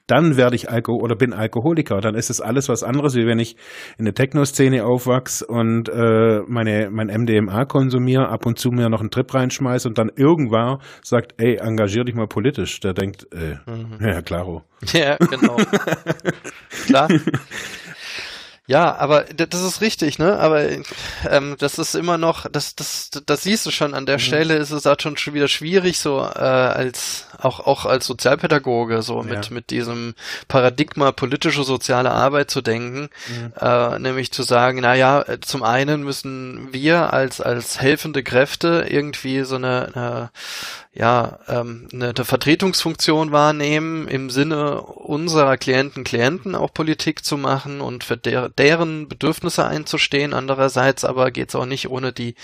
[0.08, 2.00] dann werde ich Alkohol oder bin Alkoholiker.
[2.00, 3.56] Dann ist es alles was anderes, wie wenn ich
[3.96, 9.00] in der Techno-Szene aufwachse und äh, meine mein MDMA konsumiere, ab und zu mir noch
[9.00, 12.80] einen Trip reinschmeiße und dann irgendwann sagt, ey, engagier dich mal politisch.
[12.80, 13.98] Der denkt, äh, mhm.
[14.00, 14.62] ja, klaro.
[14.92, 15.56] Ja, genau.
[16.86, 17.08] Klar.
[18.72, 20.38] Ja, aber das ist richtig, ne?
[20.38, 20.62] Aber
[21.28, 24.20] ähm, das ist immer noch, das, das, das siehst du schon an der mhm.
[24.20, 29.22] Stelle, ist es halt schon wieder schwierig, so äh, als auch auch als Sozialpädagoge so
[29.22, 29.52] mit ja.
[29.52, 30.14] mit diesem
[30.48, 33.52] Paradigma politische soziale Arbeit zu denken, mhm.
[33.60, 39.42] äh, nämlich zu sagen, na ja, zum einen müssen wir als als helfende Kräfte irgendwie
[39.42, 40.30] so eine, eine
[40.94, 47.80] ja, ähm, eine, eine Vertretungsfunktion wahrnehmen, im Sinne unserer Klienten, Klienten auch Politik zu machen
[47.80, 50.34] und für der, deren Bedürfnisse einzustehen.
[50.34, 52.34] Andererseits aber geht's auch nicht ohne die,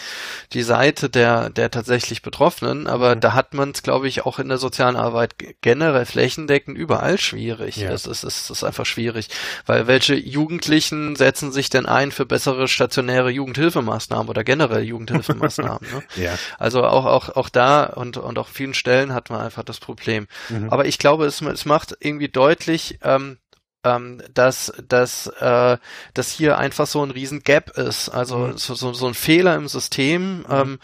[0.54, 2.86] die Seite der, der tatsächlich Betroffenen.
[2.86, 3.20] Aber mhm.
[3.20, 7.76] da hat man es, glaube ich, auch in der sozialen Arbeit generell flächendeckend überall schwierig.
[7.76, 7.90] Ja.
[7.90, 9.28] Es, ist, es ist einfach schwierig.
[9.66, 15.86] Weil welche Jugendlichen setzen sich denn ein für bessere stationäre Jugendhilfemaßnahmen oder generell Jugendhilfemaßnahmen?
[15.92, 16.02] ne?
[16.24, 16.34] ja.
[16.58, 19.80] Also auch, auch, auch da und, und und auch vielen Stellen hat man einfach das
[19.80, 20.28] Problem.
[20.48, 20.70] Mhm.
[20.70, 23.38] Aber ich glaube, es, es macht irgendwie deutlich, ähm,
[23.84, 25.78] ähm, dass, dass, äh,
[26.14, 28.08] dass hier einfach so ein riesen Gap ist.
[28.08, 28.58] Also mhm.
[28.58, 30.38] so, so, so ein Fehler im System.
[30.38, 30.44] Mhm.
[30.50, 30.78] Ähm,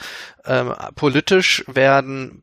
[0.45, 2.43] ähm, politisch werden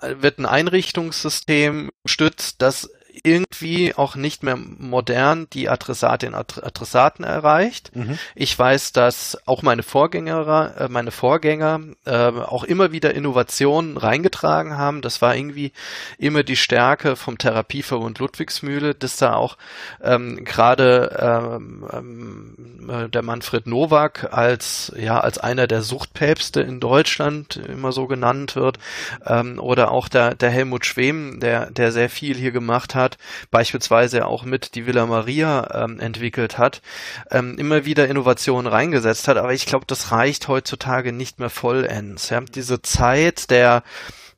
[0.00, 2.90] wird ein Einrichtungssystem stützt, das
[3.22, 7.94] irgendwie auch nicht mehr modern die Adressatin Adressaten erreicht.
[7.94, 8.18] Mhm.
[8.34, 14.76] Ich weiß, dass auch meine Vorgänger, äh, meine Vorgänger äh, auch immer wieder Innovationen reingetragen
[14.76, 15.02] haben.
[15.02, 15.72] Das war irgendwie
[16.18, 19.56] immer die Stärke vom Therapieverbund Ludwigsmühle, dass da auch
[20.02, 26.80] ähm, gerade ähm, ähm, äh, der Manfred Nowak als ja als einer der Suchtpäpste in
[26.80, 28.78] Deutschland immer so genannt wird
[29.24, 33.18] ähm, oder auch der, der Helmut Schwem, der der sehr viel hier gemacht hat hat,
[33.50, 36.82] beispielsweise auch mit die Villa Maria ähm, entwickelt hat,
[37.30, 39.36] ähm, immer wieder Innovationen reingesetzt hat.
[39.36, 42.30] Aber ich glaube, das reicht heutzutage nicht mehr vollends.
[42.30, 42.40] Ja?
[42.40, 43.82] Diese Zeit der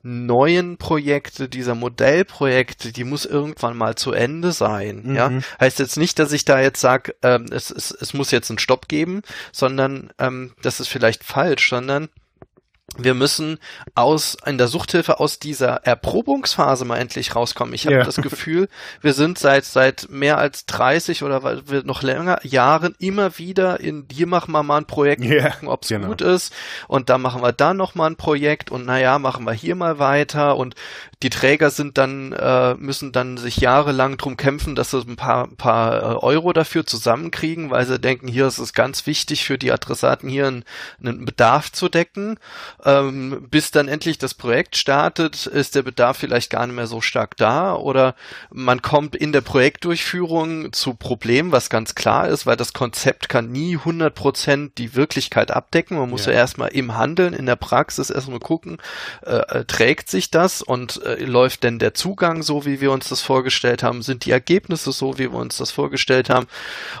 [0.01, 5.01] neuen Projekte, dieser Modellprojekte, die muss irgendwann mal zu Ende sein.
[5.03, 5.15] Mhm.
[5.15, 8.49] Ja, heißt jetzt nicht, dass ich da jetzt sage, ähm, es, es, es muss jetzt
[8.49, 12.07] einen Stopp geben, sondern ähm, das ist vielleicht falsch, sondern
[12.97, 13.59] wir müssen
[13.95, 17.73] aus in der Suchthilfe aus dieser Erprobungsphase mal endlich rauskommen.
[17.73, 18.03] Ich habe ja.
[18.03, 18.67] das Gefühl,
[19.01, 24.27] wir sind seit seit mehr als 30 oder noch länger Jahren immer wieder in hier
[24.27, 26.07] machen wir mal ein Projekt, ja, gucken, ob es genau.
[26.07, 26.53] gut ist
[26.87, 29.99] und dann machen wir da noch mal ein Projekt und naja, machen wir hier mal
[29.99, 30.75] weiter und
[31.21, 35.47] die Träger sind dann äh, müssen dann sich jahrelang drum kämpfen, dass sie ein paar
[35.47, 39.71] paar äh, Euro dafür zusammenkriegen, weil sie denken, hier ist es ganz wichtig für die
[39.71, 40.63] Adressaten hier einen,
[40.99, 42.37] einen Bedarf zu decken
[42.85, 47.01] ähm, bis dann endlich das Projekt startet, ist der Bedarf vielleicht gar nicht mehr so
[47.01, 48.15] stark da oder
[48.51, 53.51] man kommt in der Projektdurchführung zu Problemen, was ganz klar ist, weil das Konzept kann
[53.51, 55.97] nie 100% die Wirklichkeit abdecken.
[55.97, 58.77] Man muss ja, ja erstmal im Handeln, in der Praxis erstmal gucken,
[59.25, 63.09] äh, äh, trägt sich das und äh, läuft denn der Zugang so, wie wir uns
[63.09, 64.01] das vorgestellt haben?
[64.01, 66.47] Sind die Ergebnisse so, wie wir uns das vorgestellt haben?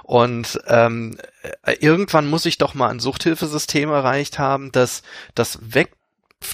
[0.03, 1.38] Und ähm, äh,
[1.79, 5.03] irgendwann muss ich doch mal ein Suchthilfesystem erreicht haben, das
[5.35, 5.93] das weg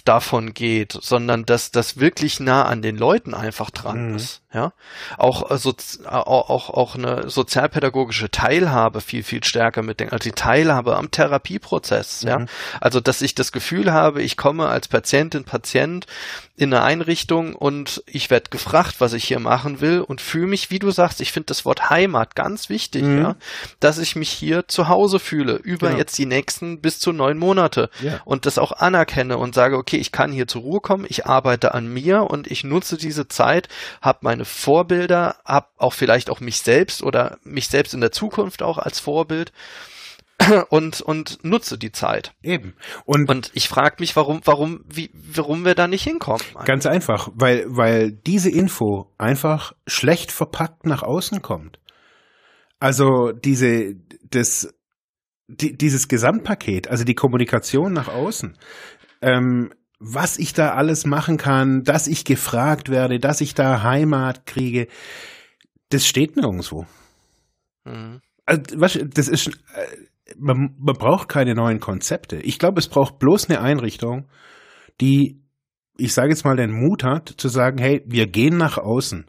[0.03, 4.15] davon geht, sondern dass das wirklich nah an den Leuten einfach dran mhm.
[4.15, 4.41] ist.
[4.55, 4.71] Ja,
[5.17, 5.73] auch also
[6.05, 12.23] auch auch eine sozialpädagogische Teilhabe viel viel stärker mitdenken, also die Teilhabe am Therapieprozess.
[12.23, 12.29] Mhm.
[12.29, 12.45] Ja,
[12.79, 16.05] also dass ich das Gefühl habe, ich komme als Patientin Patient
[16.55, 20.71] in eine Einrichtung und ich werde gefragt, was ich hier machen will und fühle mich,
[20.71, 23.17] wie du sagst, ich finde das Wort Heimat ganz wichtig, mhm.
[23.17, 23.35] ja,
[23.81, 25.99] dass ich mich hier zu Hause fühle über genau.
[25.99, 28.21] jetzt die nächsten bis zu neun Monate ja.
[28.23, 31.73] und das auch anerkenne und sage, okay, ich kann hier zur Ruhe kommen, ich arbeite
[31.73, 33.67] an mir und ich nutze diese Zeit,
[34.01, 38.63] habe meine Vorbilder, habe auch vielleicht auch mich selbst oder mich selbst in der Zukunft
[38.63, 39.51] auch als Vorbild
[40.69, 42.33] und und nutze die Zeit.
[42.43, 42.75] Eben.
[43.05, 46.41] Und, und ich frage mich, warum warum wie warum wir da nicht hinkommen.
[46.53, 46.65] Eigentlich.
[46.65, 51.79] Ganz einfach, weil weil diese Info einfach schlecht verpackt nach außen kommt.
[52.79, 53.95] Also diese
[54.29, 54.73] das
[55.47, 58.57] die, dieses Gesamtpaket, also die Kommunikation nach außen,
[59.21, 59.71] ähm,
[60.07, 64.87] was ich da alles machen kann, dass ich gefragt werde, dass ich da Heimat kriege,
[65.89, 66.85] das steht nirgendwo.
[67.85, 68.21] Mhm.
[68.45, 69.51] Also, was, das ist, äh,
[70.37, 72.37] man, man braucht keine neuen Konzepte.
[72.37, 74.27] Ich glaube, es braucht bloß eine Einrichtung,
[75.01, 75.41] die,
[75.97, 79.25] ich sage jetzt mal, den Mut hat, zu sagen, hey, wir gehen nach außen.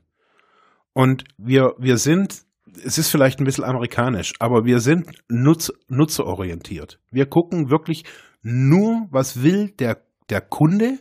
[0.93, 2.43] Und wir, wir sind,
[2.85, 7.01] es ist vielleicht ein bisschen amerikanisch, aber wir sind nutz, nutzerorientiert.
[7.11, 8.05] Wir gucken wirklich
[8.43, 10.99] nur, was will der, der Kunde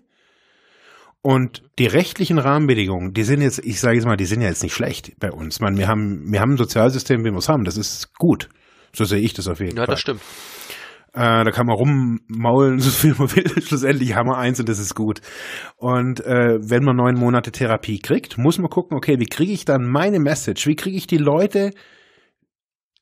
[1.21, 4.63] und die rechtlichen Rahmenbedingungen, die sind jetzt, ich sage jetzt mal, die sind ja jetzt
[4.63, 5.59] nicht schlecht bei uns.
[5.59, 7.63] Man, wir haben, wir haben ein Sozialsystem, wie wir es haben.
[7.63, 8.49] Das ist gut.
[8.93, 9.87] So sehe ich das auf jeden ja, Fall.
[9.87, 10.21] Ja, das stimmt.
[11.13, 13.61] Äh, da kann man rummaulen, so viel man will.
[13.61, 15.21] Schlussendlich haben wir eins und das ist gut.
[15.77, 19.65] Und äh, wenn man neun Monate Therapie kriegt, muss man gucken, okay, wie kriege ich
[19.65, 20.67] dann meine Message?
[20.67, 21.71] Wie kriege ich die Leute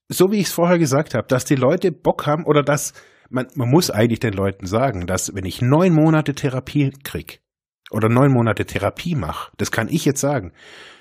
[0.10, 2.94] so wie ich es vorher gesagt habe, dass die Leute Bock haben oder dass
[3.34, 7.42] man, man muss eigentlich den Leuten sagen, dass wenn ich neun Monate Therapie krieg
[7.90, 10.54] oder neun Monate Therapie mache, das kann ich jetzt sagen,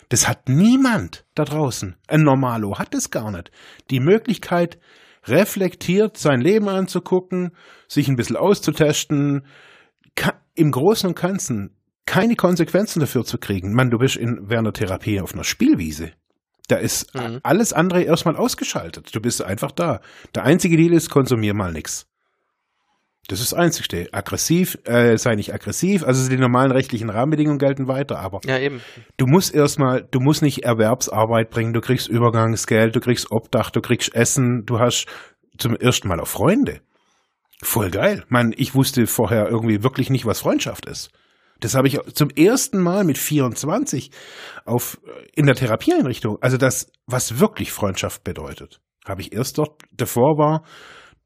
[0.09, 1.97] das hat niemand da draußen.
[2.09, 3.51] Ein Normalo hat es gar nicht.
[3.91, 4.79] Die Möglichkeit,
[5.27, 7.53] reflektiert sein Leben anzugucken,
[7.87, 9.47] sich ein bisschen auszutesten,
[10.55, 11.77] im Großen und Ganzen
[12.07, 13.73] keine Konsequenzen dafür zu kriegen.
[13.73, 16.13] Man, du bist in, während der Therapie auf einer Spielwiese.
[16.69, 17.41] Da ist mhm.
[17.43, 19.15] alles andere erstmal ausgeschaltet.
[19.15, 20.01] Du bist einfach da.
[20.35, 22.07] Der einzige Deal ist, konsumier mal nix.
[23.29, 24.09] Das ist das Einzige.
[24.13, 26.05] Aggressiv, äh, sei nicht aggressiv.
[26.05, 28.81] Also die normalen rechtlichen Rahmenbedingungen gelten weiter, aber ja, eben.
[29.17, 33.81] du musst erstmal, du musst nicht Erwerbsarbeit bringen, du kriegst Übergangsgeld, du kriegst Obdach, du
[33.81, 35.07] kriegst Essen, du hast
[35.57, 36.81] zum ersten Mal auch Freunde.
[37.63, 38.25] Voll geil.
[38.29, 41.11] Man, ich wusste vorher irgendwie wirklich nicht, was Freundschaft ist.
[41.61, 44.11] Das habe ich zum ersten Mal mit 24
[44.65, 45.01] auf,
[45.33, 46.39] in der Therapieeinrichtung.
[46.41, 50.65] Also das, was wirklich Freundschaft bedeutet, habe ich erst dort, davor war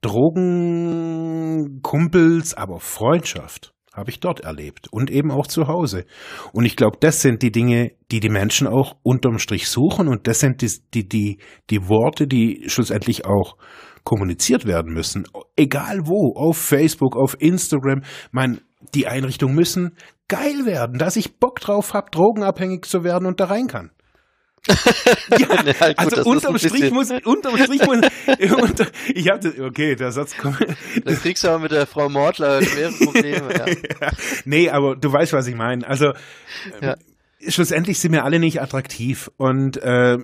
[0.01, 6.05] Drogen, Kumpels, aber Freundschaft habe ich dort erlebt und eben auch zu Hause.
[6.53, 10.27] Und ich glaube, das sind die Dinge, die die Menschen auch unterm Strich suchen und
[10.27, 11.39] das sind die, die, die,
[11.71, 13.57] die Worte, die schlussendlich auch
[14.05, 15.27] kommuniziert werden müssen.
[15.57, 18.03] Egal wo, auf Facebook, auf Instagram.
[18.31, 18.61] Mein,
[18.95, 19.97] die Einrichtungen müssen
[20.29, 23.91] geil werden, dass ich Bock drauf habe, drogenabhängig zu werden und da rein kann.
[25.39, 27.99] ja, ja gut, also unterm Strich muss, unterm Strich muss,
[28.63, 30.59] unter, ich hatte, okay, der Satz kommt.
[31.05, 33.67] Das kriegst du aber mit der Frau Mordler schwere Probleme, ja.
[34.01, 34.11] ja.
[34.45, 35.87] Nee, aber du weißt, was ich meine.
[35.87, 36.13] Also,
[36.81, 36.93] ja.
[36.93, 36.97] äh,
[37.49, 40.19] schlussendlich sind wir alle nicht attraktiv und, äh,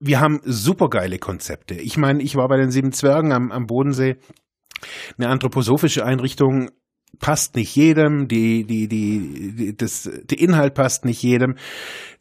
[0.00, 1.74] wir haben supergeile Konzepte.
[1.74, 4.16] Ich meine, ich war bei den Sieben Zwergen am, am Bodensee,
[5.16, 6.70] eine anthroposophische Einrichtung,
[7.18, 11.56] passt nicht jedem, die, die, die, die, das, der Inhalt passt nicht jedem.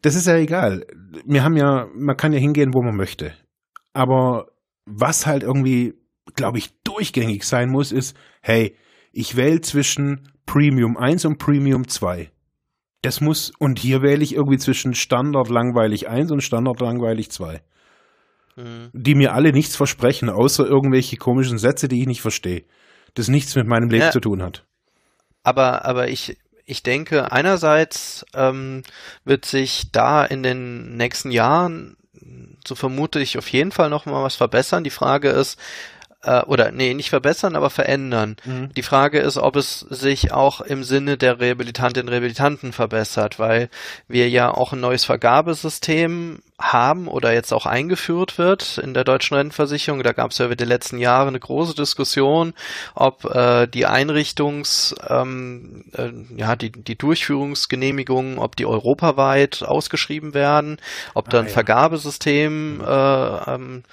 [0.02, 0.86] Das ist ja egal.
[1.26, 3.34] Wir haben ja, man kann ja hingehen, wo man möchte.
[3.94, 4.48] Aber
[4.86, 5.94] was halt irgendwie,
[6.36, 8.76] glaube ich, durchgängig sein muss, ist, hey,
[9.11, 12.32] ich wähle zwischen Premium 1 und Premium 2.
[13.02, 17.61] Das muss, und hier wähle ich irgendwie zwischen Standard langweilig 1 und Standard langweilig 2.
[18.56, 18.90] Mhm.
[18.94, 22.64] Die mir alle nichts versprechen, außer irgendwelche komischen Sätze, die ich nicht verstehe.
[23.14, 24.11] Das nichts mit meinem Leben ja.
[24.11, 24.65] zu tun hat.
[25.48, 28.84] Aber, aber ich, ich denke, einerseits ähm,
[29.24, 31.95] wird sich da in den nächsten Jahren,
[32.68, 34.84] so vermute ich, auf jeden Fall noch mal was verbessern.
[34.84, 35.57] Die Frage ist,
[36.23, 38.38] äh, oder nee, nicht verbessern, aber verändern.
[38.45, 38.73] Mhm.
[38.73, 43.69] Die Frage ist, ob es sich auch im Sinne der Rehabilitantinnen und Rehabilitanten verbessert, weil
[44.07, 49.38] wir ja auch ein neues Vergabesystem haben oder jetzt auch eingeführt wird in der deutschen
[49.38, 50.02] Rentenversicherung.
[50.02, 52.53] Da gab es ja über die letzten Jahre eine große Diskussion,
[52.95, 60.77] ob äh, die Einrichtungs, ähm, äh, ja, die, die Durchführungsgenehmigungen, ob die europaweit ausgeschrieben werden,
[61.14, 61.53] ob da ein ah, ja.
[61.53, 62.81] Vergabesystem mhm.
[62.81, 63.84] äh, ähm,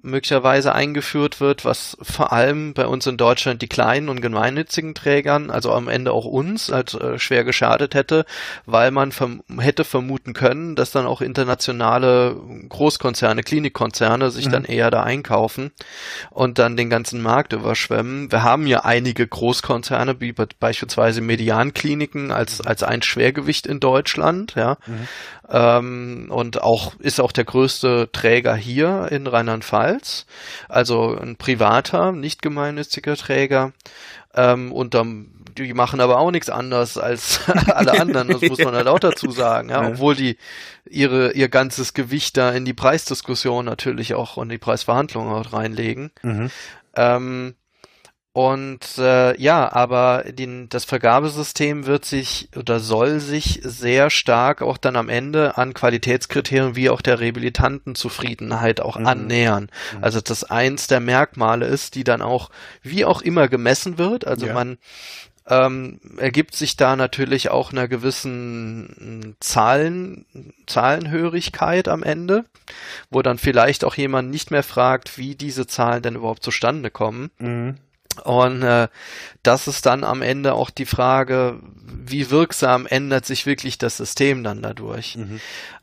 [0.00, 5.50] möglicherweise eingeführt wird, was vor allem bei uns in Deutschland die kleinen und gemeinnützigen Trägern,
[5.50, 8.24] also am Ende auch uns, halt äh, schwer geschadet hätte,
[8.64, 12.36] weil man verm hätte vermuten können, dass dann auch internationale
[12.68, 14.52] Großkonzerne, Klinikkonzerne sich mhm.
[14.52, 15.72] dann eher da einkaufen
[16.30, 18.30] und dann den ganzen Markt überschwemmen.
[18.30, 24.76] Wir haben ja einige Großkonzerne, wie beispielsweise Mediankliniken als, als ein Schwergewicht in Deutschland, ja.
[24.86, 25.08] Mhm.
[25.50, 30.26] Ähm, und auch ist auch der größte Träger hier in Rheinland-Pfalz,
[30.68, 33.72] also ein privater, nicht gemeinnütziger Träger.
[34.34, 38.74] Ähm, und dann, die machen aber auch nichts anders als alle anderen, das muss man
[38.74, 40.36] halt auch dazu sagen, ja, obwohl die
[40.88, 46.10] ihre ihr ganzes Gewicht da in die Preisdiskussion natürlich auch und die Preisverhandlungen auch reinlegen.
[46.22, 46.50] Mhm.
[46.94, 47.54] Ähm,
[48.38, 54.78] und äh, ja, aber den, das Vergabesystem wird sich oder soll sich sehr stark auch
[54.78, 59.06] dann am Ende an Qualitätskriterien wie auch der Rehabilitantenzufriedenheit auch mhm.
[59.08, 59.70] annähern.
[59.92, 60.04] Mhm.
[60.04, 62.50] Also das eins der Merkmale ist, die dann auch
[62.80, 64.24] wie auch immer gemessen wird.
[64.24, 64.54] Also ja.
[64.54, 64.78] man
[65.48, 70.26] ähm, ergibt sich da natürlich auch einer gewissen Zahlen,
[70.68, 72.44] Zahlenhörigkeit am Ende,
[73.10, 77.32] wo dann vielleicht auch jemand nicht mehr fragt, wie diese Zahlen denn überhaupt zustande kommen.
[77.40, 77.78] Mhm
[78.24, 78.88] und äh,
[79.42, 84.44] das ist dann am Ende auch die Frage, wie wirksam ändert sich wirklich das System
[84.44, 85.16] dann dadurch.
[85.16, 85.40] Mhm.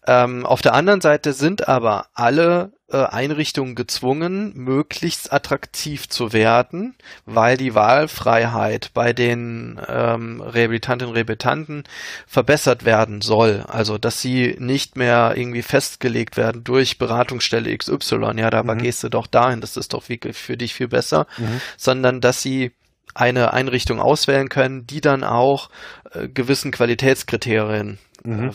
[0.07, 6.95] Ähm, auf der anderen Seite sind aber alle Einrichtungen gezwungen, möglichst attraktiv zu werden,
[7.25, 11.83] weil die Wahlfreiheit bei den ähm, Rehabilitantinnen und Rehabilitanten
[12.27, 13.65] verbessert werden soll.
[13.67, 18.77] Also, dass sie nicht mehr irgendwie festgelegt werden durch Beratungsstelle XY, ja, da mhm.
[18.77, 21.61] gehst du doch dahin, das ist doch für dich viel besser, mhm.
[21.77, 22.71] sondern dass sie
[23.13, 25.69] eine Einrichtung auswählen können, die dann auch
[26.11, 28.51] äh, gewissen Qualitätskriterien mhm.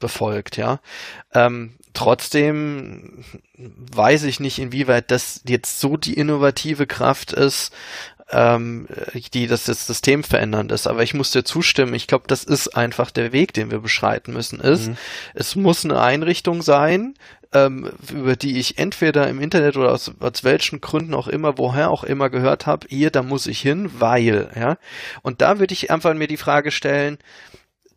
[0.00, 0.80] befolgt, ja.
[1.34, 3.24] Ähm, trotzdem
[3.56, 7.72] weiß ich nicht, inwieweit das jetzt so die innovative Kraft ist,
[8.30, 8.88] ähm,
[9.34, 10.86] die das, das System verändernd ist.
[10.86, 14.32] Aber ich muss dir zustimmen, ich glaube, das ist einfach der Weg, den wir beschreiten
[14.32, 14.96] müssen, ist, mhm.
[15.34, 17.14] es muss eine Einrichtung sein,
[17.56, 21.90] ähm, über die ich entweder im Internet oder aus, aus welchen Gründen auch immer, woher
[21.90, 24.76] auch immer gehört habe, hier, da muss ich hin, weil, ja.
[25.22, 27.18] Und da würde ich einfach mir die Frage stellen,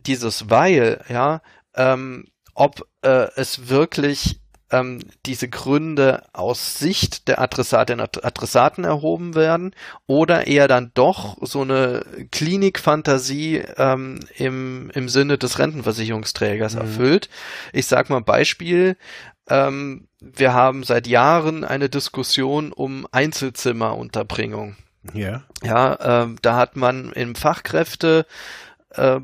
[0.06, 1.42] dieses weil, ja,
[1.76, 4.40] ähm, ob äh, es wirklich
[4.72, 9.74] ähm, diese Gründe aus Sicht der Adressatin Adressaten erhoben werden
[10.08, 16.82] oder eher dann doch so eine Klinikfantasie ähm, im, im Sinne des Rentenversicherungsträgers mhm.
[16.82, 17.30] erfüllt.
[17.74, 18.96] Ich sag mal Beispiel,
[19.50, 24.76] ähm, wir haben seit Jahren eine Diskussion um Einzelzimmerunterbringung.
[25.14, 25.44] Ja.
[25.64, 28.26] Ja, ähm, da hat man im Fachkräfte
[28.92, 29.20] äh,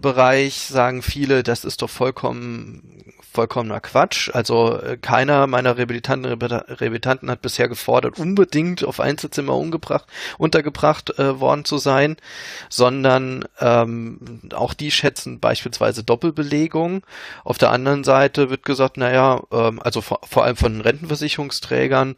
[0.53, 4.29] sagen viele, das ist doch vollkommen vollkommener Quatsch.
[4.33, 10.05] Also äh, keiner meiner Rehabilitanten, Rehabilitanten hat bisher gefordert, unbedingt auf Einzelzimmer umgebracht,
[10.37, 12.17] untergebracht äh, worden zu sein,
[12.69, 17.03] sondern ähm, auch die schätzen beispielsweise Doppelbelegung.
[17.43, 22.15] Auf der anderen Seite wird gesagt, naja, ähm, also vor, vor allem von Rentenversicherungsträgern,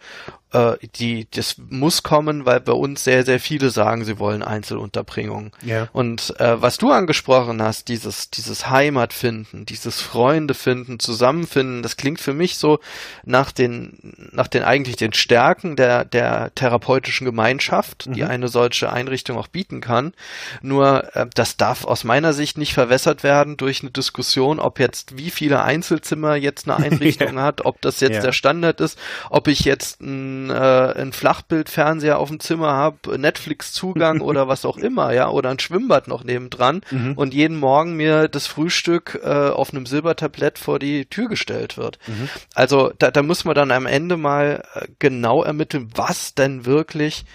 [0.54, 5.52] äh, die, das muss kommen, weil bei uns sehr, sehr viele sagen, sie wollen Einzelunterbringung.
[5.64, 5.90] Ja.
[5.92, 12.22] Und äh, was du angesprochen hast, dieses, dieses Heimatfinden, dieses Freunde finden, Zusammenfinden, das klingt
[12.22, 12.80] für mich so
[13.26, 18.14] nach den, nach den eigentlich den Stärken der, der therapeutischen Gemeinschaft, mhm.
[18.14, 20.14] die eine solche Einrichtung auch bieten kann.
[20.62, 25.18] Nur äh, das darf aus meiner Sicht nicht verwässert werden durch eine Diskussion, ob jetzt
[25.18, 27.44] wie viele Einzelzimmer jetzt eine Einrichtung ja.
[27.44, 28.22] hat, ob das jetzt ja.
[28.22, 28.98] der Standard ist,
[29.30, 34.66] ob ich jetzt ein ein, äh, ein Flachbildfernseher auf dem Zimmer habe, Netflix-Zugang oder was
[34.66, 37.14] auch immer, ja, oder ein Schwimmbad noch nebendran mhm.
[37.14, 42.00] und jeden Morgen mir das Frühstück äh, auf einem Silbertablett vor die Tür gestellt wird.
[42.08, 42.30] Mhm.
[42.54, 47.26] Also da, da muss man dann am Ende mal äh, genau ermitteln, was denn wirklich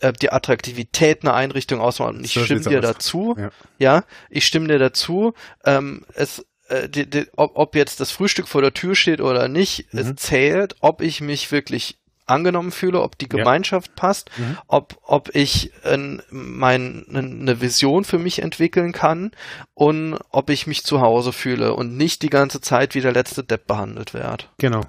[0.00, 2.14] äh, die Attraktivität einer Einrichtung ausmacht.
[2.14, 2.84] Und ich stimme dir aus.
[2.84, 3.36] dazu.
[3.38, 3.50] Ja.
[3.78, 4.04] ja.
[4.30, 5.34] ich stimme dir dazu.
[5.64, 9.48] Ähm, es äh, die, die, ob, ob jetzt das Frühstück vor der Tür steht oder
[9.48, 10.00] nicht, mhm.
[10.00, 13.94] es zählt, ob ich mich wirklich angenommen fühle, ob die Gemeinschaft ja.
[13.96, 14.58] passt, mhm.
[14.66, 19.32] ob, ob ich äh, mein, eine Vision für mich entwickeln kann
[19.74, 23.42] und ob ich mich zu Hause fühle und nicht die ganze Zeit wie der letzte
[23.44, 24.44] Depp behandelt werde.
[24.58, 24.82] Genau.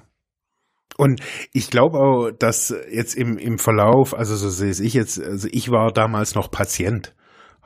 [0.96, 1.20] Und
[1.52, 5.70] ich glaube auch, dass jetzt im, im Verlauf, also so sehe ich jetzt, also ich
[5.70, 7.14] war damals noch Patient.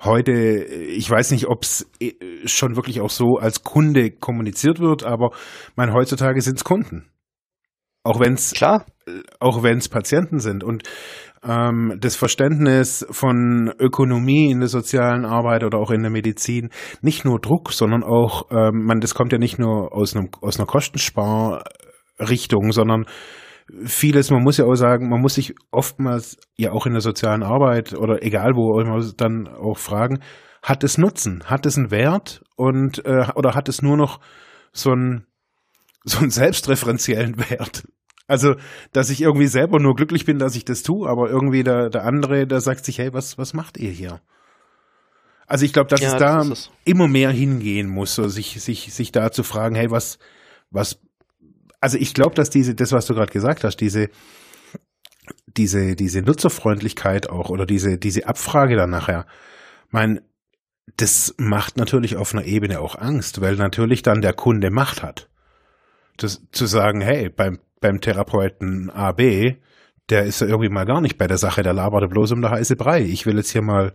[0.00, 2.12] Heute, ich weiß nicht, ob es äh,
[2.46, 5.30] schon wirklich auch so als Kunde kommuniziert wird, aber
[5.76, 7.10] mein heutzutage sind es Kunden.
[8.08, 8.86] Auch wenn es klar,
[9.38, 10.64] auch wenn es Patienten sind.
[10.64, 10.84] Und
[11.46, 16.70] ähm, das Verständnis von Ökonomie in der sozialen Arbeit oder auch in der Medizin
[17.02, 20.58] nicht nur Druck, sondern auch ähm, man das kommt ja nicht nur aus einem aus
[20.58, 23.04] einer Kostensparrichtung, sondern
[23.84, 27.42] vieles, man muss ja auch sagen, man muss sich oftmals ja auch in der sozialen
[27.42, 30.20] Arbeit oder egal wo immer dann auch fragen,
[30.62, 32.42] hat es Nutzen, hat es einen Wert?
[32.56, 34.18] Und äh, oder hat es nur noch
[34.72, 35.26] so ein
[36.08, 37.84] so einen selbstreferenziellen Wert.
[38.28, 38.56] Also,
[38.92, 42.04] dass ich irgendwie selber nur glücklich bin, dass ich das tue, aber irgendwie der, der
[42.04, 44.20] andere, der sagt sich, hey, was, was macht ihr hier?
[45.46, 48.92] Also ich glaube, dass ja, es da das immer mehr hingehen muss, so sich, sich,
[48.92, 50.18] sich da zu fragen, hey, was,
[50.70, 51.00] was,
[51.80, 54.10] also ich glaube, dass diese, das, was du gerade gesagt hast, diese,
[55.46, 59.26] diese, diese Nutzerfreundlichkeit auch oder diese, diese Abfrage dann nachher,
[59.88, 60.20] mein,
[60.98, 65.30] das macht natürlich auf einer Ebene auch Angst, weil natürlich dann der Kunde Macht hat
[66.18, 69.56] das, zu sagen, hey, beim, beim Therapeuten AB,
[70.10, 72.50] der ist ja irgendwie mal gar nicht bei der Sache, der labert bloß um der
[72.50, 73.02] heiße Brei.
[73.02, 73.94] Ich will jetzt hier mal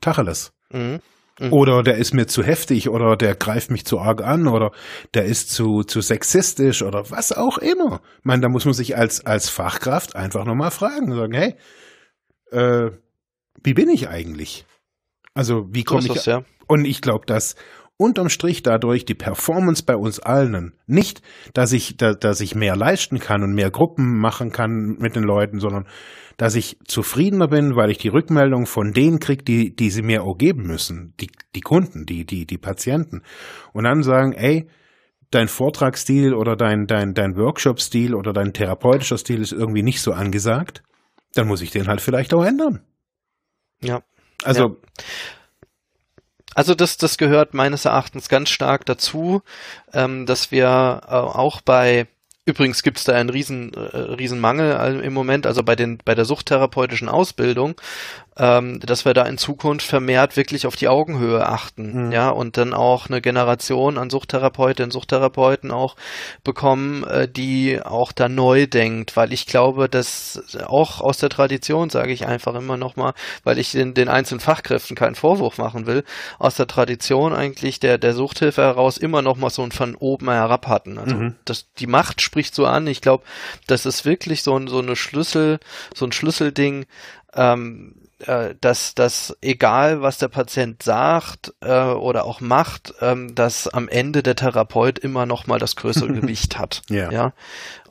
[0.00, 0.52] Tacheles.
[0.70, 1.00] Mhm.
[1.40, 1.52] Mhm.
[1.52, 4.72] Oder der ist mir zu heftig oder der greift mich zu arg an oder
[5.14, 8.00] der ist zu, zu sexistisch oder was auch immer.
[8.18, 11.54] Ich meine, da muss man sich als, als Fachkraft einfach nochmal fragen, sagen, hey,
[12.50, 12.90] äh,
[13.62, 14.66] wie bin ich eigentlich?
[15.34, 16.12] Also, wie komme ich?
[16.12, 16.42] Das, ja.
[16.66, 17.54] Und ich glaube, dass
[17.98, 20.72] unterm Strich dadurch die Performance bei uns allen.
[20.86, 21.20] Nicht,
[21.52, 25.24] dass ich, da, dass ich mehr leisten kann und mehr Gruppen machen kann mit den
[25.24, 25.86] Leuten, sondern
[26.38, 30.22] dass ich zufriedener bin, weil ich die Rückmeldung von denen kriege, die, die sie mir
[30.22, 33.22] auch geben müssen, die, die Kunden, die, die, die Patienten.
[33.72, 34.68] Und dann sagen, ey,
[35.32, 40.12] dein Vortragsstil oder dein, dein, dein Workshop-Stil oder dein therapeutischer Stil ist irgendwie nicht so
[40.12, 40.84] angesagt,
[41.34, 42.80] dann muss ich den halt vielleicht auch ändern.
[43.82, 44.02] Ja.
[44.44, 45.04] Also, ja.
[46.58, 49.42] Also das, das gehört meines Erachtens ganz stark dazu,
[49.92, 52.08] ähm, dass wir äh, auch bei
[52.48, 56.14] Übrigens gibt es da einen riesen, äh, riesen Mangel im Moment, also bei den bei
[56.14, 57.76] der suchttherapeutischen Ausbildung
[58.38, 62.12] ähm, dass wir da in Zukunft vermehrt wirklich auf die Augenhöhe achten, mhm.
[62.12, 65.96] ja, und dann auch eine Generation an Suchttherapeutinnen, Suchttherapeuten auch
[66.44, 71.90] bekommen, äh, die auch da neu denkt, weil ich glaube, dass auch aus der Tradition,
[71.90, 73.12] sage ich einfach immer nochmal,
[73.42, 76.04] weil ich den, den einzelnen Fachkräften keinen Vorwurf machen will,
[76.38, 80.30] aus der Tradition eigentlich der, der Suchthilfe heraus immer noch mal so ein von oben
[80.30, 80.98] herab hatten.
[80.98, 81.34] Also mhm.
[81.44, 82.86] das, die Macht spricht so an.
[82.86, 83.24] Ich glaube,
[83.66, 85.58] das ist wirklich so, ein so eine Schlüssel,
[85.94, 86.86] so ein Schlüsselding,
[87.34, 87.94] ähm,
[88.26, 93.88] äh, dass dass egal was der Patient sagt äh, oder auch macht, ähm, dass am
[93.88, 96.82] Ende der Therapeut immer noch mal das größere Gewicht hat.
[96.88, 97.10] Ja.
[97.10, 97.32] ja?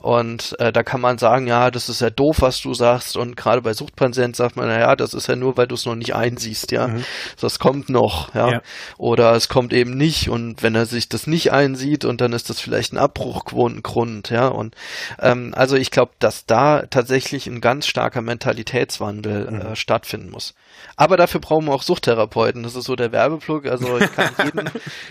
[0.00, 3.16] Und äh, da kann man sagen, ja, das ist ja doof, was du sagst.
[3.16, 5.86] Und gerade bei Suchtpatienten sagt man, na ja, das ist ja nur, weil du es
[5.86, 6.88] noch nicht einsiehst, ja.
[6.88, 7.04] Mhm.
[7.40, 8.50] Das kommt noch, ja?
[8.50, 8.62] ja.
[8.96, 10.28] Oder es kommt eben nicht.
[10.28, 14.48] Und wenn er sich das nicht einsieht und dann ist das vielleicht ein Abbruchgrund, ja.
[14.48, 14.74] Und
[15.20, 19.60] ähm, also ich glaube, dass da tatsächlich ein ganz starker Mentalitätswandel mhm.
[19.60, 20.54] äh, stattfinden muss.
[20.96, 22.62] Aber dafür brauchen wir auch Suchttherapeuten.
[22.62, 23.66] Das ist so der Werbeplug.
[23.66, 24.70] Also ich kann jeden,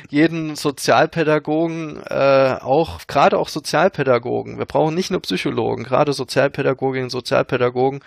[0.10, 4.58] jeden Sozialpädagogen, äh, auch gerade auch Sozialpädagogen.
[4.58, 8.02] Wir brauchen nicht nur Psychologen, gerade Sozialpädagoginnen, Sozialpädagogen,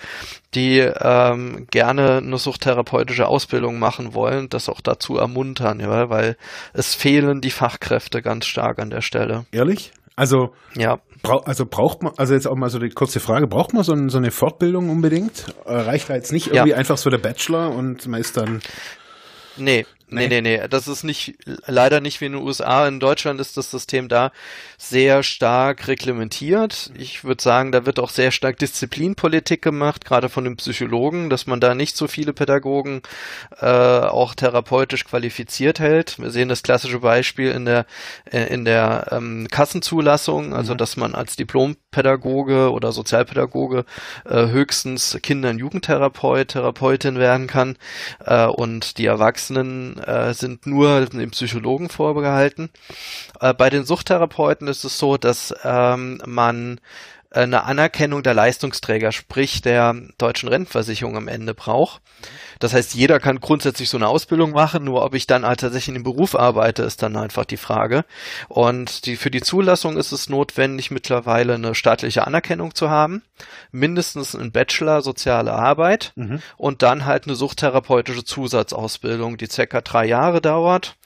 [0.54, 6.36] die ähm, gerne eine suchttherapeutische Ausbildung machen wollen, das auch dazu ermuntern, ja, weil
[6.72, 9.46] es fehlen die Fachkräfte ganz stark an der Stelle.
[9.52, 9.92] Ehrlich?
[10.20, 11.00] Also ja.
[11.22, 13.94] Brauch, also braucht man, also jetzt auch mal so die kurze Frage, braucht man so,
[13.94, 15.46] ein, so eine Fortbildung unbedingt?
[15.64, 16.76] Äh, reicht da jetzt nicht irgendwie ja.
[16.76, 18.60] einfach so der Bachelor und man ist dann.
[19.56, 20.68] Nee, Nee, nee, nee.
[20.68, 21.36] Das ist nicht,
[21.66, 22.86] leider nicht wie in den USA.
[22.88, 24.32] In Deutschland ist das System da
[24.82, 26.90] sehr stark reglementiert.
[26.96, 31.46] Ich würde sagen, da wird auch sehr stark Disziplinpolitik gemacht, gerade von den Psychologen, dass
[31.46, 33.02] man da nicht so viele Pädagogen
[33.60, 36.18] äh, auch therapeutisch qualifiziert hält.
[36.18, 37.84] Wir sehen das klassische Beispiel in der,
[38.32, 40.78] äh, in der ähm, Kassenzulassung, also mhm.
[40.78, 43.84] dass man als Diplompädagoge oder Sozialpädagoge
[44.24, 47.76] äh, höchstens Kinder- und Jugendtherapeut, Therapeutin werden kann
[48.24, 52.70] äh, und die Erwachsenen äh, sind nur dem Psychologen vorbehalten.
[53.40, 56.80] Äh, bei den Suchttherapeuten ist es so, dass ähm, man
[57.30, 62.00] eine Anerkennung der Leistungsträger, sprich der deutschen Rentenversicherung am Ende braucht.
[62.60, 65.88] Das heißt, jeder kann grundsätzlich so eine Ausbildung machen, nur ob ich dann halt tatsächlich
[65.88, 68.04] in dem Beruf arbeite, ist dann einfach die Frage.
[68.48, 73.22] Und die, für die Zulassung ist es notwendig, mittlerweile eine staatliche Anerkennung zu haben,
[73.72, 76.40] mindestens ein Bachelor soziale Arbeit mhm.
[76.58, 80.96] und dann halt eine suchttherapeutische Zusatzausbildung, die circa drei Jahre dauert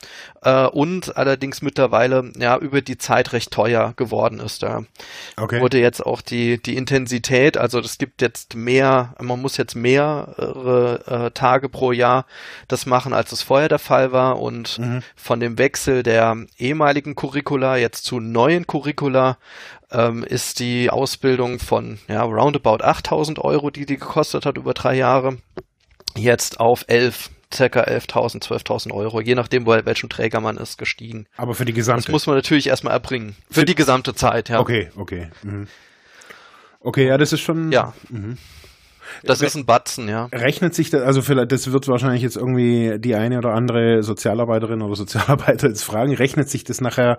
[0.42, 4.62] äh, und allerdings mittlerweile ja über die Zeit recht teuer geworden ist.
[4.62, 4.82] Da
[5.36, 5.60] okay.
[5.60, 11.26] wurde jetzt auch die, die Intensität, also es gibt jetzt mehr, man muss jetzt mehrere
[11.26, 12.24] äh, Tage pro Jahr
[12.68, 14.40] das machen, als es vorher der Fall war.
[14.40, 15.02] Und mhm.
[15.14, 19.36] von dem Wechsel der ehemaligen Curricula jetzt zu neuen Curricula
[19.90, 24.94] ähm, ist die Ausbildung von ja, roundabout 8000 Euro, die die gekostet hat über drei
[24.96, 25.36] Jahre,
[26.16, 31.26] jetzt auf 11 circa 11.000, 12.000 Euro, je nachdem, bei welchem Träger man ist, gestiegen.
[31.36, 32.06] Aber für die gesamte?
[32.06, 33.36] Das muss man natürlich erstmal erbringen.
[33.48, 34.60] Für, für die gesamte Zeit, ja.
[34.60, 35.28] Okay, okay.
[35.42, 35.68] Mhm.
[36.80, 37.70] Okay, ja, das ist schon.
[37.70, 37.92] Ja.
[38.08, 38.38] Mhm.
[39.22, 40.26] Das ist ein Batzen, ja.
[40.26, 44.82] Rechnet sich das, also vielleicht, das wird wahrscheinlich jetzt irgendwie die eine oder andere Sozialarbeiterin
[44.82, 47.18] oder Sozialarbeiter jetzt fragen, rechnet sich das nachher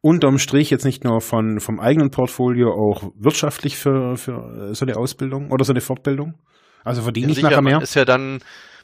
[0.00, 4.96] unterm Strich jetzt nicht nur von, vom eigenen Portfolio auch wirtschaftlich für, für so eine
[4.96, 6.34] Ausbildung oder so eine Fortbildung?
[6.84, 7.82] Also verdiene ja, ich nachher mehr?
[7.82, 8.38] Ist ja dann,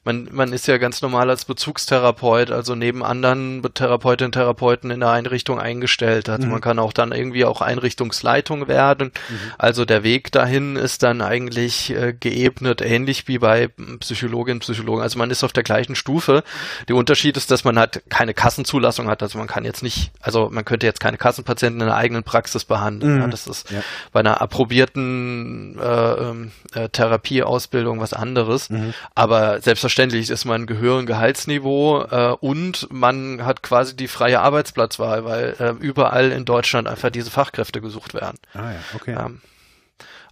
[0.05, 5.01] man, man ist ja ganz normal als Bezugstherapeut, also neben anderen Therapeutinnen und Therapeuten in
[5.01, 6.29] der Einrichtung eingestellt.
[6.29, 6.53] Also mhm.
[6.53, 9.13] man kann auch dann irgendwie auch Einrichtungsleitung werden.
[9.29, 9.39] Mhm.
[9.59, 13.69] Also der Weg dahin ist dann eigentlich äh, geebnet, ähnlich wie bei
[14.01, 15.03] Psychologinnen und Psychologen.
[15.03, 16.43] Also man ist auf der gleichen Stufe.
[16.89, 19.23] Der Unterschied ist, dass man halt keine Kassenzulassung hat.
[19.23, 22.65] Also man kann jetzt nicht, also man könnte jetzt keine Kassenpatienten in der eigenen Praxis
[22.65, 23.15] behandeln.
[23.15, 23.21] Mhm.
[23.21, 23.83] Ja, das ist ja.
[24.11, 28.69] bei einer approbierten äh, ähm, äh, Therapieausbildung was anderes.
[28.69, 28.95] Mhm.
[29.15, 35.25] Aber selbstverständlich selbstverständlich ist man gehörigen Gehaltsniveau äh, und man hat quasi die freie Arbeitsplatzwahl,
[35.25, 38.39] weil äh, überall in Deutschland einfach diese Fachkräfte gesucht werden.
[38.55, 39.15] Ah ja, okay.
[39.19, 39.43] Ähm,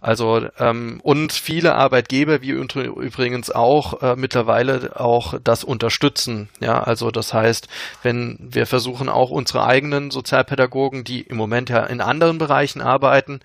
[0.01, 6.49] also ähm, und viele Arbeitgeber, wie übrigens auch äh, mittlerweile auch das unterstützen.
[6.59, 7.67] Ja, also das heißt,
[8.01, 13.41] wenn wir versuchen auch unsere eigenen Sozialpädagogen, die im Moment ja in anderen Bereichen arbeiten,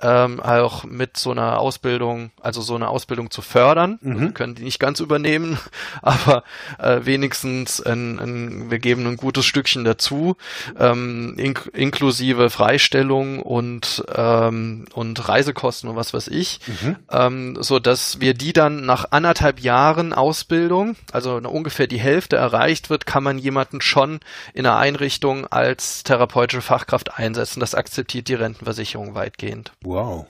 [0.00, 4.00] ähm, auch mit so einer Ausbildung, also so eine Ausbildung zu fördern.
[4.02, 4.34] Mhm.
[4.34, 5.56] Können die nicht ganz übernehmen,
[6.02, 6.42] aber
[6.80, 10.36] äh, wenigstens ein, ein, wir geben ein gutes Stückchen dazu,
[10.76, 16.96] ähm, ink inklusive Freistellung und ähm, und Reisekosten und was weiß ich, mhm.
[17.10, 22.90] ähm, so dass wir die dann nach anderthalb Jahren Ausbildung, also ungefähr die Hälfte erreicht
[22.90, 24.20] wird, kann man jemanden schon
[24.54, 27.60] in einer Einrichtung als therapeutische Fachkraft einsetzen.
[27.60, 29.72] Das akzeptiert die Rentenversicherung weitgehend.
[29.82, 30.26] Wow.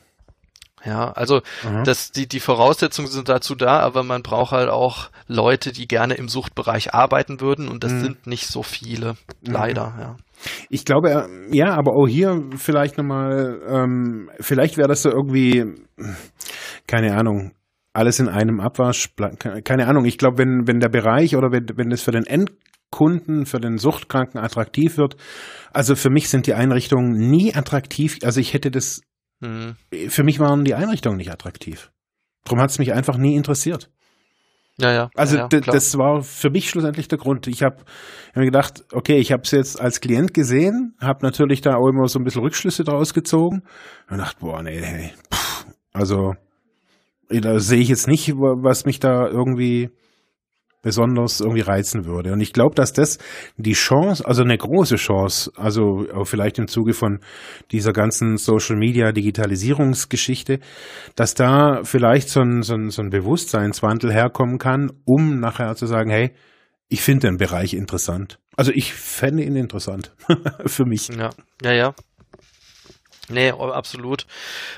[0.85, 1.85] Ja, also mhm.
[1.85, 6.15] das, die, die Voraussetzungen sind dazu da, aber man braucht halt auch Leute, die gerne
[6.15, 8.01] im Suchtbereich arbeiten würden und das mhm.
[8.03, 9.13] sind nicht so viele,
[9.43, 9.53] mhm.
[9.53, 10.17] leider, ja.
[10.69, 15.65] Ich glaube, äh, ja, aber auch hier vielleicht nochmal, ähm, vielleicht wäre das so irgendwie,
[16.87, 17.53] keine Ahnung,
[17.93, 19.15] alles in einem Abwasch,
[19.65, 20.05] keine Ahnung.
[20.05, 23.77] Ich glaube, wenn, wenn der Bereich oder wenn, wenn es für den Endkunden, für den
[23.77, 25.17] Suchtkranken attraktiv wird,
[25.73, 28.19] also für mich sind die Einrichtungen nie attraktiv.
[28.23, 29.03] Also ich hätte das
[29.43, 29.75] Mhm.
[30.09, 31.91] Für mich waren die Einrichtungen nicht attraktiv.
[32.45, 33.91] Darum hat es mich einfach nie interessiert.
[34.83, 35.11] Ja, ja.
[35.15, 37.47] Also ja, ja, das war für mich schlussendlich der Grund.
[37.47, 37.77] Ich habe
[38.29, 41.89] hab mir gedacht, okay, ich habe es jetzt als Klient gesehen, habe natürlich da auch
[41.89, 43.63] immer so ein bisschen Rückschlüsse draus gezogen
[44.11, 46.35] und dachte, boah, nee, nee, pff, also
[47.29, 49.91] da sehe ich jetzt nicht, was mich da irgendwie
[50.83, 52.33] besonders irgendwie reizen würde.
[52.33, 53.19] Und ich glaube, dass das
[53.57, 57.21] die Chance, also eine große Chance, also vielleicht im Zuge von
[57.71, 60.59] dieser ganzen Social Media Digitalisierungsgeschichte,
[61.17, 65.87] dass da vielleicht so ein, so ein, so ein Bewusstseinswandel herkommen kann, um nachher zu
[65.87, 66.33] sagen, hey,
[66.89, 68.39] ich finde den Bereich interessant.
[68.55, 70.13] Also ich fände ihn interessant
[70.67, 71.09] für mich.
[71.09, 71.31] Ja,
[71.63, 71.95] ja, ja.
[73.33, 74.27] Nee, absolut.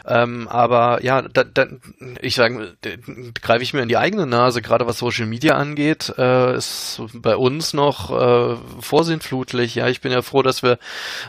[0.07, 1.67] Ähm, aber ja, da, da,
[2.21, 2.77] ich sage,
[3.43, 7.37] greife ich mir in die eigene Nase, gerade was Social Media angeht, äh, ist bei
[7.37, 9.75] uns noch äh, vorsinnflutlich.
[9.75, 10.79] Ja, ich bin ja froh, dass wir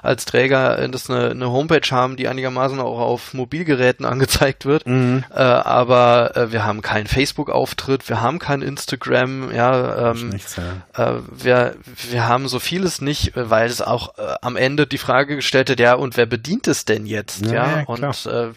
[0.02, 4.86] als Träger äh, das eine, eine Homepage haben, die einigermaßen auch auf Mobilgeräten angezeigt wird.
[4.88, 5.24] Mhm.
[5.34, 11.18] Äh, aber äh, wir haben keinen Facebook-Auftritt, wir haben kein Instagram, ja, ähm, nichts, ja.
[11.18, 11.76] Äh, wir,
[12.10, 15.80] wir haben so vieles nicht, weil es auch äh, am Ende die Frage gestellt hat,
[15.80, 18.52] ja, und wer bedient es denn jetzt, ja, ja und äh,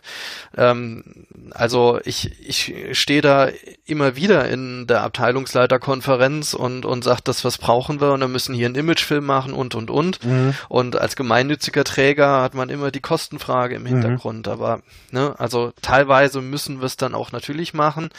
[0.56, 1.05] ähm,
[1.52, 3.48] also ich, ich stehe da
[3.85, 8.55] immer wieder in der Abteilungsleiterkonferenz und, und sage, das was brauchen wir und dann müssen
[8.55, 10.24] hier einen Imagefilm machen und und und.
[10.24, 10.55] Mhm.
[10.68, 13.86] Und als gemeinnütziger Träger hat man immer die Kostenfrage im mhm.
[13.86, 14.47] Hintergrund.
[14.47, 14.52] Mhm.
[14.52, 14.80] Aber
[15.10, 18.10] ne, also teilweise müssen wir es dann auch natürlich machen.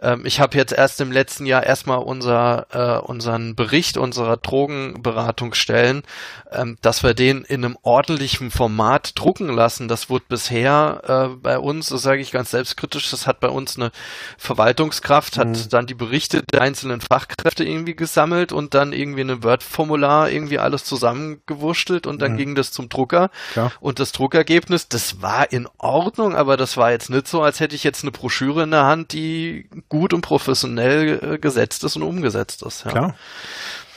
[0.00, 6.02] Ähm, ich habe jetzt erst im letzten Jahr erstmal unser, äh, unseren Bericht unserer Drogenberatungsstellen,
[6.50, 9.71] ähm, dass wir den in einem ordentlichen Format drucken lassen.
[9.80, 13.76] Das wurde bisher äh, bei uns, das sage ich ganz selbstkritisch, das hat bei uns
[13.76, 13.90] eine
[14.38, 15.68] Verwaltungskraft, hat mhm.
[15.70, 20.84] dann die Berichte der einzelnen Fachkräfte irgendwie gesammelt und dann irgendwie ein Word-Formular irgendwie alles
[20.84, 22.36] zusammengewurschtelt und dann mhm.
[22.36, 23.30] ging das zum Drucker.
[23.52, 23.72] Klar.
[23.80, 27.74] Und das Druckergebnis, das war in Ordnung, aber das war jetzt nicht so, als hätte
[27.74, 32.02] ich jetzt eine Broschüre in der Hand, die gut und professionell äh, gesetzt ist und
[32.02, 32.84] umgesetzt ist.
[32.84, 32.90] Ja.
[32.90, 33.14] Klar.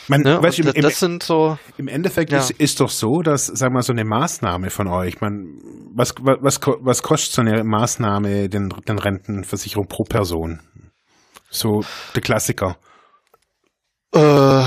[0.08, 0.42] Man, ne?
[0.42, 1.58] weißt, im, das sind so.
[1.78, 2.40] Im Endeffekt ja.
[2.40, 5.60] ist, ist doch so, dass, sag mal, so eine Maßnahme von euch, man,
[5.94, 10.62] was, was, was kostet so eine Maßnahme den, den Rentenversicherung pro Person?
[11.50, 11.84] So
[12.14, 12.78] der Klassiker.
[14.14, 14.64] Äh,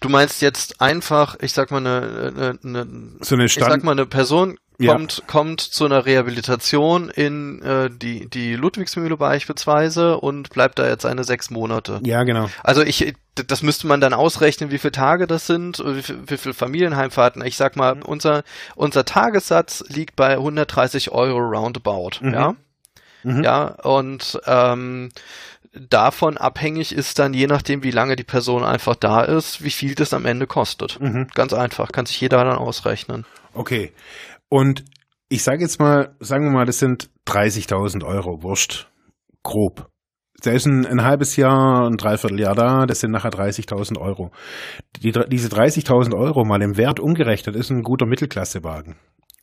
[0.00, 3.84] du meinst jetzt einfach, ich sag mal eine, eine, eine so eine Stand ich sag
[3.84, 5.24] mal eine Person kommt, ja.
[5.26, 11.24] kommt zu einer Rehabilitation in äh, die, die Ludwigsmühle beispielsweise und bleibt da jetzt eine
[11.24, 12.00] sechs Monate.
[12.02, 12.48] Ja, genau.
[12.62, 16.36] Also ich, das müsste man dann ausrechnen, wie viele Tage das sind, wie, viel, wie
[16.36, 17.44] viele Familienheimfahrten.
[17.44, 18.02] Ich sag mal, mhm.
[18.02, 18.42] unser,
[18.74, 22.34] unser Tagessatz liegt bei 130 Euro roundabout, mhm.
[22.34, 22.56] ja.
[23.22, 23.42] Mhm.
[23.42, 25.08] Ja, und ähm,
[25.72, 29.94] davon abhängig ist dann, je nachdem, wie lange die Person einfach da ist, wie viel
[29.94, 31.00] das am Ende kostet.
[31.00, 31.28] Mhm.
[31.34, 33.24] Ganz einfach, kann sich jeder dann ausrechnen.
[33.54, 33.92] Okay.
[34.48, 34.84] Und
[35.28, 38.88] ich sage jetzt mal, sagen wir mal, das sind 30.000 Euro, wurscht,
[39.42, 39.88] grob.
[40.42, 44.30] Da ist ein, ein, halbes Jahr, ein Dreivierteljahr da, das sind nachher 30.000 Euro.
[45.00, 48.96] Die, diese 30.000 Euro mal im Wert umgerechnet ist ein guter Mittelklassewagen.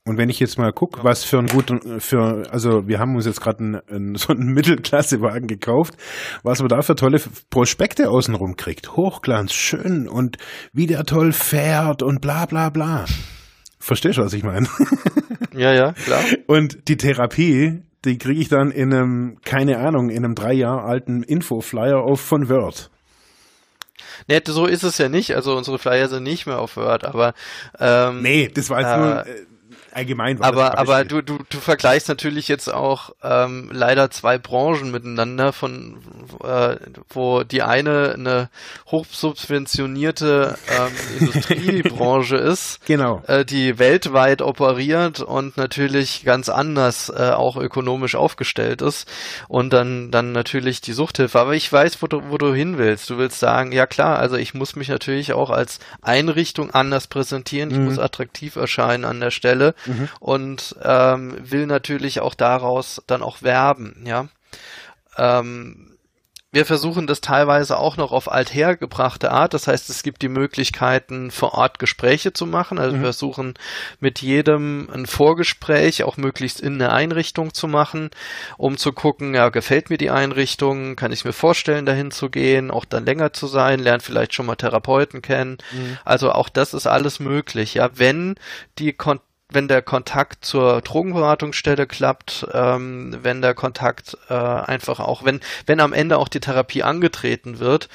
[0.03, 3.26] Und wenn ich jetzt mal gucke, was für ein guter, für, also wir haben uns
[3.26, 3.84] jetzt gerade
[4.15, 5.95] so einen Mittelklassewagen gekauft,
[6.41, 7.22] was man da für tolle
[7.52, 8.95] Prospekte außenrum kriegt.
[8.95, 10.38] Hochglanz, schön und
[10.73, 13.06] wie der toll fährt und bla bla bla.
[13.82, 14.68] Verstehst du, was ich meine?
[15.53, 16.24] Ja, ja, klar.
[16.48, 20.84] Und die Therapie, die kriege ich dann in einem, keine Ahnung, in einem drei Jahre
[20.84, 22.90] alten Infoflyer auf von Word.
[24.28, 25.36] Nee, so ist es ja nicht.
[25.36, 27.34] Also unsere Flyer sind nicht mehr auf Word, aber
[27.80, 29.45] ähm, Nee, das war jetzt äh, nur äh,
[29.94, 30.40] allgemein.
[30.40, 35.54] War aber aber du, du, du vergleichst natürlich jetzt auch ähm, leider zwei Branchen miteinander,
[35.54, 35.98] von
[36.44, 36.78] äh,
[37.10, 38.50] wo die eine eine
[38.88, 43.24] hochsubventionierte ähm, Industriebranche ist, genau.
[43.28, 49.08] äh, die weltweit operiert und natürlich ganz anders äh, auch ökonomisch aufgestellt ist
[49.48, 51.40] und dann dann natürlich die Suchthilfe.
[51.40, 53.10] Aber ich weiß, wo du, wo du hin willst.
[53.10, 57.72] Du willst sagen, ja klar, also ich muss mich natürlich auch als Einrichtung anders präsentieren,
[57.72, 57.86] ich mhm.
[57.86, 60.10] muss attraktiv erscheinen an der Stelle mhm.
[60.20, 64.28] und ähm, will natürlich auch daraus dann auch werben, ja.
[65.18, 65.91] Ähm,
[66.53, 69.53] wir versuchen das teilweise auch noch auf althergebrachte Art.
[69.53, 72.78] Das heißt, es gibt die Möglichkeiten, vor Ort Gespräche zu machen.
[72.78, 72.99] Also mhm.
[72.99, 73.53] wir versuchen
[74.02, 78.12] mit jedem ein Vorgespräch auch möglichst in eine Einrichtung zu machen,
[78.58, 82.70] um zu gucken, ja, gefällt mir die Einrichtung, kann ich mir vorstellen, dahin zu gehen,
[82.70, 85.58] auch dann länger zu sein, lernt vielleicht schon mal Therapeuten kennen.
[85.72, 85.98] Mhm.
[86.03, 88.36] Also auch das ist alles möglich, ja, wenn
[88.78, 89.22] die Kon
[89.52, 95.80] wenn der Kontakt zur Drogenberatungsstelle klappt, ähm, wenn der Kontakt äh, einfach auch, wenn, wenn
[95.80, 97.90] am Ende auch die Therapie angetreten wird,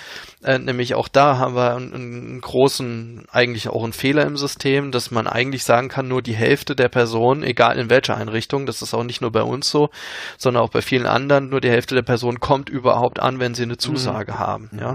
[0.47, 4.93] äh, nämlich auch da haben wir einen, einen, großen, eigentlich auch einen Fehler im System,
[4.93, 8.81] dass man eigentlich sagen kann, nur die Hälfte der Personen, egal in welcher Einrichtung, das
[8.81, 9.91] ist auch nicht nur bei uns so,
[10.39, 13.65] sondern auch bei vielen anderen, nur die Hälfte der Personen kommt überhaupt an, wenn sie
[13.65, 14.39] eine Zusage mhm.
[14.39, 14.71] haben.
[14.81, 14.91] Ja,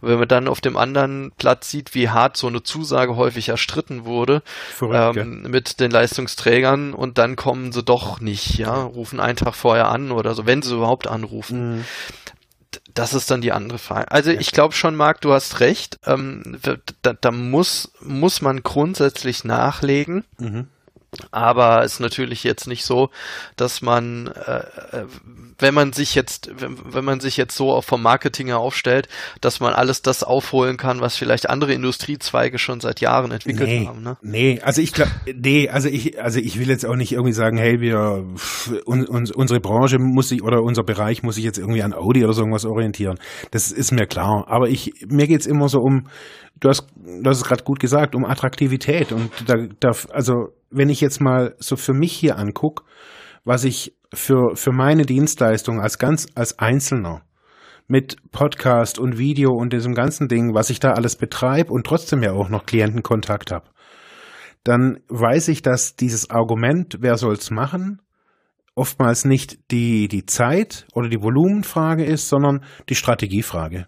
[0.00, 3.48] und wenn man dann auf dem anderen Platz sieht, wie hart so eine Zusage häufig
[3.48, 9.20] erstritten wurde Verrückt, ähm, mit den Leistungsträgern und dann kommen sie doch nicht, ja, rufen
[9.20, 11.76] einen Tag vorher an oder so, wenn sie überhaupt anrufen.
[11.76, 11.84] Mhm.
[12.96, 14.10] Das ist dann die andere Frage.
[14.10, 14.40] Also ja.
[14.40, 15.98] ich glaube schon, Marc, du hast recht.
[16.06, 16.58] Ähm,
[17.02, 20.24] da, da muss, muss man grundsätzlich nachlegen.
[20.38, 20.66] Mhm.
[21.30, 23.10] Aber es ist natürlich jetzt nicht so,
[23.56, 24.60] dass man, äh,
[24.96, 25.04] äh,
[25.58, 29.08] wenn man sich jetzt, wenn, wenn man sich jetzt so vom Marketing her aufstellt,
[29.40, 33.86] dass man alles das aufholen kann, was vielleicht andere Industriezweige schon seit Jahren entwickelt nee,
[33.86, 34.02] haben.
[34.02, 34.16] Ne?
[34.22, 37.56] Nee, also ich glaube, nee, also ich, also ich will jetzt auch nicht irgendwie sagen,
[37.56, 38.24] hey, wir,
[38.86, 42.24] un, uns, unsere Branche muss sich oder unser Bereich muss sich jetzt irgendwie an Audi
[42.24, 43.18] oder so irgendwas orientieren.
[43.50, 44.44] Das ist mir klar.
[44.48, 46.08] Aber ich, mir geht's immer so um,
[46.60, 50.88] du hast, du hast es gerade gut gesagt, um Attraktivität und da, da, also wenn
[50.88, 52.84] ich jetzt mal so für mich hier anguck,
[53.44, 57.22] was ich für, für meine Dienstleistung als ganz, als Einzelner
[57.88, 62.22] mit Podcast und Video und diesem ganzen Ding, was ich da alles betreibe und trotzdem
[62.22, 63.70] ja auch noch Klientenkontakt habe,
[64.64, 68.02] dann weiß ich, dass dieses Argument, wer soll's machen,
[68.74, 73.86] oftmals nicht die, die Zeit oder die Volumenfrage ist, sondern die Strategiefrage.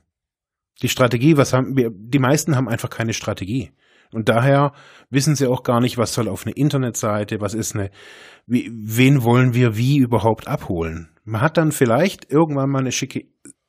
[0.82, 3.72] Die Strategie, was haben wir, die meisten haben einfach keine Strategie.
[4.12, 4.72] Und daher
[5.10, 7.90] wissen sie auch gar nicht, was soll auf eine Internetseite, was ist eine,
[8.46, 11.10] wie, wen wollen wir wie überhaupt abholen.
[11.24, 13.26] Man hat dann vielleicht irgendwann mal eine schicke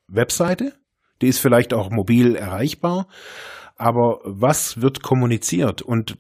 [0.08, 0.74] Webseite,
[1.22, 3.08] die ist vielleicht auch mobil erreichbar,
[3.76, 5.82] aber was wird kommuniziert?
[5.82, 6.18] Und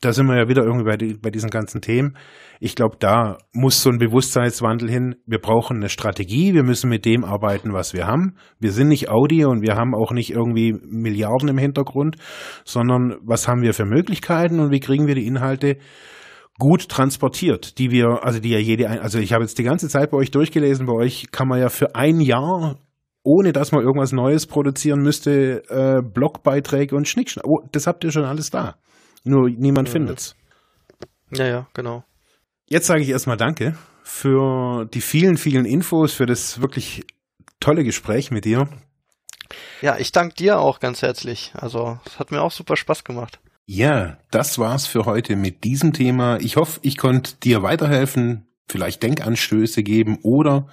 [0.00, 2.16] da sind wir ja wieder irgendwie bei, die, bei diesen ganzen Themen.
[2.60, 5.16] Ich glaube, da muss so ein Bewusstseinswandel hin.
[5.26, 6.54] Wir brauchen eine Strategie.
[6.54, 8.36] Wir müssen mit dem arbeiten, was wir haben.
[8.60, 12.16] Wir sind nicht Audi und wir haben auch nicht irgendwie Milliarden im Hintergrund,
[12.64, 15.78] sondern was haben wir für Möglichkeiten und wie kriegen wir die Inhalte
[16.58, 20.10] gut transportiert, die wir, also die ja jede, also ich habe jetzt die ganze Zeit
[20.10, 20.86] bei euch durchgelesen.
[20.86, 22.76] Bei euch kann man ja für ein Jahr
[23.24, 27.46] ohne dass man irgendwas Neues produzieren müsste, äh, Blogbeiträge und Schnickschnack.
[27.46, 28.76] Oh, das habt ihr schon alles da.
[29.28, 29.92] Nur niemand mhm.
[29.92, 30.36] findet's.
[31.30, 32.04] Ja, ja, genau.
[32.66, 37.04] Jetzt sage ich erstmal Danke für die vielen, vielen Infos, für das wirklich
[37.60, 38.68] tolle Gespräch mit dir.
[39.82, 41.52] Ja, ich danke dir auch ganz herzlich.
[41.54, 43.38] Also, es hat mir auch super Spaß gemacht.
[43.66, 46.38] Ja, das war's für heute mit diesem Thema.
[46.40, 50.68] Ich hoffe, ich konnte dir weiterhelfen, vielleicht Denkanstöße geben oder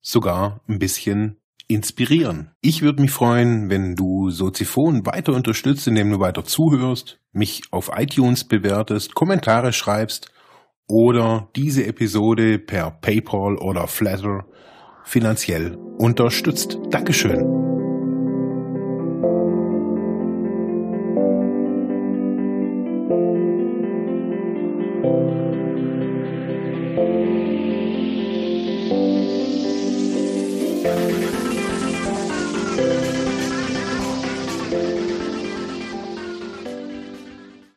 [0.00, 1.37] sogar ein bisschen
[1.68, 2.50] inspirieren.
[2.62, 7.90] Ich würde mich freuen, wenn du Soziphon weiter unterstützt, indem du weiter zuhörst, mich auf
[7.94, 10.32] iTunes bewertest, Kommentare schreibst
[10.88, 14.46] oder diese Episode per PayPal oder Flatter
[15.04, 16.78] finanziell unterstützt.
[16.90, 17.67] Dankeschön.